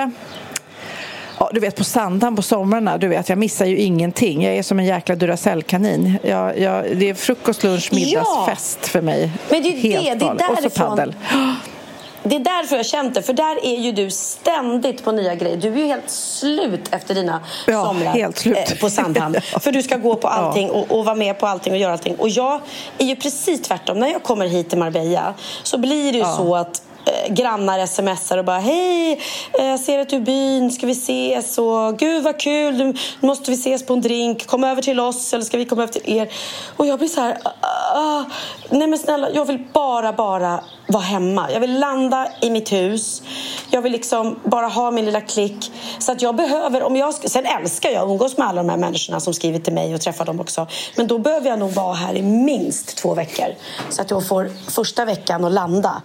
Ja, 1.38 1.51
du 1.53 1.61
vet 1.61 1.76
på 1.76 1.84
Sandhamn 1.84 2.36
på 2.36 2.42
somrarna, 2.42 2.98
du 2.98 3.09
vet, 3.09 3.28
jag 3.28 3.38
missar 3.38 3.66
ju 3.66 3.76
ingenting. 3.76 4.44
Jag 4.44 4.57
är 4.57 4.62
som 4.62 4.78
en 4.78 4.84
jäkla 4.84 5.14
Duracell-kanin. 5.14 6.18
Jag, 6.22 6.59
jag, 6.59 6.96
det 6.96 7.09
är 7.09 7.14
frukost, 7.14 7.64
lunch, 7.64 7.92
middagsfest 7.92 8.78
ja. 8.82 8.88
för 8.88 9.01
mig. 9.01 9.30
Men 9.48 9.62
det 9.62 9.68
är 9.68 9.76
Helt 9.76 10.20
det, 10.20 10.34
det 10.38 10.44
är. 10.44 10.51
Och 10.51 10.59
så 10.62 10.70
paddel. 10.70 11.14
Det 12.22 12.36
är 12.36 12.40
därför 12.40 12.76
jag 12.76 12.86
känt 12.86 13.14
det, 13.14 13.22
för 13.22 13.32
där 13.32 13.64
är 13.64 13.76
ju 13.76 13.92
du 13.92 14.11
ständigt 14.11 15.05
på 15.05 15.12
nya 15.12 15.34
grejer. 15.34 15.57
Du 15.57 15.72
är 15.72 15.76
ju 15.76 15.86
helt 15.86 16.11
slut 16.11 16.88
efter 16.90 17.14
dina 17.14 17.40
ja, 17.66 17.84
somrar 17.84 18.12
helt 18.12 18.38
slut. 18.38 18.57
Eh, 18.57 18.78
på 18.78 18.90
Sandhamn. 18.90 19.34
För 19.61 19.72
du 19.72 19.82
ska 19.82 19.96
gå 19.96 20.16
på 20.16 20.28
allting 20.28 20.66
ja. 20.66 20.72
och, 20.72 20.98
och, 20.98 21.05
vara 21.05 21.14
med 21.14 21.38
på 21.38 21.46
allting 21.46 21.72
och 21.72 21.78
göra 21.78 21.92
allting. 21.92 22.16
Och 22.16 22.28
jag 22.28 22.61
är 22.98 23.05
ju 23.05 23.16
precis 23.16 23.62
tvärtom. 23.62 23.98
När 23.98 24.09
jag 24.09 24.22
kommer 24.22 24.46
hit 24.46 24.68
till 24.68 24.78
Marbella 24.78 25.34
så 25.62 25.78
blir 25.78 26.12
det 26.12 26.18
ju 26.18 26.24
ja. 26.24 26.36
så 26.36 26.57
att 26.57 26.82
Eh, 27.05 27.32
grannar 27.32 27.86
smsar 27.86 28.38
och 28.38 28.44
bara 28.44 28.59
hej, 28.59 29.20
eh, 29.59 29.66
jag 29.66 29.80
ser 29.80 29.98
att 29.98 30.09
du 30.09 30.16
är 30.16 30.20
i 30.20 30.24
byn, 30.24 30.70
ska 30.70 30.86
vi 30.86 30.92
ses? 30.92 31.59
Och 31.59 31.98
gud 31.98 32.22
vad 32.22 32.40
kul, 32.40 32.76
nu 32.76 32.94
måste 33.20 33.51
vi 33.51 33.57
ses 33.57 33.86
på 33.86 33.92
en 33.92 34.01
drink, 34.01 34.46
kom 34.46 34.64
över 34.64 34.82
till 34.82 35.01
oss 35.01 35.34
eller 35.34 35.44
ska 35.44 35.57
vi 35.57 35.64
komma 35.64 35.82
över 35.82 35.92
till 35.92 36.16
er? 36.16 36.28
Och 36.76 36.86
jag 36.86 36.98
blir 36.98 37.09
så 37.09 37.20
här, 37.20 37.38
ah, 37.44 37.51
ah, 37.61 37.98
ah. 37.98 38.24
nej 38.70 38.88
men 38.88 38.98
snälla, 38.98 39.30
jag 39.30 39.44
vill 39.44 39.66
bara, 39.72 40.12
bara 40.12 40.64
vara 40.93 41.03
hemma. 41.03 41.53
Jag 41.53 41.61
vill 41.61 41.78
landa 41.78 42.28
i 42.41 42.51
mitt 42.51 42.72
hus. 42.72 43.22
Jag 43.70 43.82
vill 43.82 43.93
liksom 43.93 44.41
bara 44.45 44.66
ha 44.66 44.91
min 44.91 45.05
lilla 45.05 45.20
klick. 45.20 45.72
Så 45.99 46.12
att 46.12 46.22
jag 46.22 46.36
behöver, 46.36 46.82
om 46.82 46.97
jag, 46.97 47.14
sen 47.14 47.47
älskar 47.47 47.91
jag 47.91 48.03
att 48.03 48.09
umgås 48.09 48.38
med 48.38 48.47
alla 48.47 48.62
de 48.62 48.68
här 48.68 48.76
människorna 48.76 49.20
som 49.20 49.34
skriver 49.34 49.59
till 49.59 49.72
mig 49.72 49.95
och 49.95 50.01
träffa 50.01 50.24
dem 50.24 50.41
också. 50.41 50.66
Men 50.97 51.07
då 51.07 51.18
behöver 51.18 51.49
jag 51.49 51.59
nog 51.59 51.70
vara 51.70 51.95
här 51.95 52.14
i 52.14 52.22
minst 52.22 52.97
två 52.97 53.14
veckor. 53.14 53.47
Så 53.91 54.03
att 54.03 54.11
jag 54.11 54.28
får 54.28 54.51
första 54.70 55.05
veckan 55.05 55.45
att 55.45 55.53
landa. 55.53 56.03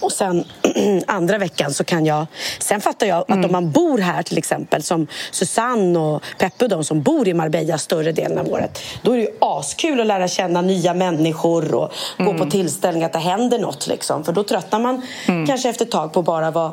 Och 0.00 0.12
sen 0.12 0.44
andra 1.06 1.38
veckan 1.38 1.74
så 1.74 1.84
kan 1.84 2.06
jag... 2.06 2.26
Sen 2.58 2.80
fattar 2.80 3.06
jag 3.06 3.18
att 3.18 3.30
mm. 3.30 3.44
om 3.44 3.52
man 3.52 3.70
bor 3.70 3.98
här 3.98 4.22
till 4.22 4.38
exempel 4.38 4.82
som 4.82 5.06
Susanne 5.30 5.98
och 5.98 6.22
Peppe 6.38 6.68
de 6.68 6.84
som 6.84 7.02
bor 7.02 7.28
i 7.28 7.34
Marbella 7.34 7.78
större 7.78 8.12
delen 8.12 8.38
av 8.38 8.48
året. 8.48 8.80
Då 9.02 9.12
är 9.12 9.16
det 9.16 9.22
ju 9.22 9.30
askul 9.40 10.00
att 10.00 10.06
lära 10.06 10.28
känna 10.28 10.62
nya 10.62 10.94
människor 10.94 11.74
och 11.74 11.92
mm. 12.18 12.32
gå 12.32 12.44
på 12.44 12.50
tillställningar, 12.50 13.06
att 13.06 13.12
det 13.12 13.18
händer 13.18 13.58
något 13.58 13.86
liksom. 13.86 14.24
För 14.28 14.32
då 14.32 14.42
tröttnar 14.42 14.78
man 14.78 15.02
mm. 15.26 15.46
kanske 15.46 15.68
efter 15.68 15.84
ett 15.84 15.90
tag 15.90 16.12
på 16.12 16.22
bara 16.22 16.50
vara 16.50 16.72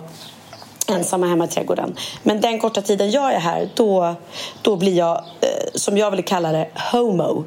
ensamma 0.87 1.27
hemma 1.27 1.45
i 1.45 1.47
trädgården. 1.47 1.95
Men 2.23 2.41
den 2.41 2.59
korta 2.59 2.81
tiden 2.81 3.11
jag 3.11 3.33
är 3.33 3.39
här, 3.39 3.69
då, 3.75 4.15
då 4.61 4.75
blir 4.75 4.97
jag, 4.97 5.17
eh, 5.17 5.47
som 5.73 5.97
jag 5.97 6.11
vill 6.11 6.23
kalla 6.23 6.51
det, 6.51 6.67
homo. 6.91 7.43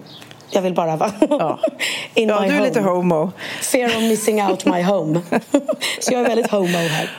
Jag 0.51 0.63
vill 0.63 0.75
bara 0.75 0.97
vara 0.97 1.13
ja. 1.31 1.59
in 2.15 2.29
ja, 2.29 2.41
my 2.41 2.47
du 2.47 2.53
är 2.53 2.59
home. 2.59 2.69
lite 2.69 2.81
homo. 2.81 3.33
Fear 3.61 3.87
of 3.87 4.03
missing 4.03 4.43
out 4.43 4.65
my 4.65 4.83
home. 4.83 5.21
Så 6.01 6.13
jag 6.13 6.21
är 6.21 6.29
väldigt 6.29 6.51
homo 6.51 6.79
här. 6.79 7.11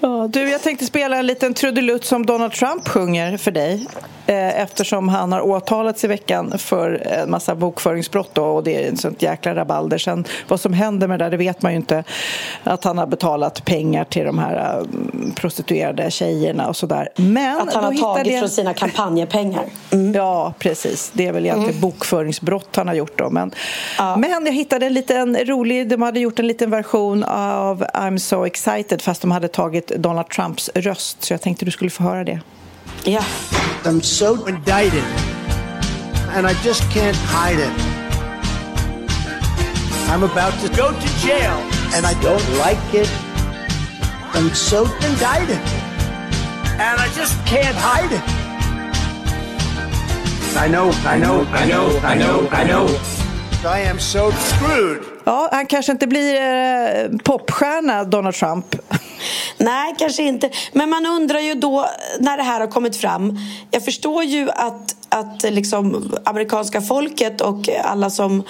Ja, 0.00 0.28
du, 0.32 0.50
jag 0.50 0.62
tänkte 0.62 0.86
spela 0.86 1.16
en 1.16 1.26
liten 1.26 1.54
trudelutt 1.54 2.04
som 2.04 2.26
Donald 2.26 2.52
Trump 2.52 2.88
sjunger 2.88 3.36
för 3.36 3.50
dig 3.50 3.86
eh, 4.26 4.60
eftersom 4.60 5.08
han 5.08 5.32
har 5.32 5.40
åtalats 5.40 6.04
i 6.04 6.06
veckan 6.06 6.58
för 6.58 7.06
en 7.06 7.30
massa 7.30 7.54
bokföringsbrott 7.54 8.30
då, 8.32 8.44
och 8.44 8.64
det 8.64 8.84
är 8.84 8.88
en 8.88 8.96
sånt 8.96 9.22
jäkla 9.22 9.54
rabalder. 9.54 9.98
Sen 9.98 10.24
vad 10.48 10.60
som 10.60 10.72
händer 10.72 11.08
med 11.08 11.18
det 11.18 11.24
där, 11.24 11.30
det 11.30 11.36
vet 11.36 11.62
man 11.62 11.72
ju 11.72 11.76
inte. 11.76 12.04
Att 12.64 12.84
han 12.84 12.98
har 12.98 13.06
betalat 13.06 13.64
pengar 13.64 14.04
till 14.04 14.24
de 14.24 14.38
här 14.38 14.80
um, 14.80 15.32
prostituerade 15.36 16.10
tjejerna 16.10 16.68
och 16.68 16.76
sådär. 16.76 17.08
Men 17.16 17.60
att 17.60 17.74
han 17.74 17.84
har 17.84 17.94
tagit 17.94 18.24
det... 18.24 18.38
från 18.38 18.48
sina 18.48 18.74
kampanjepengar. 18.74 19.64
Mm. 19.90 20.14
Ja, 20.14 20.54
precis. 20.58 21.10
Det 21.14 21.26
är 21.26 21.32
väl 21.32 21.44
egentligen 21.44 21.70
mm. 21.70 21.80
bokföringsbrott 21.80 22.76
han 22.76 22.88
har 22.88 22.94
gjort 22.94 23.18
då. 23.18 23.30
Men, 23.30 23.54
ja. 23.98 24.16
men 24.16 24.46
jag 24.46 24.52
hittade 24.52 24.86
en 24.86 24.94
liten 24.94 25.36
rolig, 25.36 25.88
de 25.88 26.02
hade 26.02 26.20
gjort 26.20 26.38
en 26.38 26.46
liten 26.46 26.70
version 26.70 27.24
av 27.24 27.84
I'm 27.84 28.18
so 28.18 28.46
excited 28.46 29.02
fast 29.02 29.20
de 29.20 29.30
hade 29.30 29.48
tagit 29.54 29.92
Donald 29.96 30.28
Trumps 30.28 30.70
röst. 30.74 31.24
Så 31.24 31.32
jag 31.32 31.40
tänkte 31.42 31.64
du 31.64 31.70
skulle 31.70 31.90
få 31.90 32.02
höra 32.02 32.24
det. 32.24 32.40
Ja. 33.04 33.10
Yeah. 33.10 33.24
I'm 33.84 34.00
so 34.02 34.48
indicted 34.48 35.04
and 36.36 36.46
I 36.46 36.54
just 36.64 36.82
can't 36.82 37.16
hide 37.16 37.60
it. 37.60 37.72
I'm 40.08 40.22
about 40.22 40.54
to 40.62 40.68
go 40.68 40.88
to 40.88 41.26
jail 41.26 41.56
and 41.94 42.06
I 42.06 42.14
don't 42.22 42.48
like 42.66 43.02
it. 43.02 43.10
I'm 44.34 44.54
so 44.54 44.86
indicted 45.08 45.60
and 46.78 47.00
I 47.00 47.08
just 47.16 47.34
can't 47.46 47.76
hide 47.76 48.12
it. 48.12 48.22
I 50.56 50.68
know, 50.68 50.90
I 51.04 51.18
know, 51.18 51.46
I 51.52 51.66
know, 51.66 51.98
I 52.02 52.14
know, 52.14 52.48
I 52.52 52.64
know. 52.64 52.86
I 53.66 53.80
am 53.80 53.98
so 53.98 54.30
screwed. 54.32 55.02
Ja, 55.24 55.48
han 55.52 55.66
kanske 55.66 55.92
inte 55.92 56.06
blir 56.06 56.34
eh, 56.34 57.10
popstjärna, 57.24 58.04
Donald 58.04 58.34
Trump. 58.34 58.76
Nej, 59.58 59.94
kanske 59.98 60.22
inte. 60.22 60.50
Men 60.72 60.90
man 60.90 61.06
undrar 61.06 61.40
ju 61.40 61.54
då 61.54 61.88
när 62.18 62.36
det 62.36 62.42
här 62.42 62.60
har 62.60 62.66
kommit 62.66 62.96
fram. 62.96 63.38
Jag 63.70 63.84
förstår 63.84 64.24
ju 64.24 64.50
att, 64.50 64.96
att 65.08 65.42
liksom 65.42 66.12
amerikanska 66.24 66.80
folket 66.80 67.40
och 67.40 67.68
alla 67.84 68.10
som 68.10 68.42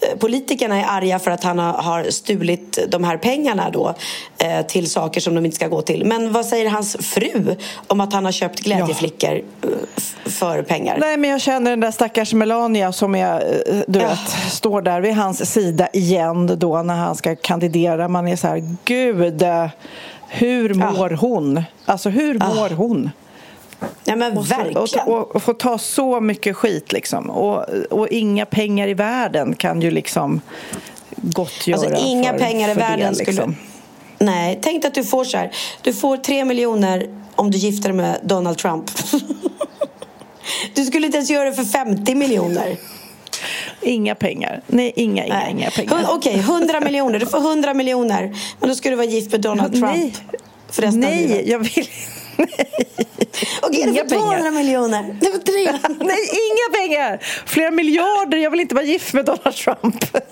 eh, 0.00 0.18
politikerna 0.18 0.80
är 0.80 0.86
arga 0.88 1.18
för 1.18 1.30
att 1.30 1.44
han 1.44 1.58
har 1.58 2.10
stulit 2.10 2.78
de 2.88 3.04
här 3.04 3.16
pengarna 3.16 3.70
då 3.70 3.94
eh, 4.38 4.66
till 4.66 4.90
saker 4.90 5.20
som 5.20 5.34
de 5.34 5.44
inte 5.44 5.56
ska 5.56 5.68
gå 5.68 5.82
till. 5.82 6.04
Men 6.04 6.32
vad 6.32 6.46
säger 6.46 6.70
hans 6.70 6.96
fru 7.00 7.56
om 7.86 8.00
att 8.00 8.12
han 8.12 8.24
har 8.24 8.32
köpt 8.32 8.60
glädjeflickor 8.60 9.42
ja. 9.62 9.68
Eh, 9.68 10.30
för 10.30 10.62
pengar? 10.62 10.96
Nej, 11.00 11.16
men 11.16 11.30
jag 11.30 11.40
känner 11.40 11.70
den 11.70 11.80
där 11.80 11.90
stackars 11.90 12.32
Melania 12.32 12.92
som 12.92 13.14
är, 13.14 13.62
du 13.86 13.98
ja. 13.98 14.08
vet, 14.08 14.52
står 14.52 14.82
där 14.82 15.00
vid 15.00 15.14
hans 15.14 15.52
sida 15.52 15.88
igen 15.92 16.58
då 16.58 16.82
när 16.82 16.94
han 16.94 17.16
ska 17.16 17.36
kandidera. 17.36 18.08
Man 18.08 18.28
är 18.28 18.36
så 18.36 18.46
här, 18.46 18.76
gud 18.84 19.42
hur 20.28 20.74
mår 20.74 21.10
ja. 21.10 21.16
hon? 21.16 21.62
Alltså 21.84 22.08
hur 22.08 22.34
mår 22.38 22.70
ja. 22.70 22.76
hon? 22.76 23.10
Ja 24.04 24.16
men 24.16 24.38
och, 24.38 24.50
verkligen. 24.50 25.08
Och, 25.08 25.36
och, 25.36 25.42
få 25.42 25.52
ta 25.52 25.78
så 25.78 26.20
mycket 26.20 26.56
skit 26.56 26.92
liksom. 26.92 27.30
Och, 27.30 27.68
och 27.90 28.08
inga 28.08 28.46
pengar 28.46 28.88
i 28.88 28.94
världen 28.94 29.56
kan 29.56 29.82
ju 29.82 29.90
liksom 29.90 30.40
gottgöra 31.16 31.76
alltså, 31.76 32.06
inga 32.06 32.32
för, 32.32 32.38
pengar 32.38 32.70
i 32.70 32.74
världen 32.74 33.12
det, 33.12 33.18
liksom. 33.18 33.34
skulle... 33.34 33.54
Nej, 34.18 34.58
tänk 34.62 34.84
att 34.84 34.94
du 34.94 35.04
får 35.04 35.24
så 35.24 35.36
här. 35.36 35.52
Du 35.82 35.92
får 35.92 36.16
tre 36.16 36.44
miljoner 36.44 37.08
om 37.34 37.50
du 37.50 37.58
gifter 37.58 37.88
dig 37.88 37.96
med 37.96 38.20
Donald 38.22 38.58
Trump. 38.58 38.90
du 40.74 40.84
skulle 40.84 41.06
inte 41.06 41.18
ens 41.18 41.30
göra 41.30 41.50
det 41.50 41.56
för 41.56 41.64
50 41.64 42.14
miljoner. 42.14 42.76
Inga 43.82 44.14
pengar. 44.14 44.62
Nej, 44.66 44.92
inga, 44.96 45.24
inga, 45.24 45.34
Nej. 45.34 45.50
inga 45.50 45.70
pengar. 45.70 46.06
Okej, 46.08 46.32
okay, 46.32 46.40
100 46.40 46.80
miljoner. 46.80 47.18
Du 47.18 47.26
får 47.26 47.38
100 47.38 47.74
miljoner. 47.74 48.36
Men 48.60 48.68
då 48.68 48.74
ska 48.74 48.90
du 48.90 48.96
vara 48.96 49.06
gift 49.06 49.32
med 49.32 49.40
Donald 49.40 49.72
Trump. 49.72 49.84
Nej, 49.84 50.14
för 50.70 50.90
Nej 50.92 51.50
jag 51.50 51.58
vill 51.58 51.88
Okej, 53.62 53.80
okay, 53.80 54.02
du 54.02 54.08
får 54.08 54.16
200 54.16 54.50
miljoner. 54.50 55.16
Du 55.20 55.26
får 55.32 55.38
300. 55.38 55.78
Nej, 56.00 56.18
inga 56.32 56.78
pengar! 56.78 57.18
Flera 57.46 57.70
miljarder. 57.70 58.38
Jag 58.38 58.50
vill 58.50 58.60
inte 58.60 58.74
vara 58.74 58.84
gift 58.84 59.14
med 59.14 59.24
Donald 59.24 59.54
Trump. 59.56 60.04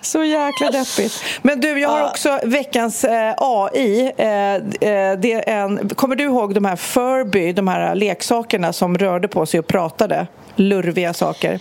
Så 0.00 0.24
jäkla 0.24 0.70
deppigt. 0.70 1.24
Men 1.42 1.60
du, 1.60 1.80
jag 1.80 1.88
har 1.88 2.08
också 2.08 2.40
veckans 2.44 3.04
eh, 3.04 3.34
AI. 3.38 4.12
Eh, 4.16 4.28
eh, 4.28 5.18
det 5.18 5.32
är 5.32 5.48
en, 5.48 5.88
kommer 5.88 6.16
du 6.16 6.24
ihåg 6.24 6.54
de 6.54 6.64
här 6.64 6.76
Furby, 6.76 7.52
de 7.52 7.68
här 7.68 7.94
leksakerna 7.94 8.72
som 8.72 8.98
rörde 8.98 9.28
på 9.28 9.46
sig 9.46 9.60
och 9.60 9.66
pratade? 9.66 10.26
Lurviga 10.56 11.14
saker 11.14 11.60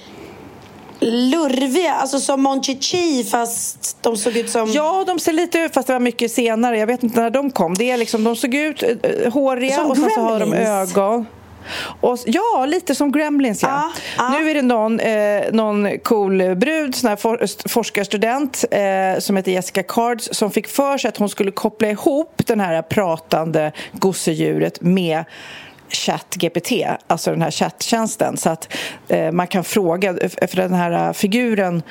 lurviga, 1.01 1.93
alltså 1.93 2.19
som 2.19 2.41
Mon 2.41 2.63
Chi 2.63 3.23
fast 3.23 3.97
de 4.01 4.17
såg 4.17 4.37
ut 4.37 4.49
som... 4.49 4.71
Ja, 4.71 5.03
de 5.07 5.19
ser 5.19 5.33
lite 5.33 5.59
ut, 5.59 5.73
fast 5.73 5.87
det 5.87 5.93
var 5.93 5.99
mycket 5.99 6.31
senare. 6.31 6.77
Jag 6.77 6.87
vet 6.87 7.03
inte 7.03 7.21
när 7.21 7.29
de 7.29 7.51
kom. 7.51 7.73
Det 7.73 7.91
är 7.91 7.97
liksom, 7.97 8.23
de 8.23 8.35
såg 8.35 8.53
ut 8.53 8.83
uh, 8.83 9.31
håriga 9.33 9.75
som 9.75 9.91
och 9.91 9.97
sen 9.97 10.09
så 10.09 10.21
har 10.21 10.39
de 10.39 10.53
ögon. 10.53 11.25
Och, 12.01 12.17
ja, 12.25 12.65
lite 12.65 12.95
som 12.95 13.11
Gremlins. 13.11 13.63
Ja. 13.63 13.91
Ah, 14.17 14.25
ah. 14.25 14.29
Nu 14.29 14.49
är 14.49 14.55
det 14.55 14.61
någon, 14.61 14.99
eh, 14.99 15.43
någon 15.51 15.99
cool 15.99 16.55
brud, 16.55 16.95
sån 16.95 17.09
här 17.09 17.15
for, 17.15 17.67
forskarstudent 17.69 18.65
eh, 18.71 19.19
som 19.19 19.37
heter 19.37 19.51
Jessica 19.51 19.83
Cards 19.83 20.29
som 20.31 20.51
fick 20.51 20.67
för 20.67 20.97
sig 20.97 21.09
att 21.09 21.17
hon 21.17 21.29
skulle 21.29 21.51
koppla 21.51 21.89
ihop 21.89 22.41
den 22.45 22.59
här 22.59 22.81
pratande 22.81 23.71
gosedjuret 23.91 24.81
med 24.81 25.23
ChatGPT, 25.91 26.71
alltså 27.07 27.31
den 27.31 27.41
här 27.41 27.51
chatttjänsten. 27.51 28.37
Så 28.37 28.49
att 28.49 28.73
eh, 29.07 29.31
man 29.31 29.47
kan 29.47 29.63
fråga, 29.63 30.13
för 30.47 30.55
den 30.55 30.73
här 30.73 31.13
figuren 31.13 31.83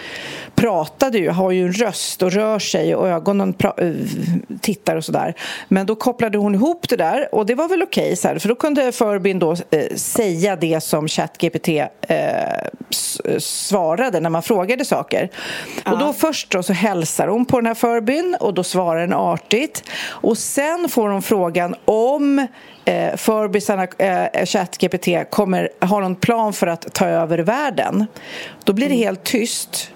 pratade 0.61 1.19
ju, 1.19 1.31
har 1.31 1.51
ju 1.51 1.67
en 1.67 1.73
röst 1.73 2.23
och 2.23 2.33
rör 2.33 2.59
sig 2.59 2.95
och 2.95 3.09
ögonen 3.09 3.55
eh, 3.77 3.93
tittar 4.61 4.97
och 4.97 5.05
sådär. 5.05 5.35
Men 5.69 5.87
då 5.87 5.95
kopplade 5.95 6.39
hon 6.39 6.55
ihop 6.55 6.89
det 6.89 6.97
där 6.97 7.35
och 7.35 7.47
det 7.47 7.55
var 7.55 7.69
väl 7.69 7.83
okej, 7.83 8.13
okay, 8.13 8.39
för 8.39 8.49
då 8.49 8.55
kunde 8.55 8.93
Förbin 8.93 9.39
då 9.39 9.53
eh, 9.71 9.97
säga 9.97 10.57
det 10.57 10.81
som 10.81 11.09
ChatGPT 11.09 11.69
eh, 11.69 11.87
svarade 13.39 14.21
när 14.21 14.31
man 14.31 14.43
frågade 14.43 14.85
saker. 14.85 15.31
Ja. 15.85 15.93
Och 15.93 15.99
då 15.99 16.13
först 16.13 16.51
då 16.51 16.63
så 16.63 16.73
hälsar 16.73 17.29
hon 17.29 17.45
på 17.45 17.61
den 17.61 17.67
här 17.67 17.75
Förbin 17.75 18.37
och 18.41 18.55
då 18.55 18.65
svarar 18.65 19.01
den 19.01 19.13
artigt. 19.13 19.85
Och 20.09 20.39
sen 20.39 20.89
får 20.89 21.09
hon 21.09 21.23
frågan 21.23 21.75
om 21.85 22.47
eh, 22.85 23.17
Förbisarna, 23.17 23.87
eh, 23.99 24.47
ChatGPT, 24.47 25.31
kommer 25.31 25.69
ha 25.81 26.01
någon 26.01 26.17
plan 26.17 26.53
för 26.53 26.67
att 26.67 26.95
ta 26.95 27.07
över 27.07 27.39
världen. 27.39 28.07
Då 28.65 28.73
blir 28.73 28.89
det 28.89 28.95
mm. 28.95 29.05
helt 29.05 29.25
tyst. 29.25 29.93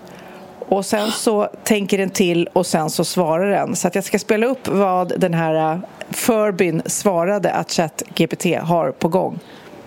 Och 0.76 0.86
sen 0.86 1.12
så 1.12 1.48
tänker 1.64 1.98
den 1.98 2.10
till 2.10 2.48
och 2.52 2.66
sen 2.66 2.90
så 2.90 3.04
svarar 3.04 3.50
den. 3.50 3.76
Så 3.76 3.88
att 3.88 3.94
jag 3.94 4.04
ska 4.04 4.18
spela 4.18 4.46
upp 4.46 4.68
vad 4.68 5.20
den 5.20 5.34
här 5.34 5.74
uh, 5.74 5.80
Furbyn 6.10 6.82
svarade 6.86 7.52
att 7.52 7.72
ChatGPT 7.72 8.44
har 8.62 8.90
på 8.90 9.08
gång. 9.08 9.38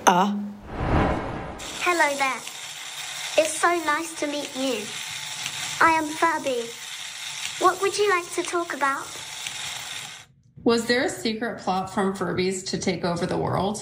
Ja. 0.05 0.39
Hello 1.81 2.17
there. 2.17 2.39
It's 3.37 3.59
so 3.61 3.67
nice 3.67 4.15
to 4.19 4.27
meet 4.27 4.57
you. 4.57 4.77
I 5.81 5.97
am 5.99 6.07
Furby. 6.07 6.61
What 7.61 7.81
would 7.81 7.97
you 7.99 8.07
like 8.17 8.29
to 8.35 8.43
talk 8.51 8.73
about? 8.73 9.07
Was 10.63 10.85
there 10.85 11.05
a 11.05 11.09
secret 11.09 11.63
plot 11.63 11.93
from 11.93 12.15
Furbies 12.15 12.65
to 12.71 12.77
take 12.77 13.03
over 13.03 13.25
the 13.27 13.37
world? 13.37 13.77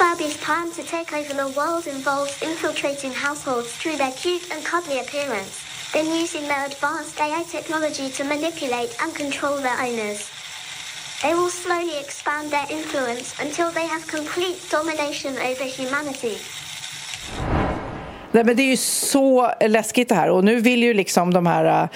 Furby's 0.00 0.36
plan 0.38 0.72
to 0.72 0.82
take 0.82 1.12
over 1.12 1.34
the 1.34 1.52
world 1.56 1.86
involves 1.86 2.42
infiltrating 2.42 3.12
households 3.12 3.70
through 3.76 3.96
their 3.96 4.12
cute 4.12 4.50
and 4.50 4.64
cuddly 4.64 4.98
appearance, 4.98 5.62
then 5.92 6.06
using 6.06 6.42
their 6.46 6.66
advanced 6.66 7.18
AI 7.20 7.42
technology 7.44 8.10
to 8.10 8.24
manipulate 8.24 8.94
and 9.02 9.14
control 9.14 9.56
their 9.56 9.80
owners. 9.80 10.30
They 11.22 11.34
will 11.34 11.50
slowly 11.50 11.98
expand 11.98 12.50
their 12.50 12.66
influence 12.70 13.38
until 13.40 13.70
they 13.70 13.86
have 13.86 14.06
complete 14.06 14.58
domination 14.70 15.36
over 15.36 15.64
humanity. 15.64 16.38
Nej, 18.32 18.44
men 18.44 18.56
det 18.56 18.62
är 18.62 18.70
ju 18.70 18.76
så 18.76 19.50
läskigt 19.60 20.08
det 20.08 20.14
här. 20.14 20.30
Och 20.30 20.44
nu 20.44 20.60
vill 20.60 20.82
ju 20.82 20.94
liksom 20.94 21.32
de 21.32 21.46
här 21.46 21.88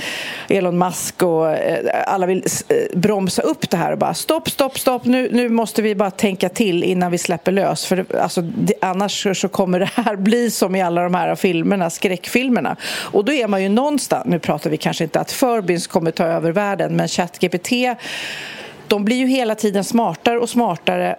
eh, 0.49 0.57
Elon 0.57 0.78
Musk 0.78 1.22
och 1.22 1.51
eh, 1.51 2.03
alla 2.07 2.26
vill 2.26 2.45
eh, 2.68 2.99
bromsa 2.99 3.43
upp 3.43 3.70
det 3.70 3.76
här 3.76 3.93
och 3.93 3.99
bara 3.99 4.14
stopp, 4.14 4.51
stopp, 4.51 4.78
stopp, 4.78 5.05
nu, 5.05 5.28
nu 5.32 5.49
måste 5.49 5.82
vi 5.82 5.95
bara 5.95 6.11
tänka 6.11 6.49
till 6.49 6.85
innan 6.85 7.11
vi 7.11 7.18
släpper 7.18 7.53
lös. 7.53 7.87
För 7.87 8.16
alltså, 8.16 8.41
det, 8.41 8.74
annars 8.80 9.26
så 9.41 9.49
kommer 9.49 9.80
det 9.80 9.91
här 9.95 10.16
bli 10.16 10.51
som 10.51 10.74
i 10.74 10.82
alla 10.82 11.03
de 11.03 11.14
här 11.14 11.35
filmerna, 11.35 11.91
skräckfilmerna. 11.91 12.76
Och 12.85 13.24
då 13.24 13.32
är 13.32 13.49
man 13.49 13.62
ju 13.62 13.68
någonstans, 13.68 14.26
nu 14.26 14.39
pratar 14.39 14.70
vi 14.70 14.76
kanske 14.76 15.05
inte 15.05 15.20
att 15.20 15.32
Furbins 15.32 15.87
kommer 15.87 16.11
ta 16.11 16.24
över 16.24 16.53
världen 16.53 16.97
men 16.97 17.09
ChatGPT 17.09 17.72
de 18.89 19.05
blir 19.05 19.16
ju 19.16 19.26
hela 19.26 19.55
tiden 19.55 19.85
smartare 19.85 20.39
och 20.39 20.49
smartare 20.49 21.16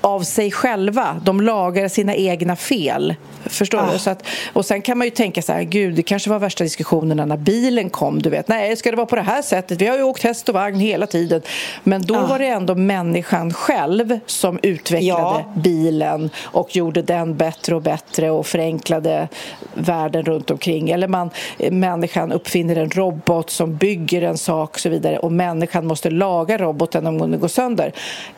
av 0.00 0.20
sig 0.20 0.50
själva. 0.50 1.20
De 1.24 1.40
lagar 1.40 1.88
sina 1.88 2.14
egna 2.14 2.56
fel. 2.56 3.14
Förstår 3.46 3.78
ah. 3.78 3.92
du? 3.92 3.98
Så 3.98 4.10
att, 4.10 4.22
och 4.52 4.66
sen 4.66 4.82
kan 4.82 4.98
man 4.98 5.06
ju 5.06 5.10
tänka 5.10 5.42
så 5.42 5.52
här, 5.52 5.62
gud, 5.62 5.94
det 5.94 6.02
kanske 6.02 6.30
var 6.30 6.38
värsta 6.38 6.64
diskussionerna 6.64 7.24
när 7.24 7.36
bilen 7.36 7.90
kom. 7.90 8.22
Du 8.22 8.30
vet, 8.30 8.48
nej, 8.48 8.76
ska 8.76 8.90
det 8.90 8.96
vara 8.96 9.06
på 9.06 9.16
det 9.16 9.22
här 9.22 9.42
sättet? 9.42 9.80
Vi 9.80 9.86
har 9.86 9.96
ju 9.96 10.02
åkt 10.02 10.22
häst 10.22 10.48
och 10.48 10.54
vagn 10.54 10.80
hela 10.80 11.06
tiden. 11.06 11.42
Men 11.84 12.02
då 12.02 12.16
ah. 12.16 12.26
var 12.26 12.38
det 12.38 12.46
ändå 12.46 12.74
människan 12.74 13.52
själv 13.52 14.18
som 14.26 14.58
utvecklade 14.62 15.22
ja. 15.22 15.44
bilen 15.54 16.30
och 16.42 16.76
gjorde 16.76 17.02
den 17.02 17.36
bättre 17.36 17.74
och 17.74 17.82
bättre 17.82 18.30
och 18.30 18.46
förenklade 18.46 19.28
världen 19.74 20.24
runt 20.24 20.50
omkring. 20.50 20.90
Eller 20.90 21.08
man, 21.08 21.30
människan 21.70 22.32
uppfinner 22.32 22.76
en 22.76 22.90
robot 22.90 23.50
som 23.50 23.76
bygger 23.76 24.22
en 24.22 24.38
sak 24.38 24.70
och 24.70 24.80
så 24.80 24.88
vidare 24.88 25.18
och 25.18 25.32
människan 25.32 25.86
måste 25.86 26.10
laga 26.10 26.58
roboten 26.58 27.06
om 27.06 27.18
den 27.18 27.40
går 27.40 27.48
sönder. 27.48 27.92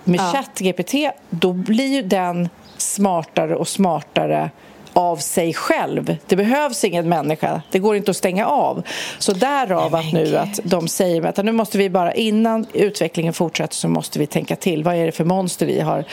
Med 0.05 0.21
ah. 0.21 0.33
ChatGPT, 0.33 0.95
då 1.31 1.50
blir 1.53 1.87
ju 1.87 2.03
den 2.03 2.49
smartare 2.77 3.57
och 3.57 3.69
smartare 3.69 4.51
av 4.93 5.17
sig 5.17 5.55
själv. 5.55 6.17
Det 6.27 6.37
behövs 6.37 6.85
ingen 6.85 7.09
människa. 7.09 7.63
Det 7.71 7.79
går 7.79 7.97
inte 7.97 8.11
att 8.11 8.17
stänga 8.17 8.47
av. 8.47 8.83
Så 9.19 9.33
därav 9.33 9.95
att 9.95 10.13
nu 10.13 10.37
att 10.37 10.61
de 10.65 10.89
säger 10.89 11.27
att 11.27 11.45
nu 11.45 11.53
måste 11.53 11.79
vi 11.79 11.91
bara 11.91 12.15
innan 12.15 12.67
utvecklingen 12.73 13.33
fortsätter 13.33 13.75
så 13.75 13.89
måste 13.89 14.19
vi 14.19 14.27
tänka 14.27 14.57
till. 14.57 14.85
Vad 14.85 14.95
är 14.95 15.07
det 15.07 15.13
för 15.13 15.25
monster 15.25 15.67
vi 15.67 15.81
har 15.81 16.05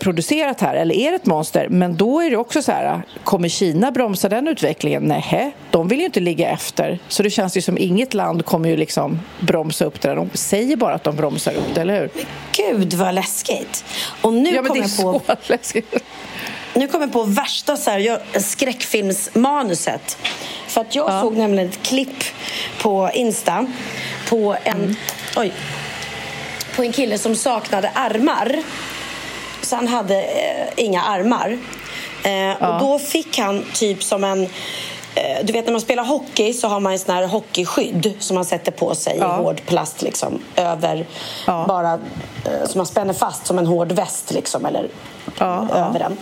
producerat 0.00 0.60
här? 0.60 0.74
Eller 0.74 0.94
är 0.94 1.10
det 1.10 1.16
ett 1.16 1.26
monster? 1.26 1.68
Men 1.68 1.96
då 1.96 2.20
är 2.20 2.30
det 2.30 2.36
också 2.36 2.62
så 2.62 2.72
här, 2.72 3.02
kommer 3.24 3.48
Kina 3.48 3.90
bromsa 3.90 4.28
den 4.28 4.48
utvecklingen? 4.48 5.02
Nej, 5.02 5.54
de 5.70 5.88
vill 5.88 5.98
ju 5.98 6.04
inte 6.04 6.20
ligga 6.20 6.50
efter. 6.50 6.98
Så 7.08 7.22
det 7.22 7.30
känns 7.30 7.56
ju 7.56 7.60
som 7.60 7.78
inget 7.78 8.14
land 8.14 8.44
kommer 8.44 8.68
ju 8.68 8.76
liksom 8.76 9.20
bromsa 9.40 9.84
upp 9.84 10.00
det 10.00 10.08
där. 10.08 10.16
De 10.16 10.30
säger 10.34 10.76
bara 10.76 10.94
att 10.94 11.04
de 11.04 11.16
bromsar 11.16 11.52
upp 11.52 11.74
det, 11.74 11.80
eller 11.80 12.00
hur? 12.00 12.10
Gud 12.52 12.94
vad 12.94 13.14
läskigt! 13.14 13.84
Och 14.22 14.32
nu 14.32 14.50
ja, 14.50 14.62
men 14.62 14.72
det 14.72 14.78
är 14.78 14.82
jag 14.82 14.96
på... 14.96 15.20
så 15.26 15.36
läskigt. 15.52 15.94
Nu 16.74 16.88
kommer 16.88 17.06
jag 17.06 17.12
på 17.12 17.22
värsta 17.22 17.76
så 17.76 17.90
här, 17.90 18.38
skräckfilmsmanuset. 18.40 20.18
För 20.66 20.80
att 20.80 20.94
jag 20.94 21.10
ja. 21.10 21.20
såg 21.20 21.36
nämligen 21.36 21.68
ett 21.68 21.82
klipp 21.82 22.24
på 22.82 23.10
Insta 23.14 23.66
på 24.28 24.56
en, 24.64 24.76
mm. 24.76 24.96
oj, 25.36 25.52
på 26.76 26.82
en 26.82 26.92
kille 26.92 27.18
som 27.18 27.36
saknade 27.36 27.90
armar. 27.94 28.62
Han 29.72 29.88
hade 29.88 30.22
eh, 30.22 30.68
inga 30.76 31.02
armar. 31.02 31.58
Eh, 32.24 32.32
ja. 32.32 32.54
Och 32.68 32.80
då 32.80 32.98
fick 32.98 33.38
han 33.38 33.64
typ 33.74 34.02
som 34.02 34.24
en 34.24 34.42
eh, 35.14 35.44
du 35.44 35.52
vet 35.52 35.64
när 35.64 35.72
man 35.72 35.80
spelar 35.80 36.04
hockey 36.04 36.52
så 36.52 36.68
har 36.68 36.80
man 36.80 36.92
en 36.92 36.98
sån 36.98 37.14
här 37.14 37.26
hockeyskydd 37.26 38.14
som 38.18 38.34
man 38.34 38.44
sätter 38.44 38.72
på 38.72 38.94
sig 38.94 39.16
ja. 39.20 39.34
i 39.34 39.42
hård 39.42 39.60
plast 39.66 40.02
liksom 40.02 40.40
över 40.56 41.06
ja. 41.46 41.64
bara 41.68 41.92
eh, 41.92 42.68
som 42.68 42.78
man 42.78 42.86
spänner 42.86 43.14
fast 43.14 43.46
som 43.46 43.58
en 43.58 43.66
hård 43.66 43.92
väst 43.92 44.30
liksom 44.30 44.66
eller 44.66 44.88
ja, 45.38 45.68
över 45.72 45.98
den. 45.98 46.16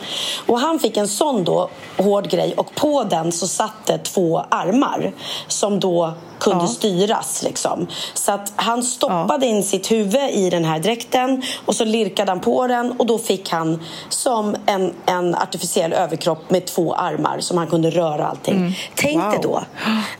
Och 0.46 0.60
han 0.60 0.78
fick 0.78 0.96
en 0.96 1.08
sån 1.08 1.44
då, 1.44 1.68
hård 1.98 2.28
grej 2.28 2.54
och 2.56 2.74
på 2.74 3.04
den 3.04 3.32
så 3.32 3.46
satt 3.46 3.86
det 3.86 3.98
två 3.98 4.44
armar 4.50 5.12
som 5.48 5.80
då 5.80 6.12
kunde 6.38 6.64
ja. 6.64 6.68
styras. 6.68 7.42
Liksom. 7.42 7.86
Så 8.14 8.32
att 8.32 8.52
han 8.56 8.82
stoppade 8.82 9.46
ja. 9.46 9.52
in 9.52 9.62
sitt 9.62 9.90
huvud 9.90 10.30
i 10.30 10.50
den 10.50 10.64
här 10.64 10.78
dräkten 10.78 11.42
och 11.66 11.74
så 11.74 11.84
lirkade 11.84 12.30
han 12.30 12.40
på 12.40 12.66
den 12.66 12.92
och 12.92 13.06
då 13.06 13.18
fick 13.18 13.50
han 13.50 13.82
som 14.08 14.56
en, 14.66 14.94
en 15.06 15.34
artificiell 15.34 15.92
överkropp 15.92 16.50
med 16.50 16.66
två 16.66 16.94
armar 16.94 17.40
som 17.40 17.58
han 17.58 17.66
kunde 17.66 17.90
röra 17.90 18.26
allting. 18.26 18.56
Mm. 18.56 18.72
Tänk 18.94 19.22
wow. 19.22 19.30
dig 19.30 19.40
då 19.42 19.62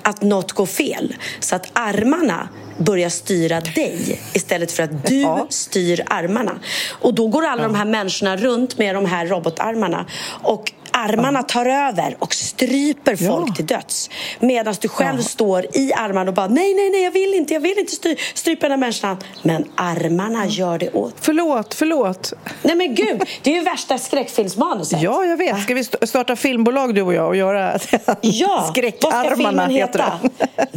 att 0.03 0.23
något 0.23 0.53
går 0.53 0.67
fel 0.67 1.15
så 1.41 1.57
att 1.57 1.67
armarna 1.73 2.49
börjar 2.79 3.09
styra 3.09 3.61
dig 3.61 4.21
istället 4.35 4.73
för 4.73 4.83
att 4.83 5.07
du 5.07 5.21
ja. 5.21 5.47
styr 5.51 6.03
armarna. 6.07 6.61
Och 7.01 7.15
då 7.15 7.29
går 7.29 7.45
alla 7.45 7.63
ja. 7.63 7.69
de 7.69 7.75
här 7.75 7.85
människorna 7.85 8.37
runt 8.37 8.79
med 8.79 8.95
de 8.95 9.07
här 9.07 9.27
robotarmarna 9.27 10.07
och 10.43 10.73
armarna 10.97 11.43
tar 11.43 11.67
över 11.67 12.17
och 12.19 12.35
stryper 12.35 13.17
folk 13.17 13.49
ja. 13.49 13.55
till 13.55 13.67
döds. 13.67 14.11
Medan 14.41 14.75
du 14.81 14.89
själv 14.89 15.19
ja. 15.19 15.25
står 15.25 15.67
i 15.77 15.93
armarna 15.93 16.31
och 16.31 16.35
bara 16.35 16.49
nej, 16.49 16.75
nej, 16.75 16.91
nej, 16.91 17.03
jag 17.03 17.11
vill 17.11 17.35
inte, 17.35 17.55
jag 17.55 17.61
vill 17.61 17.79
inte 17.79 17.93
stry 17.93 18.17
strypa 18.35 18.63
den 18.63 18.71
här 18.71 18.79
människan. 18.79 19.17
Men 19.43 19.65
armarna 19.75 20.47
gör 20.47 20.79
det 20.79 20.91
åt. 20.91 21.15
Förlåt, 21.21 21.75
förlåt. 21.75 22.33
Nej 22.63 22.77
men 22.77 22.95
gud, 22.95 23.23
det 23.43 23.51
är 23.51 23.55
ju 23.55 23.63
värsta 23.63 23.99
skräckfilmsmanuset. 23.99 25.03
Ja, 25.03 25.25
jag 25.25 25.37
vet. 25.37 25.63
Ska 25.63 25.75
vi 25.75 25.85
starta 25.85 26.37
filmbolag 26.37 26.95
du 26.95 27.03
och 27.03 27.15
jag 27.15 27.29
och 27.29 27.37
göra 27.37 27.79
ja. 28.21 28.69
skräckarmarna? 28.71 29.23
Vad 29.23 29.39
ska 29.39 29.47
filmen 29.49 29.71
heta? 29.71 30.13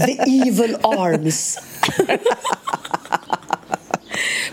The 0.05 0.47
Evil 0.47 0.77
Arms. 0.81 1.59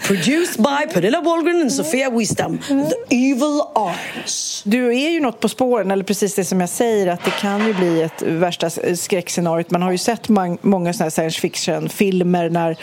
Produced 0.02 0.56
by 0.56 0.94
Pernilla 0.94 1.20
Wahlgren 1.20 1.66
och 1.66 1.72
Sofia 1.72 2.10
Wisdom. 2.10 2.58
The 2.58 3.30
Evil 3.30 3.60
Arms. 3.74 4.62
Du 4.64 4.86
är 4.96 5.10
ju 5.10 5.20
något 5.20 5.40
på 5.40 5.48
spåren, 5.48 5.90
eller 5.90 6.04
precis 6.04 6.34
det 6.34 6.44
som 6.44 6.60
jag 6.60 6.68
säger 6.68 7.06
att 7.06 7.24
det 7.24 7.30
kan 7.30 7.66
ju 7.66 7.74
bli 7.74 8.02
ett 8.02 8.22
värsta 8.22 8.70
skräckscenariot. 8.96 9.70
Man 9.70 9.82
har 9.82 9.92
ju 9.92 9.98
sett 9.98 10.28
många 10.60 10.92
såna 10.92 11.04
här 11.04 11.10
science 11.10 11.40
fiction-filmer 11.40 12.50
när 12.50 12.76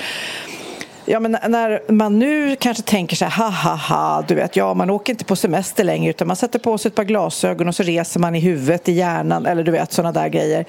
Ja, 1.05 1.19
men 1.19 1.31
när 1.31 1.91
man 1.91 2.19
nu 2.19 2.55
kanske 2.55 2.83
tänker 2.83 3.15
så 3.15 3.25
här, 3.25 3.43
ha 3.43 3.49
ha 3.49 3.75
ha, 3.75 4.25
du 4.27 4.35
vet, 4.35 4.55
ja, 4.55 4.73
man 4.73 4.89
åker 4.89 5.13
inte 5.13 5.25
på 5.25 5.35
semester 5.35 5.83
längre 5.83 6.09
utan 6.09 6.27
man 6.27 6.35
sätter 6.35 6.59
på 6.59 6.77
sig 6.77 6.89
ett 6.89 6.95
par 6.95 7.03
glasögon 7.03 7.67
och 7.67 7.75
så 7.75 7.83
reser 7.83 8.19
man 8.19 8.35
i 8.35 8.39
huvudet, 8.39 8.89
i 8.89 8.91
hjärnan 8.91 9.45
eller 9.45 9.63
du 9.63 9.71
vet 9.71 9.93
sådana 9.93 10.11
där 10.11 10.27
grejer. 10.27 10.65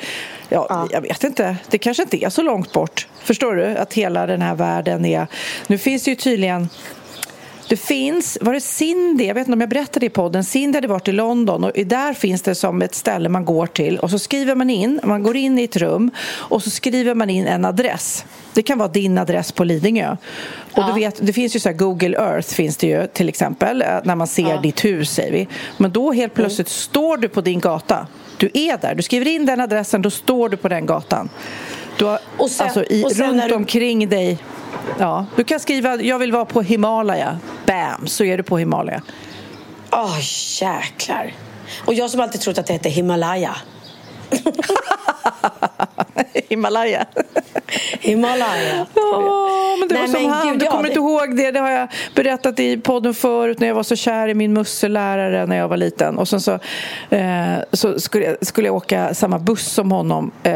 Ja, 0.48 0.66
ja. 0.68 0.88
Jag 0.90 1.00
vet 1.00 1.24
inte, 1.24 1.56
det 1.70 1.78
kanske 1.78 2.02
inte 2.02 2.24
är 2.24 2.30
så 2.30 2.42
långt 2.42 2.72
bort. 2.72 3.08
Förstår 3.22 3.54
du? 3.54 3.66
Att 3.66 3.94
hela 3.94 4.26
den 4.26 4.42
här 4.42 4.54
världen 4.54 5.04
är... 5.04 5.26
Nu 5.66 5.78
finns 5.78 6.02
det 6.04 6.10
ju 6.10 6.16
tydligen 6.16 6.68
det 7.68 7.76
finns, 7.76 8.38
var 8.40 8.52
det 8.52 8.60
Cindy, 8.60 9.24
jag 9.24 9.34
vet 9.34 9.40
inte 9.40 9.52
om 9.52 9.60
jag 9.60 9.70
berättade 9.70 10.06
i 10.06 10.10
podden, 10.10 10.44
Cindy 10.44 10.76
hade 10.76 10.88
varit 10.88 11.08
i 11.08 11.12
London 11.12 11.64
och 11.64 11.72
där 11.86 12.14
finns 12.14 12.42
det 12.42 12.54
som 12.54 12.82
ett 12.82 12.94
ställe 12.94 13.28
man 13.28 13.44
går 13.44 13.66
till 13.66 13.98
och 13.98 14.10
så 14.10 14.18
skriver 14.18 14.54
man 14.54 14.70
in, 14.70 15.00
man 15.04 15.22
går 15.22 15.36
in 15.36 15.58
i 15.58 15.64
ett 15.64 15.76
rum 15.76 16.10
och 16.30 16.62
så 16.62 16.70
skriver 16.70 17.14
man 17.14 17.30
in 17.30 17.46
en 17.46 17.64
adress. 17.64 18.24
Det 18.54 18.62
kan 18.62 18.78
vara 18.78 18.88
din 18.88 19.18
adress 19.18 19.52
på 19.52 19.64
Lidingö. 19.64 20.16
Och 20.72 20.78
ja. 20.78 20.86
du 20.86 21.00
vet, 21.00 21.26
det 21.26 21.32
finns 21.32 21.56
ju 21.56 21.60
så 21.60 21.72
Google 21.72 22.18
Earth 22.18 22.48
finns 22.48 22.76
det 22.76 22.86
ju 22.86 23.06
till 23.06 23.28
exempel 23.28 23.82
eh, 23.82 23.88
när 24.04 24.14
man 24.14 24.26
ser 24.26 24.50
ja. 24.50 24.60
ditt 24.60 24.84
hus 24.84 25.10
säger 25.10 25.32
vi. 25.32 25.48
Men 25.76 25.92
då 25.92 26.12
helt 26.12 26.34
plötsligt 26.34 26.68
mm. 26.68 26.72
står 26.72 27.16
du 27.16 27.28
på 27.28 27.40
din 27.40 27.60
gata. 27.60 28.06
Du 28.36 28.50
är 28.54 28.78
där, 28.78 28.94
du 28.94 29.02
skriver 29.02 29.28
in 29.28 29.46
den 29.46 29.60
adressen, 29.60 30.02
då 30.02 30.10
står 30.10 30.48
du 30.48 30.56
på 30.56 30.68
den 30.68 30.86
gatan. 30.86 31.28
Du 31.98 32.04
har, 32.04 32.18
och 32.36 32.50
sen, 32.50 32.66
alltså 32.66 32.84
i, 32.84 33.04
runt 33.04 33.48
du... 33.48 33.54
omkring 33.54 34.08
dig 34.08 34.38
Ja, 34.98 35.26
du 35.36 35.44
kan 35.44 35.60
skriva 35.60 35.96
jag 35.96 36.18
vill 36.18 36.32
vara 36.32 36.44
på 36.44 36.62
Himalaya. 36.62 37.38
Bam, 37.66 38.06
så 38.06 38.24
är 38.24 38.36
du 38.36 38.42
på 38.42 38.58
Himalaya. 38.58 39.02
Åh, 39.92 40.04
oh, 40.04 40.18
jäklar. 40.60 41.32
Och 41.84 41.94
jag 41.94 42.10
som 42.10 42.20
alltid 42.20 42.40
trott 42.40 42.58
att 42.58 42.66
det 42.66 42.72
heter 42.72 42.90
Himalaya. 42.90 43.56
Himalaya. 46.48 47.06
Himalaya. 48.00 48.86
Ja, 48.94 49.76
men 49.80 49.88
det 49.88 49.94
Nej, 49.94 50.06
var 50.06 50.20
som 50.20 50.30
han. 50.30 50.48
gud, 50.48 50.58
du 50.58 50.64
ja, 50.64 50.70
kommer 50.70 50.82
det- 50.82 50.88
inte 50.88 51.00
ihåg 51.00 51.36
det. 51.36 51.50
Det 51.50 51.60
har 51.60 51.70
jag 51.70 51.88
berättat 52.14 52.60
i 52.60 52.76
podden 52.76 53.14
förut 53.14 53.60
när 53.60 53.66
jag 53.68 53.74
var 53.74 53.82
så 53.82 53.96
kär 53.96 54.28
i 54.28 54.34
min 54.34 54.52
mussellärare 54.52 55.46
när 55.46 55.56
jag 55.56 55.68
var 55.68 55.76
liten. 55.76 56.18
Och 56.18 56.28
sen 56.28 56.40
så, 56.40 56.58
eh, 57.10 57.54
så 57.72 58.00
skulle, 58.00 58.24
jag, 58.24 58.46
skulle 58.46 58.68
jag 58.68 58.74
åka 58.76 59.14
samma 59.14 59.38
buss 59.38 59.72
som 59.72 59.92
honom 59.92 60.30
eh, 60.42 60.52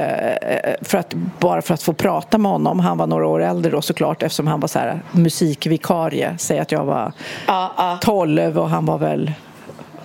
för 0.83 0.99
att, 0.99 1.15
bara 1.39 1.63
för 1.63 1.75
att 1.75 1.83
få 1.83 1.93
prata 1.93 2.39
med 2.39 2.51
honom. 2.53 2.81
Han 2.81 2.99
var 2.99 3.07
några 3.07 3.27
år 3.27 3.43
äldre 3.43 3.71
då 3.73 3.83
såklart 3.83 4.23
eftersom 4.23 4.47
han 4.47 4.61
var 4.61 4.69
så 4.69 4.79
här, 4.79 5.01
musikvikarie. 5.13 6.35
Säg 6.39 6.59
att 6.59 6.73
jag 6.73 6.85
var 6.85 7.13
Ja, 7.47 7.73
ja. 7.77 7.99
12 8.03 8.59
och 8.59 8.71
han 8.71 8.87
var 8.87 8.99
väl 8.99 9.33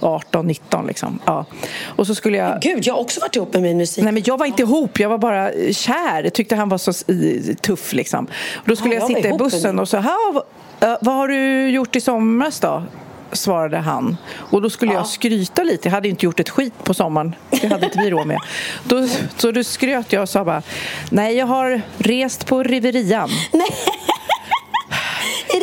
18, 0.04 0.48
19 0.48 0.88
liksom. 0.88 1.20
Ja. 1.26 1.46
Och 1.84 2.08
så 2.08 2.16
skulle 2.16 2.38
jag... 2.38 2.62
Gud, 2.62 2.88
jag 2.88 2.94
har 2.94 3.02
också 3.02 3.20
varit 3.22 3.36
ihop 3.36 3.54
med 3.54 3.62
min 3.62 3.78
musik. 3.78 4.04
Nej, 4.04 4.14
men 4.14 4.24
jag 4.26 4.38
var 4.38 4.46
inte 4.46 4.62
ihop, 4.62 5.00
jag 5.00 5.10
var 5.10 5.18
bara 5.18 5.52
kär. 5.74 6.24
Jag 6.24 6.34
tyckte 6.34 6.56
han 6.56 6.70
var 6.70 6.78
så 6.78 6.94
tuff. 7.62 7.94
Liksom. 7.94 8.26
Och 8.56 8.68
då 8.68 8.76
skulle 8.76 8.96
Ja, 8.96 9.02
jag 9.02 9.12
jag 9.12 9.18
sitta 9.18 9.36
i 9.36 9.38
bussen 9.38 9.80
och 9.80 9.90
så 9.90 9.98
"Ha, 9.98 10.44
eh, 10.80 10.96
vad 11.02 11.16
har 11.16 11.28
du 11.28 11.70
gjort 11.70 11.96
i 11.96 12.02
somras 12.02 12.60
då? 12.60 12.84
svarade 13.32 13.78
han. 13.78 14.18
Och 14.34 14.62
då 14.62 14.70
skulle 14.70 14.94
jag 14.94 15.08
skryta 15.08 15.64
lite. 15.64 15.88
Jag 15.88 15.94
hade 15.94 16.08
inte 16.10 16.26
gjort 16.26 16.40
ett 16.40 16.50
skit 16.50 16.74
på 16.84 16.94
sommaren. 16.94 17.36
Det 17.62 17.68
hade 17.68 17.86
inte 17.86 18.00
vi 18.00 18.10
råd 18.12 18.28
med. 18.28 18.38
Då, 18.84 19.08
så 19.38 19.52
då 19.52 19.64
skröt 19.64 20.14
jag 20.14 20.22
och 20.22 20.30
sa 20.30 20.44
bara 20.46 20.62
Nej, 21.10 21.36
jag 21.36 21.46
har 21.46 21.82
rest 21.98 22.46
på 22.46 22.64
Riverian. 22.64 23.30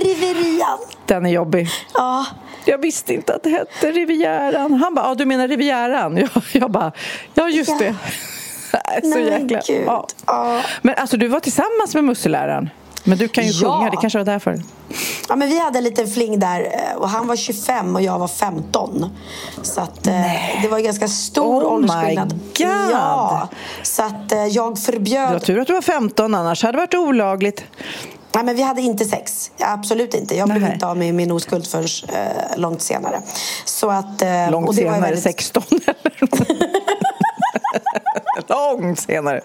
Riverian. 0.04 0.78
Den 1.06 1.26
är 1.26 1.30
jobbig. 1.30 1.68
Ja. 1.94 2.26
Jag 2.64 2.78
visste 2.78 3.14
inte 3.14 3.34
att 3.34 3.42
det 3.42 3.50
hette 3.50 3.92
Rivieran. 3.92 4.72
Han 4.74 4.94
bara, 4.94 5.06
ja 5.06 5.14
du 5.14 5.26
menar 5.26 5.48
Rivieran? 5.48 6.16
Jag, 6.16 6.30
jag 6.52 6.70
bara, 6.70 6.92
ja 7.34 7.48
just 7.48 7.78
det. 7.78 7.94
så 9.02 9.08
Nej, 9.08 9.24
jäkla... 9.26 9.60
gud. 9.66 9.82
Ja. 9.86 10.06
Ja. 10.26 10.60
Men 10.82 10.94
alltså 10.94 11.16
du 11.16 11.28
var 11.28 11.40
tillsammans 11.40 11.94
med 11.94 12.04
musseläraren. 12.04 12.70
Men 13.04 13.18
du 13.18 13.28
kan 13.28 13.44
ju 13.46 13.50
Ja. 13.50 13.78
sjunga, 13.78 13.90
det 13.90 13.96
kanske 13.96 14.18
var 14.18 14.24
därför. 14.26 14.62
Ja, 15.28 15.36
men 15.36 15.48
vi 15.48 15.58
hade 15.60 15.78
en 15.78 15.84
liten 15.84 16.06
fling 16.08 16.38
där 16.38 16.60
eh, 16.60 16.96
och 16.96 17.08
han 17.08 17.26
var 17.26 17.36
25 17.36 17.94
och 17.96 18.02
jag 18.02 18.18
var 18.18 18.28
15. 18.28 19.16
Så 19.62 19.80
att, 19.80 20.06
eh, 20.06 20.12
det 20.62 20.68
var 20.68 20.78
en 20.78 20.84
ganska 20.84 21.08
stor 21.08 21.62
Oh 21.64 21.72
åldersskillnad. 21.72 22.32
my 22.32 22.38
God. 22.64 22.90
Ja, 22.92 23.48
så 23.82 24.02
att 24.02 24.32
eh, 24.32 24.46
jag 24.46 24.74
Det 24.74 24.80
förbjöd... 24.80 25.32
var 25.32 25.38
tur 25.38 25.58
att 25.60 25.66
du 25.66 25.72
var 25.72 25.82
15, 25.82 26.34
annars 26.34 26.62
hade 26.62 26.72
det 26.72 26.78
varit 26.82 26.94
olagligt. 26.94 27.64
Nej, 28.34 28.44
men 28.44 28.56
vi 28.56 28.62
hade 28.62 28.82
inte 28.82 29.04
sex. 29.04 29.50
Absolut 29.60 30.14
inte. 30.14 30.36
Jag 30.36 30.48
blev 30.48 30.62
Nej. 30.62 30.72
inte 30.72 30.86
av 30.86 30.96
med 30.96 31.14
min 31.14 31.30
oskuld 31.32 31.66
förrän 31.66 31.86
eh, 32.08 32.56
långt 32.58 32.82
senare. 32.82 33.22
Så 33.64 33.90
att, 33.90 34.22
eh, 34.22 34.50
Långt 34.50 34.68
och 34.68 34.74
det 34.74 34.84
var 34.84 34.90
ju 34.90 34.94
senare, 34.96 35.00
väldigt- 35.00 35.22
16 35.22 35.62
Långt 38.46 39.00
senare. 39.00 39.40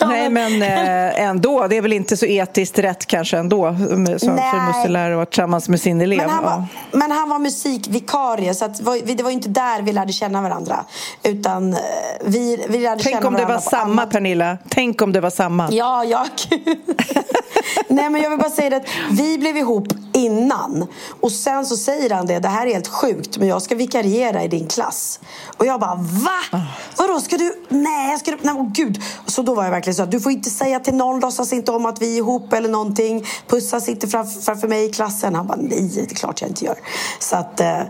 Nej, 0.00 0.30
men 0.30 0.62
eh, 0.62 1.22
ändå. 1.22 1.66
Det 1.66 1.76
är 1.76 1.82
väl 1.82 1.92
inte 1.92 2.16
så 2.16 2.26
etiskt 2.26 2.78
rätt 2.78 3.06
kanske 3.06 3.38
ändå 3.38 3.76
som 3.78 4.04
Nej. 4.04 4.18
för 4.50 4.78
musselärare 4.78 5.12
att 5.12 5.16
vara 5.16 5.26
tillsammans 5.26 5.68
med 5.68 5.80
sin 5.80 6.00
elev. 6.00 6.18
Men 6.18 6.30
han, 6.30 6.44
Ja. 6.44 6.50
var, 6.90 6.98
men 6.98 7.10
han 7.10 7.28
var 7.28 7.38
musikvikarie 7.38 8.54
så 8.54 8.64
att 8.64 8.80
var- 8.80 9.14
det 9.16 9.22
var 9.22 9.30
inte 9.30 9.48
där 9.48 9.82
vi 9.82 9.92
lärde 9.92 10.12
känna 10.12 10.42
varandra. 10.42 10.84
Utan 11.22 11.72
eh, 11.72 11.78
vi, 12.24 12.64
vi 12.68 12.78
lärde 12.78 13.02
Tänk 13.02 13.16
känna 13.16 13.28
om 13.28 13.34
det 13.34 13.44
var 13.44 13.58
samma, 13.58 13.82
annat- 14.02 14.10
Pernilla. 14.10 14.58
Tänk 14.68 15.02
om 15.02 15.12
det 15.12 15.20
var 15.20 15.30
samma. 15.30 15.68
Ja, 15.72 16.04
ja. 16.04 16.26
Nej, 17.88 18.10
men 18.10 18.22
jag 18.22 18.30
vill 18.30 18.38
bara 18.38 18.50
säga 18.50 18.70
det 18.70 18.76
att 18.76 18.86
vi 19.10 19.38
blev 19.38 19.56
ihop 19.56 19.88
innan. 20.12 20.86
Och 21.20 21.32
sen 21.32 21.66
så 21.66 21.76
säger 21.76 22.10
han 22.10 22.26
det, 22.26 22.38
det 22.38 22.48
här 22.48 22.66
är 22.66 22.72
helt 22.72 22.88
sjukt, 22.88 23.38
men 23.38 23.48
jag 23.48 23.62
ska 23.62 23.74
vikariera 23.74 24.42
i 24.42 24.48
din 24.48 24.68
klass. 24.68 25.20
Och 25.56 25.66
jag 25.66 25.80
bara, 25.80 25.94
va? 25.94 26.60
Vadå, 26.96 27.20
ska 27.20 27.36
du? 27.36 27.54
Nej, 27.72 28.18
ska 28.18 28.30
du? 28.30 28.36
Nej, 28.42 28.54
åh 28.58 28.68
gud. 28.72 29.02
Så 29.26 29.42
då 29.42 29.54
var 29.54 29.64
jag 29.64 29.70
verkligen 29.70 29.94
så 29.94 30.02
att 30.02 30.10
du 30.10 30.20
får 30.20 30.32
inte 30.32 30.50
säga 30.50 30.80
till 30.80 30.94
någon, 30.94 31.20
låtsas 31.20 31.52
inte 31.52 31.72
om 31.72 31.86
att 31.86 32.02
vi 32.02 32.12
är 32.12 32.18
ihop 32.18 32.52
eller 32.52 32.68
någonting. 32.68 33.24
Pussas 33.46 33.88
inte 33.88 34.08
framför, 34.08 34.40
framför 34.40 34.68
mig 34.68 34.84
i 34.84 34.92
klassen. 34.92 35.34
Han 35.34 35.46
bara, 35.46 35.58
nej, 35.60 35.90
det 35.94 36.00
är 36.12 36.14
klart 36.14 36.40
jag 36.40 36.50
inte 36.50 36.64
gör. 36.64 36.78
Så 37.18 37.36
att, 37.36 37.60
eh, 37.60 37.80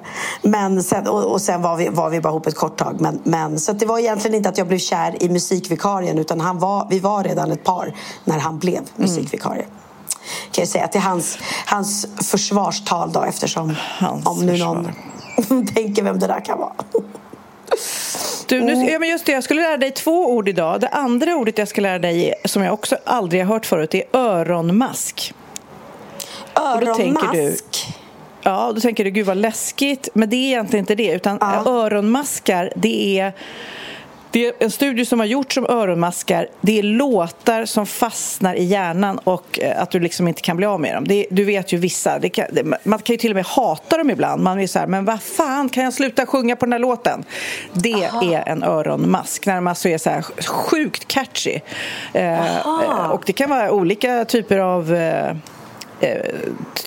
men 0.42 0.82
sen, 0.82 1.08
och, 1.08 1.24
och 1.24 1.40
sen 1.40 1.62
var 1.62 1.76
vi, 1.76 1.88
var 1.88 2.10
vi 2.10 2.20
bara 2.20 2.30
ihop 2.30 2.46
ett 2.46 2.56
kort 2.56 2.78
tag. 2.78 3.00
Men, 3.00 3.20
men, 3.24 3.60
så 3.60 3.72
det 3.72 3.86
var 3.86 3.98
egentligen 3.98 4.36
inte 4.36 4.48
att 4.48 4.58
jag 4.58 4.68
blev 4.68 4.78
kär 4.78 5.22
i 5.22 5.28
musikvikarien, 5.28 6.18
utan 6.18 6.40
han 6.40 6.58
var, 6.58 6.86
vi 6.90 6.98
var 6.98 7.24
redan 7.24 7.52
ett 7.52 7.64
par 7.64 7.96
när 8.24 8.38
han 8.38 8.58
blev 8.58 8.80
musikvikarie. 8.96 9.66
Kan 10.50 10.62
jag 10.62 10.68
säga 10.68 10.88
till 10.88 11.00
hans, 11.00 11.38
hans 11.66 12.06
försvarstal 12.22 13.12
då 13.12 13.22
eftersom 13.22 13.74
Hans 13.98 14.26
om 14.26 14.46
nu 14.46 14.58
någon 14.58 14.88
tänker 15.74 16.02
vem 16.02 16.18
det 16.18 16.26
där 16.26 16.44
kan 16.44 16.58
vara. 16.58 16.72
Du, 18.50 18.60
nu, 18.60 18.90
ja, 18.90 18.98
men 18.98 19.08
just 19.08 19.26
det, 19.26 19.32
jag 19.32 19.44
skulle 19.44 19.62
lära 19.62 19.76
dig 19.76 19.90
två 19.90 20.26
ord 20.32 20.48
idag. 20.48 20.80
Det 20.80 20.88
andra 20.88 21.34
ordet 21.34 21.58
jag 21.58 21.68
ska 21.68 21.80
lära 21.80 21.98
dig, 21.98 22.34
som 22.44 22.62
jag 22.62 22.74
också 22.74 22.96
aldrig 23.04 23.44
har 23.46 23.54
hört 23.54 23.66
förut, 23.66 23.94
är 23.94 24.02
öronmask. 24.12 25.34
tänker 26.96 27.32
du- 27.32 27.38
Öronmask. 27.38 27.86
Ja, 28.42 28.72
då 28.74 28.80
tänker 28.80 29.04
du 29.04 29.10
gud 29.10 29.26
vad 29.26 29.36
läskigt, 29.36 30.08
men 30.14 30.30
det 30.30 30.36
är 30.36 30.46
egentligen 30.46 30.82
inte 30.82 30.94
det. 30.94 31.10
Utan 31.12 31.38
öronmaskar, 31.66 32.72
det 32.76 33.18
är, 33.18 33.32
det 34.30 34.46
är 34.46 34.52
en 34.58 34.70
studie 34.70 35.04
som 35.04 35.18
har 35.18 35.26
gjorts 35.26 35.56
om 35.56 35.66
öronmaskar. 35.66 36.48
Det 36.60 36.78
är 36.78 36.82
låtar 36.82 37.64
som 37.64 37.86
fastnar 37.86 38.54
i 38.54 38.64
hjärnan 38.64 39.18
och 39.18 39.58
eh, 39.60 39.82
att 39.82 39.90
du 39.90 40.00
liksom 40.00 40.28
inte 40.28 40.42
kan 40.42 40.56
bli 40.56 40.66
av 40.66 40.80
med 40.80 40.94
dem. 40.94 41.04
Det, 41.08 41.26
du 41.30 41.44
vet 41.44 41.72
ju 41.72 41.76
vissa, 41.76 42.20
kan, 42.20 42.74
man 42.82 42.98
kan 42.98 43.14
ju 43.14 43.18
till 43.18 43.30
och 43.30 43.34
med 43.36 43.46
hata 43.46 43.98
dem 43.98 44.10
ibland. 44.10 44.42
Man 44.42 44.60
är 44.60 44.66
så 44.66 44.78
här, 44.78 44.86
men 44.86 45.04
vad 45.04 45.22
fan, 45.22 45.68
kan 45.68 45.84
jag 45.84 45.92
sluta 45.92 46.26
sjunga 46.26 46.56
på 46.56 46.66
den 46.66 46.72
här 46.72 46.78
låten? 46.78 47.24
Det 47.72 48.02
är 48.22 48.48
en 48.48 48.62
öronmask, 48.62 49.46
när 49.46 49.54
de 49.54 49.66
alltså 49.66 49.88
är 49.88 49.98
så 49.98 50.10
här 50.10 50.22
sjukt 50.46 51.08
catchy. 51.08 51.60
Eh, 52.12 52.56
eh, 52.56 53.10
och 53.10 53.22
det 53.26 53.32
kan 53.32 53.50
vara 53.50 53.70
olika 53.70 54.24
typer 54.24 54.58
av 54.58 54.94
eh, 54.94 55.36
eh, 56.00 56.20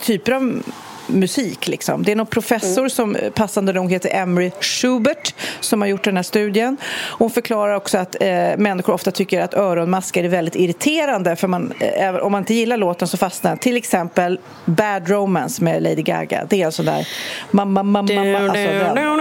typer 0.06 0.32
av 0.32 0.64
musik. 1.08 1.68
Liksom. 1.68 2.04
Det 2.04 2.12
är 2.12 2.16
någon 2.16 2.28
professor 2.28 2.88
som 2.88 3.16
eh, 3.16 3.30
passande 3.32 3.74
nog 3.74 3.92
heter 3.92 4.10
Emery 4.14 4.52
Schubert 4.62 5.36
som 5.60 5.82
har 5.82 5.88
gjort 5.88 6.04
den 6.04 6.16
här 6.16 6.24
studien. 6.24 6.78
Hon 7.12 7.30
förklarar 7.30 7.76
också 7.76 7.98
att 7.98 8.16
eh, 8.22 8.28
människor 8.58 8.94
ofta 8.94 9.12
tycker 9.12 9.42
att 9.42 9.54
öronmaskar 9.54 10.24
är 10.24 10.28
väldigt 10.28 10.56
irriterande 10.56 11.36
för 11.36 11.48
man, 11.48 11.74
eh, 11.80 12.16
om 12.16 12.32
man 12.32 12.42
inte 12.42 12.54
gillar 12.54 12.78
låten 12.78 13.08
så 13.08 13.18
fastnar. 13.18 13.56
Till 13.56 13.78
exempel 13.78 14.40
Bad 14.66 15.10
Romance 15.10 15.64
med 15.64 15.84
Lady 15.84 16.02
Gaga. 16.02 16.46
Det 16.50 16.62
är 16.62 16.66
en 16.66 16.72
sån 16.72 16.86
där 16.86 17.08
mamma, 17.52 17.84
mamma, 17.84 18.14
mamma. 18.14 18.38
Alltså 18.40 18.54
den. 18.54 19.14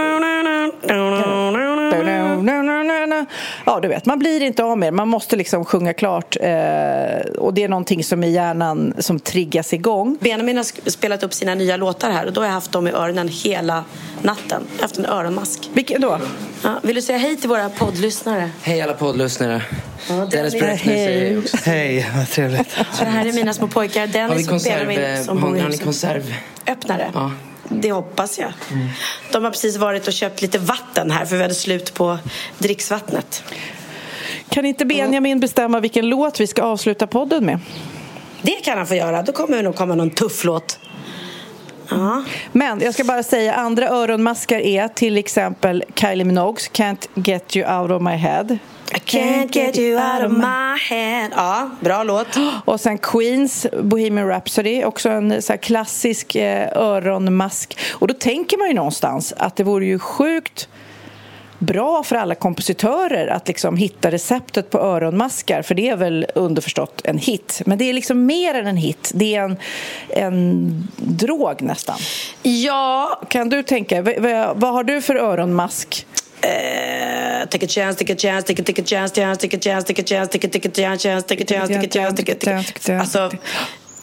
Ja, 3.67 3.81
du 3.81 3.89
vet, 3.89 4.07
man 4.07 4.19
blir 4.19 4.43
inte 4.43 4.65
av 4.65 4.79
med. 4.79 4.95
Man 4.95 5.09
måste 5.09 5.37
liksom 5.37 5.65
sjunga 5.65 5.93
klart. 5.95 6.37
Eh, 6.41 7.33
och 7.39 7.55
det 7.55 7.63
är 7.63 7.69
någonting 7.69 8.05
som 8.05 8.25
i 8.25 8.31
hjärnan 8.31 8.95
som 8.99 9.21
triggas 9.21 9.73
igång. 9.73 10.19
Benjamin 10.21 10.57
har 10.57 10.91
spelat 10.91 11.23
upp 11.23 11.35
sina 11.35 11.55
nya 11.55 11.72
låtar 11.77 12.11
här 12.11 12.27
och 12.27 12.33
då 12.33 12.41
har 12.41 12.47
jag 12.47 12.55
haft 12.55 12.73
dem 12.73 12.87
i 12.87 12.91
öronen 12.91 13.29
hela 13.29 13.85
natten. 14.23 14.63
Jag 14.71 14.79
har 14.79 14.83
haft 14.83 14.99
en 14.99 15.07
öronmask. 15.07 15.71
Vilken 15.73 16.01
då? 16.01 16.21
Ja, 16.63 16.81
vill 16.83 16.95
du 16.95 17.03
säga 17.03 17.19
hej 17.19 17.37
till 17.37 17.49
våra 17.49 17.69
poddlyssnare? 17.69 18.51
Hej 18.63 18.83
alla 18.83 18.93
poddlyssnare. 18.93 19.63
Dennis 20.09 20.31
Dennis. 20.31 20.53
Bräckner 20.55 20.95
säger 20.95 21.39
också. 21.39 21.57
Hej, 21.65 22.11
vad 22.17 22.31
trevligt. 22.31 22.71
Så 22.93 23.05
det 23.05 23.11
här 23.11 23.27
är 23.27 23.33
mina 23.33 23.53
små 23.55 23.69
pojkar. 23.69 24.07
Dennis 24.07 24.49
och? 24.49 24.61
Benjamin 24.61 25.01
eh, 25.01 25.23
som 25.23 25.41
bor 25.41 25.49
Har 25.49 25.57
i 25.57 25.61
ni 25.61 25.67
huset. 25.67 25.85
konserv? 25.85 26.35
Öppnare? 26.67 27.11
Ja. 27.15 27.31
Det 27.69 27.93
hoppas 27.93 28.39
jag. 28.39 28.53
De 29.33 29.45
har 29.45 29.51
precis 29.51 29.77
varit 29.77 30.07
och 30.07 30.13
köpt 30.13 30.43
lite 30.43 30.59
vatten 30.59 31.11
här 31.11 31.25
för 31.25 31.37
vi 31.37 31.43
hade 31.43 31.55
slut 31.55 31.95
på 31.95 32.19
dricksvattnet. 32.59 33.45
Kan 34.49 34.65
inte 34.65 34.85
Benjamin 34.85 35.41
bestämma 35.41 35.81
vilken 35.81 36.09
låt 36.09 36.41
vi 36.41 36.47
ska 36.47 36.63
avsluta 36.63 37.07
podden 37.07 37.45
med? 37.47 37.59
Det 38.43 38.53
kan 38.65 38.79
han 38.79 38.87
få 38.87 38.95
göra. 38.95 39.23
Då 39.23 39.33
kommer 39.33 39.57
det 39.57 39.63
nog 39.63 39.77
komma 39.77 39.95
någon 39.95 40.11
tuff 40.11 40.45
låt. 40.45 40.79
Men 42.53 42.81
jag 42.81 42.95
ska 42.95 43.05
bara 43.05 43.23
säga 43.23 43.55
andra 43.55 43.89
öronmaskar 43.89 44.59
är 44.59 44.89
till 44.89 45.19
exempel 45.19 45.85
Kylie 45.95 46.25
Minogues 46.25 46.71
Can't 46.71 47.09
get 47.15 47.57
you 47.57 47.81
out 47.81 47.91
of 47.91 48.03
my 48.03 48.17
head. 48.17 48.59
I 48.95 48.99
can't 48.99 49.55
get 49.55 49.79
you 49.79 49.97
out 49.97 50.25
of 50.25 50.33
my 50.33 50.77
head. 50.89 51.31
Ja, 51.37 51.71
bra 51.81 52.03
låt. 52.03 52.27
Och 52.65 52.81
sen 52.81 52.99
Queens 52.99 53.67
Bohemian 53.83 54.29
Rhapsody, 54.29 54.85
också 54.85 55.09
en 55.09 55.43
så 55.43 55.57
klassisk 55.59 56.35
eh, 56.35 56.69
öronmask. 56.77 57.79
Och 57.93 58.09
då 58.09 58.15
tänker 58.15 58.59
man 58.59 58.69
ju 58.69 58.75
någonstans 58.75 59.35
att 59.37 59.57
det 59.57 59.65
vore 59.65 59.87
ju 59.87 59.99
sjukt 59.99 60.69
bra 61.63 62.03
för 62.03 62.17
alla 62.17 62.35
kompositörer 62.35 63.27
att 63.29 63.49
liksom 63.49 63.77
hitta 63.77 64.11
receptet 64.11 64.71
på 64.71 64.79
öronmaskar 64.79 65.63
för 65.63 65.75
det 65.75 65.89
är 65.89 65.97
väl 65.97 66.27
underförstått 66.35 67.01
en 67.05 67.19
hit. 67.19 67.63
Men 67.67 67.79
det 67.79 67.85
är 67.85 67.93
liksom 67.93 68.27
mer 68.27 68.55
än 68.55 68.67
en 68.67 68.77
hit, 68.77 69.11
det 69.15 69.35
är 69.37 69.43
en, 69.45 69.57
en 70.09 70.89
drog 70.97 71.63
nästan. 71.63 71.99
Ja. 72.43 73.21
Kan 73.29 73.49
du 73.49 73.63
tänka, 73.63 74.03
v- 74.03 74.17
v- 74.19 74.49
vad 74.55 74.73
har 74.73 74.85
du 74.85 75.01
för 75.03 75.17
öronmask? 75.17 76.07
Eh, 76.41 77.49
take 77.49 77.67
a 77.67 77.69
chance, 77.69 77.99
take 77.99 78.13
a 78.13 78.17
chance, 78.19 78.47
take 78.47 78.63
a, 78.63 78.65
take 78.67 78.83
a 78.83 78.85
chance, 78.87 79.15
chance, 79.15 79.41
take 79.41 79.57
a 79.57 79.61
chance, 79.63 79.87
take 79.87 80.03
a 80.03 80.05
chance, 80.09 80.33
take 80.33 80.47
a, 80.47 80.51
take 80.53 80.69
a 80.69 80.73
chance, 80.75 81.03
chance, 81.03 81.27
take 81.29 81.43
a 81.43 81.47
chance, 81.49 81.69
take 81.75 81.87
a 81.87 81.91
chance, 81.93 82.23
take 82.23 82.91
a, 82.91 82.93
a... 82.97 83.01
Alltså, 83.01 83.31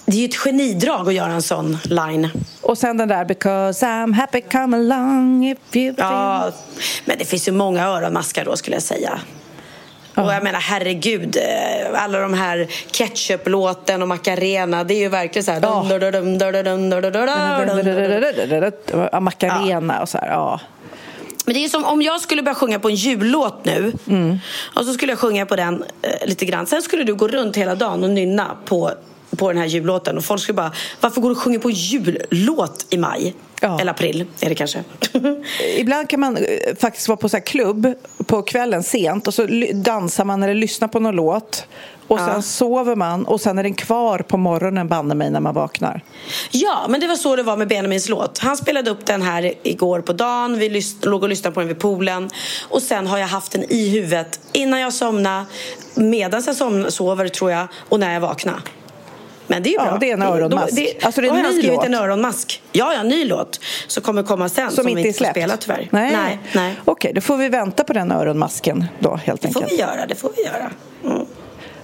det 0.10 0.16
är 0.16 0.20
ju 0.20 0.26
ett 0.26 0.36
genidrag 0.36 1.08
att 1.08 1.14
göra 1.14 1.32
en 1.32 1.42
sån 1.42 1.78
line. 1.84 2.30
Och 2.62 2.78
sen 2.78 2.98
den 2.98 3.08
där 3.08 3.26
Because 3.26 3.86
I'm 3.86 4.14
happy 4.14 4.42
come 4.42 4.78
along 4.78 5.48
if 5.48 5.58
you. 5.74 5.96
Ja, 5.98 6.52
men 7.06 7.18
det 7.18 7.26
finns 7.26 7.48
ju 7.48 7.52
många 7.52 7.88
öronmaskar 7.88 8.46
då 8.46 8.56
skulle 8.56 8.76
jag 8.76 8.84
säga. 8.84 9.20
Ja. 10.16 10.24
Och 10.24 10.34
jag 10.34 10.44
menar 10.44 10.60
herregud, 10.60 11.38
alla 11.94 12.20
de 12.20 12.34
här 12.34 12.68
ketchuplåten 12.92 14.02
och 14.02 14.08
Macarena, 14.08 14.84
det 14.84 14.94
är 14.94 15.00
ju 15.00 15.10
verkligen 15.10 15.44
så 15.44 15.52
här... 15.52 15.60
Ja. 15.62 15.86
ja 19.12 19.20
Macarena 19.20 20.02
och 20.02 20.10
så 20.10 20.18
här, 20.18 20.28
ja. 20.28 20.60
Men 21.46 21.54
det 21.54 21.66
är 21.66 21.70
som 21.70 21.86
om 21.86 22.02
jag 22.02 22.22
skulle 22.22 22.44
börja 22.44 22.56
sjunga 22.56 22.80
på 22.80 22.90
en 22.90 22.96
jullåt 22.96 23.66
nu 23.66 23.94
mm. 24.08 24.40
och 24.76 24.86
så 24.86 24.94
skulle 24.94 25.12
jag 25.12 25.20
sjunga 25.20 25.46
på 25.46 25.56
den 25.56 25.84
eh, 26.02 26.28
lite 26.28 26.46
grann. 26.46 26.68
Sen 26.68 26.82
skulle 26.82 27.04
du 27.04 27.16
gå 27.16 27.28
runt 27.28 27.56
hela 27.56 27.76
dagen 27.76 28.04
och 28.04 28.10
nynna 28.10 28.58
på 28.66 28.92
på 29.40 29.48
den 29.52 29.58
här 29.62 29.66
jullåten 29.68 30.18
och 30.18 30.26
folk 30.26 30.42
skulle 30.42 30.56
bara, 30.56 30.72
varför 31.02 31.22
går 31.22 31.30
du 31.30 31.36
och 31.36 31.42
sjunger 31.42 31.60
på 31.60 31.70
jullåt 31.72 32.86
i 32.90 32.98
maj? 32.98 33.36
Ja. 33.62 33.80
Eller 33.82 33.92
april 33.92 34.26
är 34.42 34.50
det 34.50 34.56
kanske. 34.56 34.84
Ibland 35.78 36.10
kan 36.10 36.20
man 36.20 36.38
eh, 36.38 36.44
faktiskt 36.80 37.08
vara 37.08 37.18
på 37.18 37.30
så 37.30 37.38
här 37.38 37.46
klubb 37.46 37.94
på 38.26 38.42
kvällen 38.42 38.84
sent 38.84 39.28
och 39.28 39.34
så 39.34 39.48
dansar 39.74 40.26
man 40.26 40.44
eller 40.44 40.54
lyssnar 40.54 40.88
på 40.88 41.00
någon 41.00 41.16
låt 41.16 41.66
och 42.08 42.20
sen 42.20 42.30
Ja. 42.36 42.42
sover 42.42 42.96
man 42.96 43.26
och 43.26 43.42
sen 43.42 43.58
är 43.60 43.64
den 43.64 43.74
kvar 43.74 44.20
på 44.20 44.38
morgonen 44.38 44.88
banne 44.88 45.16
mig 45.16 45.30
när 45.32 45.40
man 45.40 45.54
vaknar. 45.54 46.04
Ja, 46.52 46.86
men 46.90 47.00
det 47.00 47.08
var 47.08 47.16
så 47.16 47.36
det 47.36 47.44
var 47.44 47.58
med 47.58 47.68
Benjamins 47.68 48.10
låt. 48.10 48.38
Han 48.38 48.58
spelade 48.58 48.90
upp 48.92 49.06
den 49.06 49.22
här 49.22 49.54
igår 49.64 50.02
på 50.02 50.14
dagen. 50.14 50.60
Vi 50.60 50.84
låg 51.02 51.24
och 51.24 51.30
lyssnade 51.30 51.54
på 51.54 51.60
den 51.60 51.68
vid 51.68 51.80
poolen. 51.80 52.30
Och 52.70 52.82
sen 52.82 53.08
har 53.08 53.18
jag 53.18 53.28
haft 53.28 53.52
den 53.52 53.64
i 53.72 53.90
huvudet 53.90 54.40
innan 54.54 54.80
jag 54.80 54.94
somnade, 54.94 55.46
medan 55.96 56.44
jag 56.46 56.56
somn- 56.56 56.90
sover 56.92 57.28
tror 57.28 57.52
jag, 57.52 57.68
och 57.90 58.00
när 58.00 58.14
jag 58.14 58.22
vaknar. 58.22 58.62
Men 59.50 59.64
det 59.64 59.70
är 59.70 59.72
ju 59.72 59.78
Ja, 59.78 59.86
bra. 59.86 59.98
det 60.00 60.10
är 60.10 60.14
en 60.14 60.22
öronmask. 60.22 60.76
Då, 60.76 61.06
Alltså, 61.06 61.22
det 61.22 61.28
är 61.28 61.30
då 61.32 61.36
har 61.38 61.44
han 61.44 61.52
skrivit 61.54 61.70
låt. 61.76 61.86
en 61.86 61.94
öronmask. 61.96 62.62
Ja, 62.72 62.94
ja, 62.94 63.04
ny 63.04 63.26
låt. 63.26 63.60
Som 63.88 64.04
kommer 64.04 64.24
komma 64.24 64.50
sen. 64.50 64.72
Som, 64.72 64.86
vi 64.86 64.92
inte 64.92 65.02
är 65.02 65.12
får 65.14 65.18
släppt? 65.18 65.32
spela 65.32 65.58
tyvärr. 65.58 65.88
Nej. 65.92 66.12
nej. 66.12 66.40
nej. 66.54 66.76
Okej, 66.86 67.12
då 67.14 67.22
får 67.22 67.38
vi 67.38 67.50
vänta 67.50 67.84
på 67.84 67.94
den 67.94 68.12
öronmasken 68.12 68.86
då 69.00 69.16
helt 69.16 69.42
Det 69.42 69.48
får 69.54 69.62
enkelt. 69.62 69.80
vi 69.80 69.82
göra. 69.84 70.06
Det 70.08 70.16
får 70.16 70.32
vi 70.38 70.44
göra. 70.44 70.72
Mm. 71.06 71.26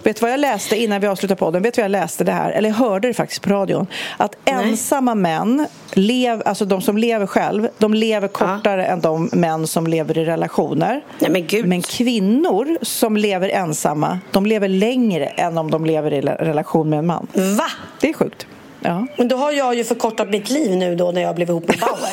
Vet 0.06 0.16
du 0.16 0.22
vad 0.22 0.32
jag 0.32 0.40
läste 0.40 0.76
innan 0.76 1.02
vi 1.02 1.08
avslutade 1.08 1.40
podden? 1.40 1.62
Vet 1.64 1.74
du 1.74 1.82
vad 1.82 1.84
jag 1.84 1.92
läste 1.92 2.24
det 2.24 2.32
här? 2.32 2.52
Eller 2.52 2.70
jag 2.70 2.76
hörde 2.76 3.08
det 3.08 3.14
faktiskt 3.14 3.42
på 3.42 3.50
radion. 3.50 3.88
Att 4.18 4.36
Nej. 4.46 4.56
ensamma 4.70 5.16
män, 5.16 5.68
lev, 5.94 6.42
alltså 6.46 6.66
de 6.66 6.82
som 6.82 6.98
lever 6.98 7.26
själv, 7.26 7.68
de 7.78 7.94
lever 7.94 8.28
kortare 8.28 8.86
än 8.86 9.02
de 9.02 9.30
män 9.34 9.68
som 9.68 9.88
lever 9.88 10.18
i 10.18 10.26
relationer. 10.26 11.02
Nej, 11.20 11.32
men 11.32 11.48
gud. 11.48 11.66
Men 11.66 11.82
kvinnor 11.82 12.78
som 12.82 13.18
lever 13.18 13.50
ensamma, 13.50 14.20
de 14.32 14.46
lever 14.46 14.68
längre 14.68 15.26
än 15.26 15.58
om 15.58 15.72
de 15.72 15.86
lever 15.86 16.14
i 16.14 16.22
la- 16.22 16.36
relation 16.36 16.90
med 16.90 17.00
en 17.00 17.06
man. 17.06 17.28
Va? 17.34 17.68
Det 18.02 18.10
är 18.10 18.14
sjukt. 18.14 18.48
Ja. 18.86 19.08
Men 19.18 19.28
då 19.28 19.36
har 19.36 19.52
jag 19.52 19.76
ju 19.76 19.84
förkortat 19.84 20.30
mitt 20.30 20.50
liv 20.50 20.78
nu 20.78 20.96
då 20.96 21.12
när 21.12 21.22
jag 21.22 21.36
blev 21.36 21.50
ihop 21.50 21.68
med 21.68 21.80
Bauer. 21.80 22.12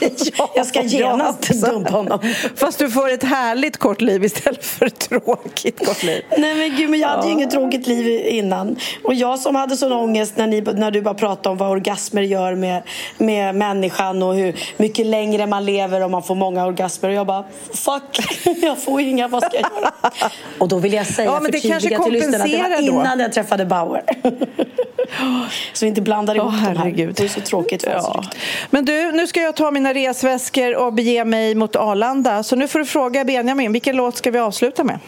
jag 0.54 0.66
ska 0.66 0.82
genast 0.82 1.50
Ja, 1.54 1.70
dumpa 1.70 1.90
honom. 1.90 2.18
Fast 2.56 2.78
du 2.78 2.90
får 2.90 3.10
ett 3.10 3.22
härligt 3.22 3.76
kort 3.76 4.00
liv 4.00 4.24
istället 4.24 4.64
för 4.64 4.86
ett 4.86 4.98
tråkigt 4.98 5.86
kort 5.86 6.02
liv. 6.02 6.22
Nej 6.38 6.54
men 6.54 6.76
gud, 6.76 6.90
men 6.90 7.00
jag 7.00 7.08
hade 7.08 7.26
ju 7.26 7.32
inget 7.32 7.50
tråkigt 7.50 7.86
liv 7.86 8.26
innan. 8.26 8.76
Och 9.04 9.14
jag 9.14 9.38
som 9.38 9.54
hade 9.54 9.76
sån 9.76 9.92
ångest 9.92 10.36
när, 10.36 10.46
ni, 10.46 10.60
när 10.60 10.90
du 10.90 11.02
bara 11.02 11.14
pratade 11.14 11.48
om 11.48 11.56
vad 11.56 11.70
orgasmer 11.70 12.22
gör 12.22 12.54
med, 12.54 12.82
med 13.18 13.54
människan 13.54 14.22
och 14.22 14.34
hur 14.34 14.56
mycket 14.76 15.06
längre 15.06 15.46
man 15.46 15.64
lever 15.64 16.00
om 16.00 16.10
man 16.10 16.22
får 16.22 16.34
många 16.34 16.66
orgasmer. 16.66 17.08
Och 17.08 17.14
jag 17.14 17.26
bara, 17.26 17.44
fuck, 17.74 18.02
jag 18.62 18.78
får 18.78 19.00
inga, 19.00 19.28
vad 19.28 19.42
ska 19.42 19.56
jag 19.56 19.70
göra? 19.80 20.30
Och 20.58 20.68
då 20.68 20.78
vill 20.78 20.92
jag 20.92 21.06
säga, 21.06 21.30
Ja, 21.30 21.40
men 21.40 21.50
det 21.50 21.60
kanske 21.60 21.88
till 22.02 22.12
lyssnarna 22.12 22.44
att 22.44 22.50
det 22.50 22.56
var 22.56 22.64
kompenserar 22.64 22.92
då. 22.92 23.00
innan 23.00 23.20
jag 23.20 23.32
träffade 23.32 23.64
Bauer. 23.64 24.02
Inte 25.96 26.02
blandar 26.04 26.34
ihop 26.34 26.46
Åh, 26.48 26.54
de 26.54 26.60
här. 26.60 26.74
herregud. 26.74 27.14
Det 27.14 27.24
är 27.24 27.28
så 27.28 27.40
tråkigt. 27.40 27.84
Ja. 27.86 28.24
Men 28.70 28.84
du, 28.84 29.12
nu 29.12 29.26
ska 29.26 29.40
jag 29.40 29.56
ta 29.56 29.70
mina 29.70 29.94
resväskor 29.94 30.76
och 30.76 30.92
bege 30.92 31.24
mig 31.24 31.54
mot 31.54 31.76
Arlanda. 31.76 32.42
Så 32.42 32.56
nu 32.56 32.68
får 32.68 32.78
du 32.78 32.84
fråga 32.84 33.24
Benjamin, 33.24 33.72
vilken 33.72 33.96
låt 33.96 34.16
ska 34.16 34.30
vi 34.30 34.38
avsluta 34.38 34.84
med? 34.84 34.98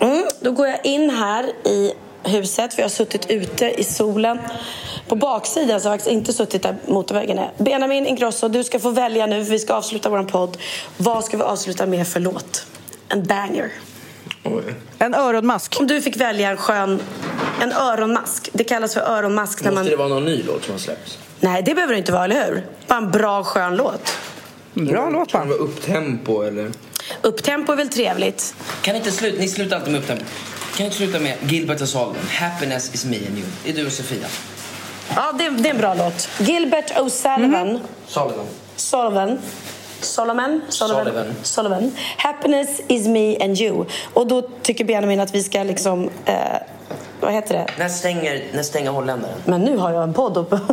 Mm, 0.00 0.24
då 0.40 0.50
går 0.52 0.66
jag 0.66 0.86
in 0.86 1.10
här 1.10 1.44
i 1.66 1.92
huset, 2.24 2.74
för 2.74 2.82
jag 2.82 2.84
har 2.84 2.90
suttit 2.90 3.30
ute 3.30 3.80
i 3.80 3.84
solen. 3.84 4.38
På 5.08 5.16
baksidan 5.16 5.80
så 5.80 5.88
har 5.88 5.92
jag 5.92 6.00
faktiskt 6.00 6.12
inte 6.14 6.32
suttit 6.32 6.62
där 6.62 6.76
motorvägen 6.86 7.38
är. 7.38 7.50
Benjamin 7.58 8.06
Ingrosso, 8.06 8.48
du 8.48 8.64
ska 8.64 8.78
få 8.78 8.90
välja 8.90 9.26
nu, 9.26 9.44
för 9.44 9.52
vi 9.52 9.58
ska 9.58 9.74
avsluta 9.74 10.08
vår 10.08 10.22
podd. 10.22 10.56
Vad 10.96 11.24
ska 11.24 11.36
vi 11.36 11.42
avsluta 11.42 11.86
med 11.86 12.08
för 12.08 12.20
låt? 12.20 12.66
En 13.08 13.24
banger. 13.24 13.72
En 14.98 15.14
öronmask. 15.14 15.76
Om 15.80 15.86
du 15.86 16.02
fick 16.02 16.16
välja 16.16 16.50
en 16.50 16.56
skön... 16.56 17.00
En 17.60 17.72
öronmask. 17.72 18.48
Det 18.52 18.64
kallas 18.64 18.94
för 18.94 19.00
öronmask 19.00 19.62
när 19.64 19.70
Måste 19.70 19.82
man... 19.82 19.90
det 19.90 19.96
vara 19.96 20.08
någon 20.08 20.24
ny 20.24 20.42
låt 20.42 20.64
som 20.64 20.72
har 20.72 20.78
släppts? 20.78 21.18
Nej, 21.40 21.62
det 21.62 21.74
behöver 21.74 21.92
det 21.94 21.98
inte 21.98 22.12
vara, 22.12 22.24
eller 22.24 22.46
hur? 22.46 22.66
Bara 22.86 22.98
en 22.98 23.10
bra, 23.10 23.44
skön 23.44 23.76
låt. 23.76 24.12
Bra 24.74 25.10
låt 25.10 25.30
Kan 25.32 25.40
det 25.40 25.46
va? 25.48 25.58
vara 25.58 25.68
upptempo 25.68 26.42
eller? 26.42 26.70
Upptempo 27.22 27.72
är 27.72 27.76
väl 27.76 27.88
trevligt? 27.88 28.54
Kan 28.82 28.96
inte 28.96 29.10
sluta, 29.10 29.38
ni 29.38 29.48
slutar 29.48 29.76
alltid 29.76 29.92
med 29.92 30.00
upptempo. 30.00 30.24
Kan 30.76 30.86
inte 30.86 30.96
sluta 30.98 31.18
med 31.20 31.36
Gilbert 31.40 31.80
och 31.80 31.88
Sullivan, 31.88 32.16
Happiness 32.30 32.94
is 32.94 33.04
me 33.04 33.16
and 33.16 33.38
you. 33.38 33.46
Det 33.64 33.70
är 33.70 33.74
du 33.74 33.86
och 33.86 33.92
Sofia. 33.92 34.26
Ja, 35.16 35.32
det, 35.38 35.50
det 35.50 35.68
är 35.68 35.74
en 35.74 35.78
bra 35.80 35.94
låt. 35.94 36.28
Gilbert 36.38 36.90
O'Sullivan. 36.96 37.80
Sullivan. 38.76 39.38
Solomon. 40.04 40.60
Solomon? 40.68 41.04
Sullivan. 41.04 41.34
Sullivan. 41.42 41.92
Happiness 42.16 42.80
is 42.88 43.08
me 43.08 43.36
and 43.44 43.60
you. 43.60 43.84
Och 44.14 44.26
då 44.26 44.42
tycker 44.42 44.84
Benjamin 44.84 45.20
att 45.20 45.34
vi 45.34 45.42
ska 45.42 45.62
liksom... 45.62 46.10
Eh, 46.24 46.34
vad 47.22 47.32
heter 47.32 47.54
det? 47.54 47.66
När 47.78 47.88
stänger, 47.88 48.42
när 48.54 48.62
stänger 48.62 48.90
holländaren? 48.90 49.34
Men 49.44 49.60
nu 49.60 49.76
har 49.76 49.92
jag 49.92 50.02
en 50.02 50.14
podd 50.14 50.36
uppe. 50.36 50.60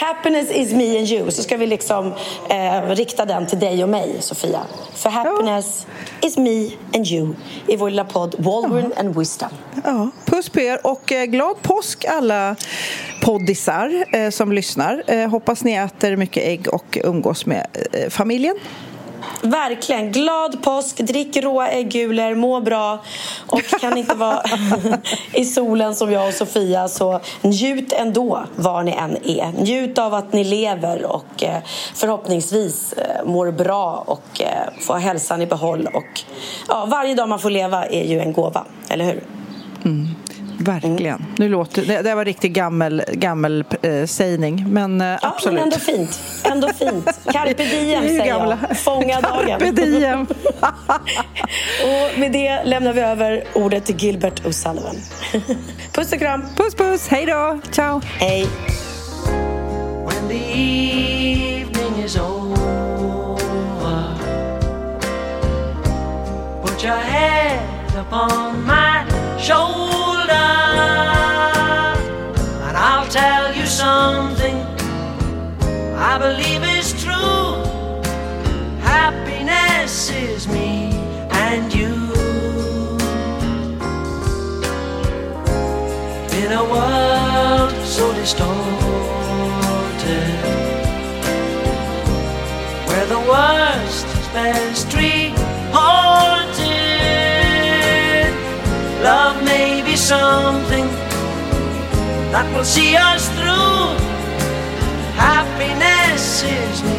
Happiness 0.00 0.50
is 0.50 0.72
me 0.72 0.98
and 0.98 1.08
you. 1.08 1.30
Så 1.30 1.42
ska 1.42 1.56
vi 1.56 1.66
liksom 1.66 2.12
eh, 2.50 2.88
rikta 2.88 3.24
den 3.24 3.46
till 3.46 3.58
dig 3.58 3.82
och 3.82 3.88
mig, 3.88 4.16
Sofia. 4.20 4.60
För 4.94 5.10
happiness 5.10 5.86
is 6.20 6.38
me 6.38 6.70
and 6.94 7.06
you 7.06 7.34
i 7.66 7.76
vår 7.76 7.90
lilla 7.90 8.04
podd 8.04 8.34
Wallgren 8.38 8.92
and 8.96 9.18
Wisdom. 9.18 9.48
Ja, 9.84 10.10
puss 10.24 10.48
på 10.48 10.60
er 10.60 10.86
och 10.86 11.12
eh, 11.12 11.24
glad 11.24 11.62
påsk 11.62 12.04
alla 12.04 12.56
poddisar 13.22 14.04
eh, 14.12 14.30
som 14.30 14.52
lyssnar. 14.52 15.02
Eh, 15.06 15.28
hoppas 15.28 15.64
ni 15.64 15.72
äter 15.72 16.16
mycket 16.16 16.42
ägg 16.42 16.68
och 16.72 16.98
umgås 17.04 17.46
med 17.46 17.66
eh, 17.92 18.10
familjen. 18.10 18.56
Verkligen. 19.44 20.12
Glad 20.12 20.62
påsk, 20.62 20.96
drick 20.96 21.36
råa 21.36 21.68
äggulor, 21.68 22.34
må 22.34 22.60
bra 22.60 22.98
och 23.46 23.62
kan 23.80 23.96
inte 23.96 24.14
vara 24.14 24.42
i 25.32 25.44
solen 25.44 25.94
som 25.94 26.12
jag 26.12 26.28
och 26.28 26.34
Sofia 26.34 26.88
så 26.88 27.20
njut 27.42 27.92
ändå 27.92 28.44
var 28.56 28.82
ni 28.82 28.92
än 28.92 29.16
är. 29.24 29.52
Njut 29.62 29.98
av 29.98 30.14
att 30.14 30.32
ni 30.32 30.44
lever 30.44 31.04
och 31.04 31.42
eh, 31.42 31.58
förhoppningsvis 31.94 32.92
eh, 32.92 33.24
mår 33.26 33.50
bra 33.50 34.04
och 34.06 34.40
eh, 34.40 34.80
får 34.80 34.96
hälsan 34.96 35.42
i 35.42 35.46
behåll. 35.46 35.88
Och, 35.94 36.22
ja, 36.68 36.86
varje 36.86 37.14
dag 37.14 37.28
man 37.28 37.38
får 37.38 37.50
leva 37.50 37.86
är 37.86 38.04
ju 38.04 38.20
en 38.20 38.32
gåva, 38.32 38.64
eller 38.88 39.04
hur? 39.04 39.22
Mm. 39.84 40.08
Verkligen. 40.58 41.24
Nu 41.38 41.48
låter, 41.48 41.82
det, 41.82 42.02
det 42.02 42.14
var 42.14 42.24
riktigt 42.24 42.52
gammel, 42.52 43.02
gammel 43.12 43.64
eh, 43.82 44.04
sägning, 44.06 44.64
men 44.68 45.00
eh, 45.00 45.06
Ja, 45.06 45.18
absolut. 45.22 45.54
men 45.54 45.62
ändå 45.64 45.76
fint. 45.78 46.20
Ändå 46.44 46.68
fint. 46.68 47.20
Carpe 47.32 47.64
diem, 47.64 48.02
säger 48.02 48.26
gamla. 48.26 48.58
jag. 48.68 48.78
Fånga 48.78 49.20
dagen. 49.20 49.46
Carpe 49.60 49.70
diem. 49.70 50.20
Och 51.84 52.18
med 52.18 52.32
det 52.32 52.64
lämnar 52.64 52.92
vi 52.92 53.00
över 53.00 53.44
ordet 53.54 53.84
till 53.84 53.96
Gilbert 53.96 54.42
O'Sullivan. 54.44 54.96
Puss 55.92 56.12
och 56.12 56.18
kram. 56.18 56.44
Puss 56.56 56.74
puss, 56.74 57.08
hej 57.08 57.26
då, 57.26 57.58
ciao. 57.70 58.00
Hej. 58.04 58.46
When 60.06 60.28
the 60.28 60.52
evening 60.52 62.04
is 62.04 62.16
over, 62.16 63.38
put 66.62 66.84
your 66.84 66.96
head 66.96 67.58
upon 67.96 68.64
my 68.64 69.06
shoulder, 69.38 70.48
and 72.66 72.76
I'll 72.76 73.08
tell 73.08 73.54
you 73.54 73.66
something 73.66 74.56
I 75.96 76.18
believe 76.18 76.64
is 76.78 76.92
true. 77.02 77.62
Happiness 78.80 80.10
is 80.10 80.48
me 80.48 80.90
and 81.30 81.72
you. 81.72 81.94
In 86.42 86.52
a 86.52 86.64
world 86.64 87.72
so 87.86 88.12
distorted, 88.14 88.93
that 102.34 102.46
will 102.54 102.64
see 102.64 102.96
us 102.96 103.28
through. 103.28 103.96
Happiness 105.16 106.44
is 106.44 106.82
me 106.82 106.98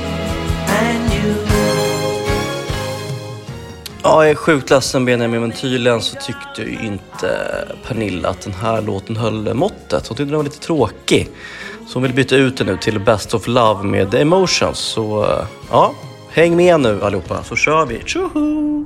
and 0.67 1.13
you. 1.13 1.35
Ja, 4.03 4.23
jag 4.23 4.29
är 4.29 4.35
sjukt 4.35 4.69
ledsen 4.69 5.05
Benjamin, 5.05 5.41
men 5.41 5.51
tydligen 5.51 6.01
så 6.01 6.15
tyckte 6.15 6.61
ju 6.61 6.85
inte 6.85 7.27
Pernilla 7.87 8.29
att 8.29 8.41
den 8.41 8.53
här 8.53 8.81
låten 8.81 9.15
höll 9.15 9.53
måttet. 9.53 10.07
Hon 10.07 10.17
tyckte 10.17 10.23
den 10.23 10.35
var 10.35 10.43
lite 10.43 10.59
tråkig. 10.59 11.29
Så 11.87 11.93
hon 11.93 12.03
vill 12.03 12.13
byta 12.13 12.35
ut 12.35 12.57
den 12.57 12.67
nu 12.67 12.77
till 12.77 12.99
Best 12.99 13.33
of 13.33 13.47
Love 13.47 13.83
med 13.83 14.11
The 14.11 14.21
Emotions. 14.21 14.77
Så 14.77 15.23
eh, 15.23 15.45
ja, 15.71 15.93
häng 16.29 16.55
med 16.55 16.79
nu 16.79 17.03
allihopa 17.03 17.43
så 17.43 17.55
kör 17.55 17.85
vi. 17.85 18.01
Tjoho! 18.05 18.85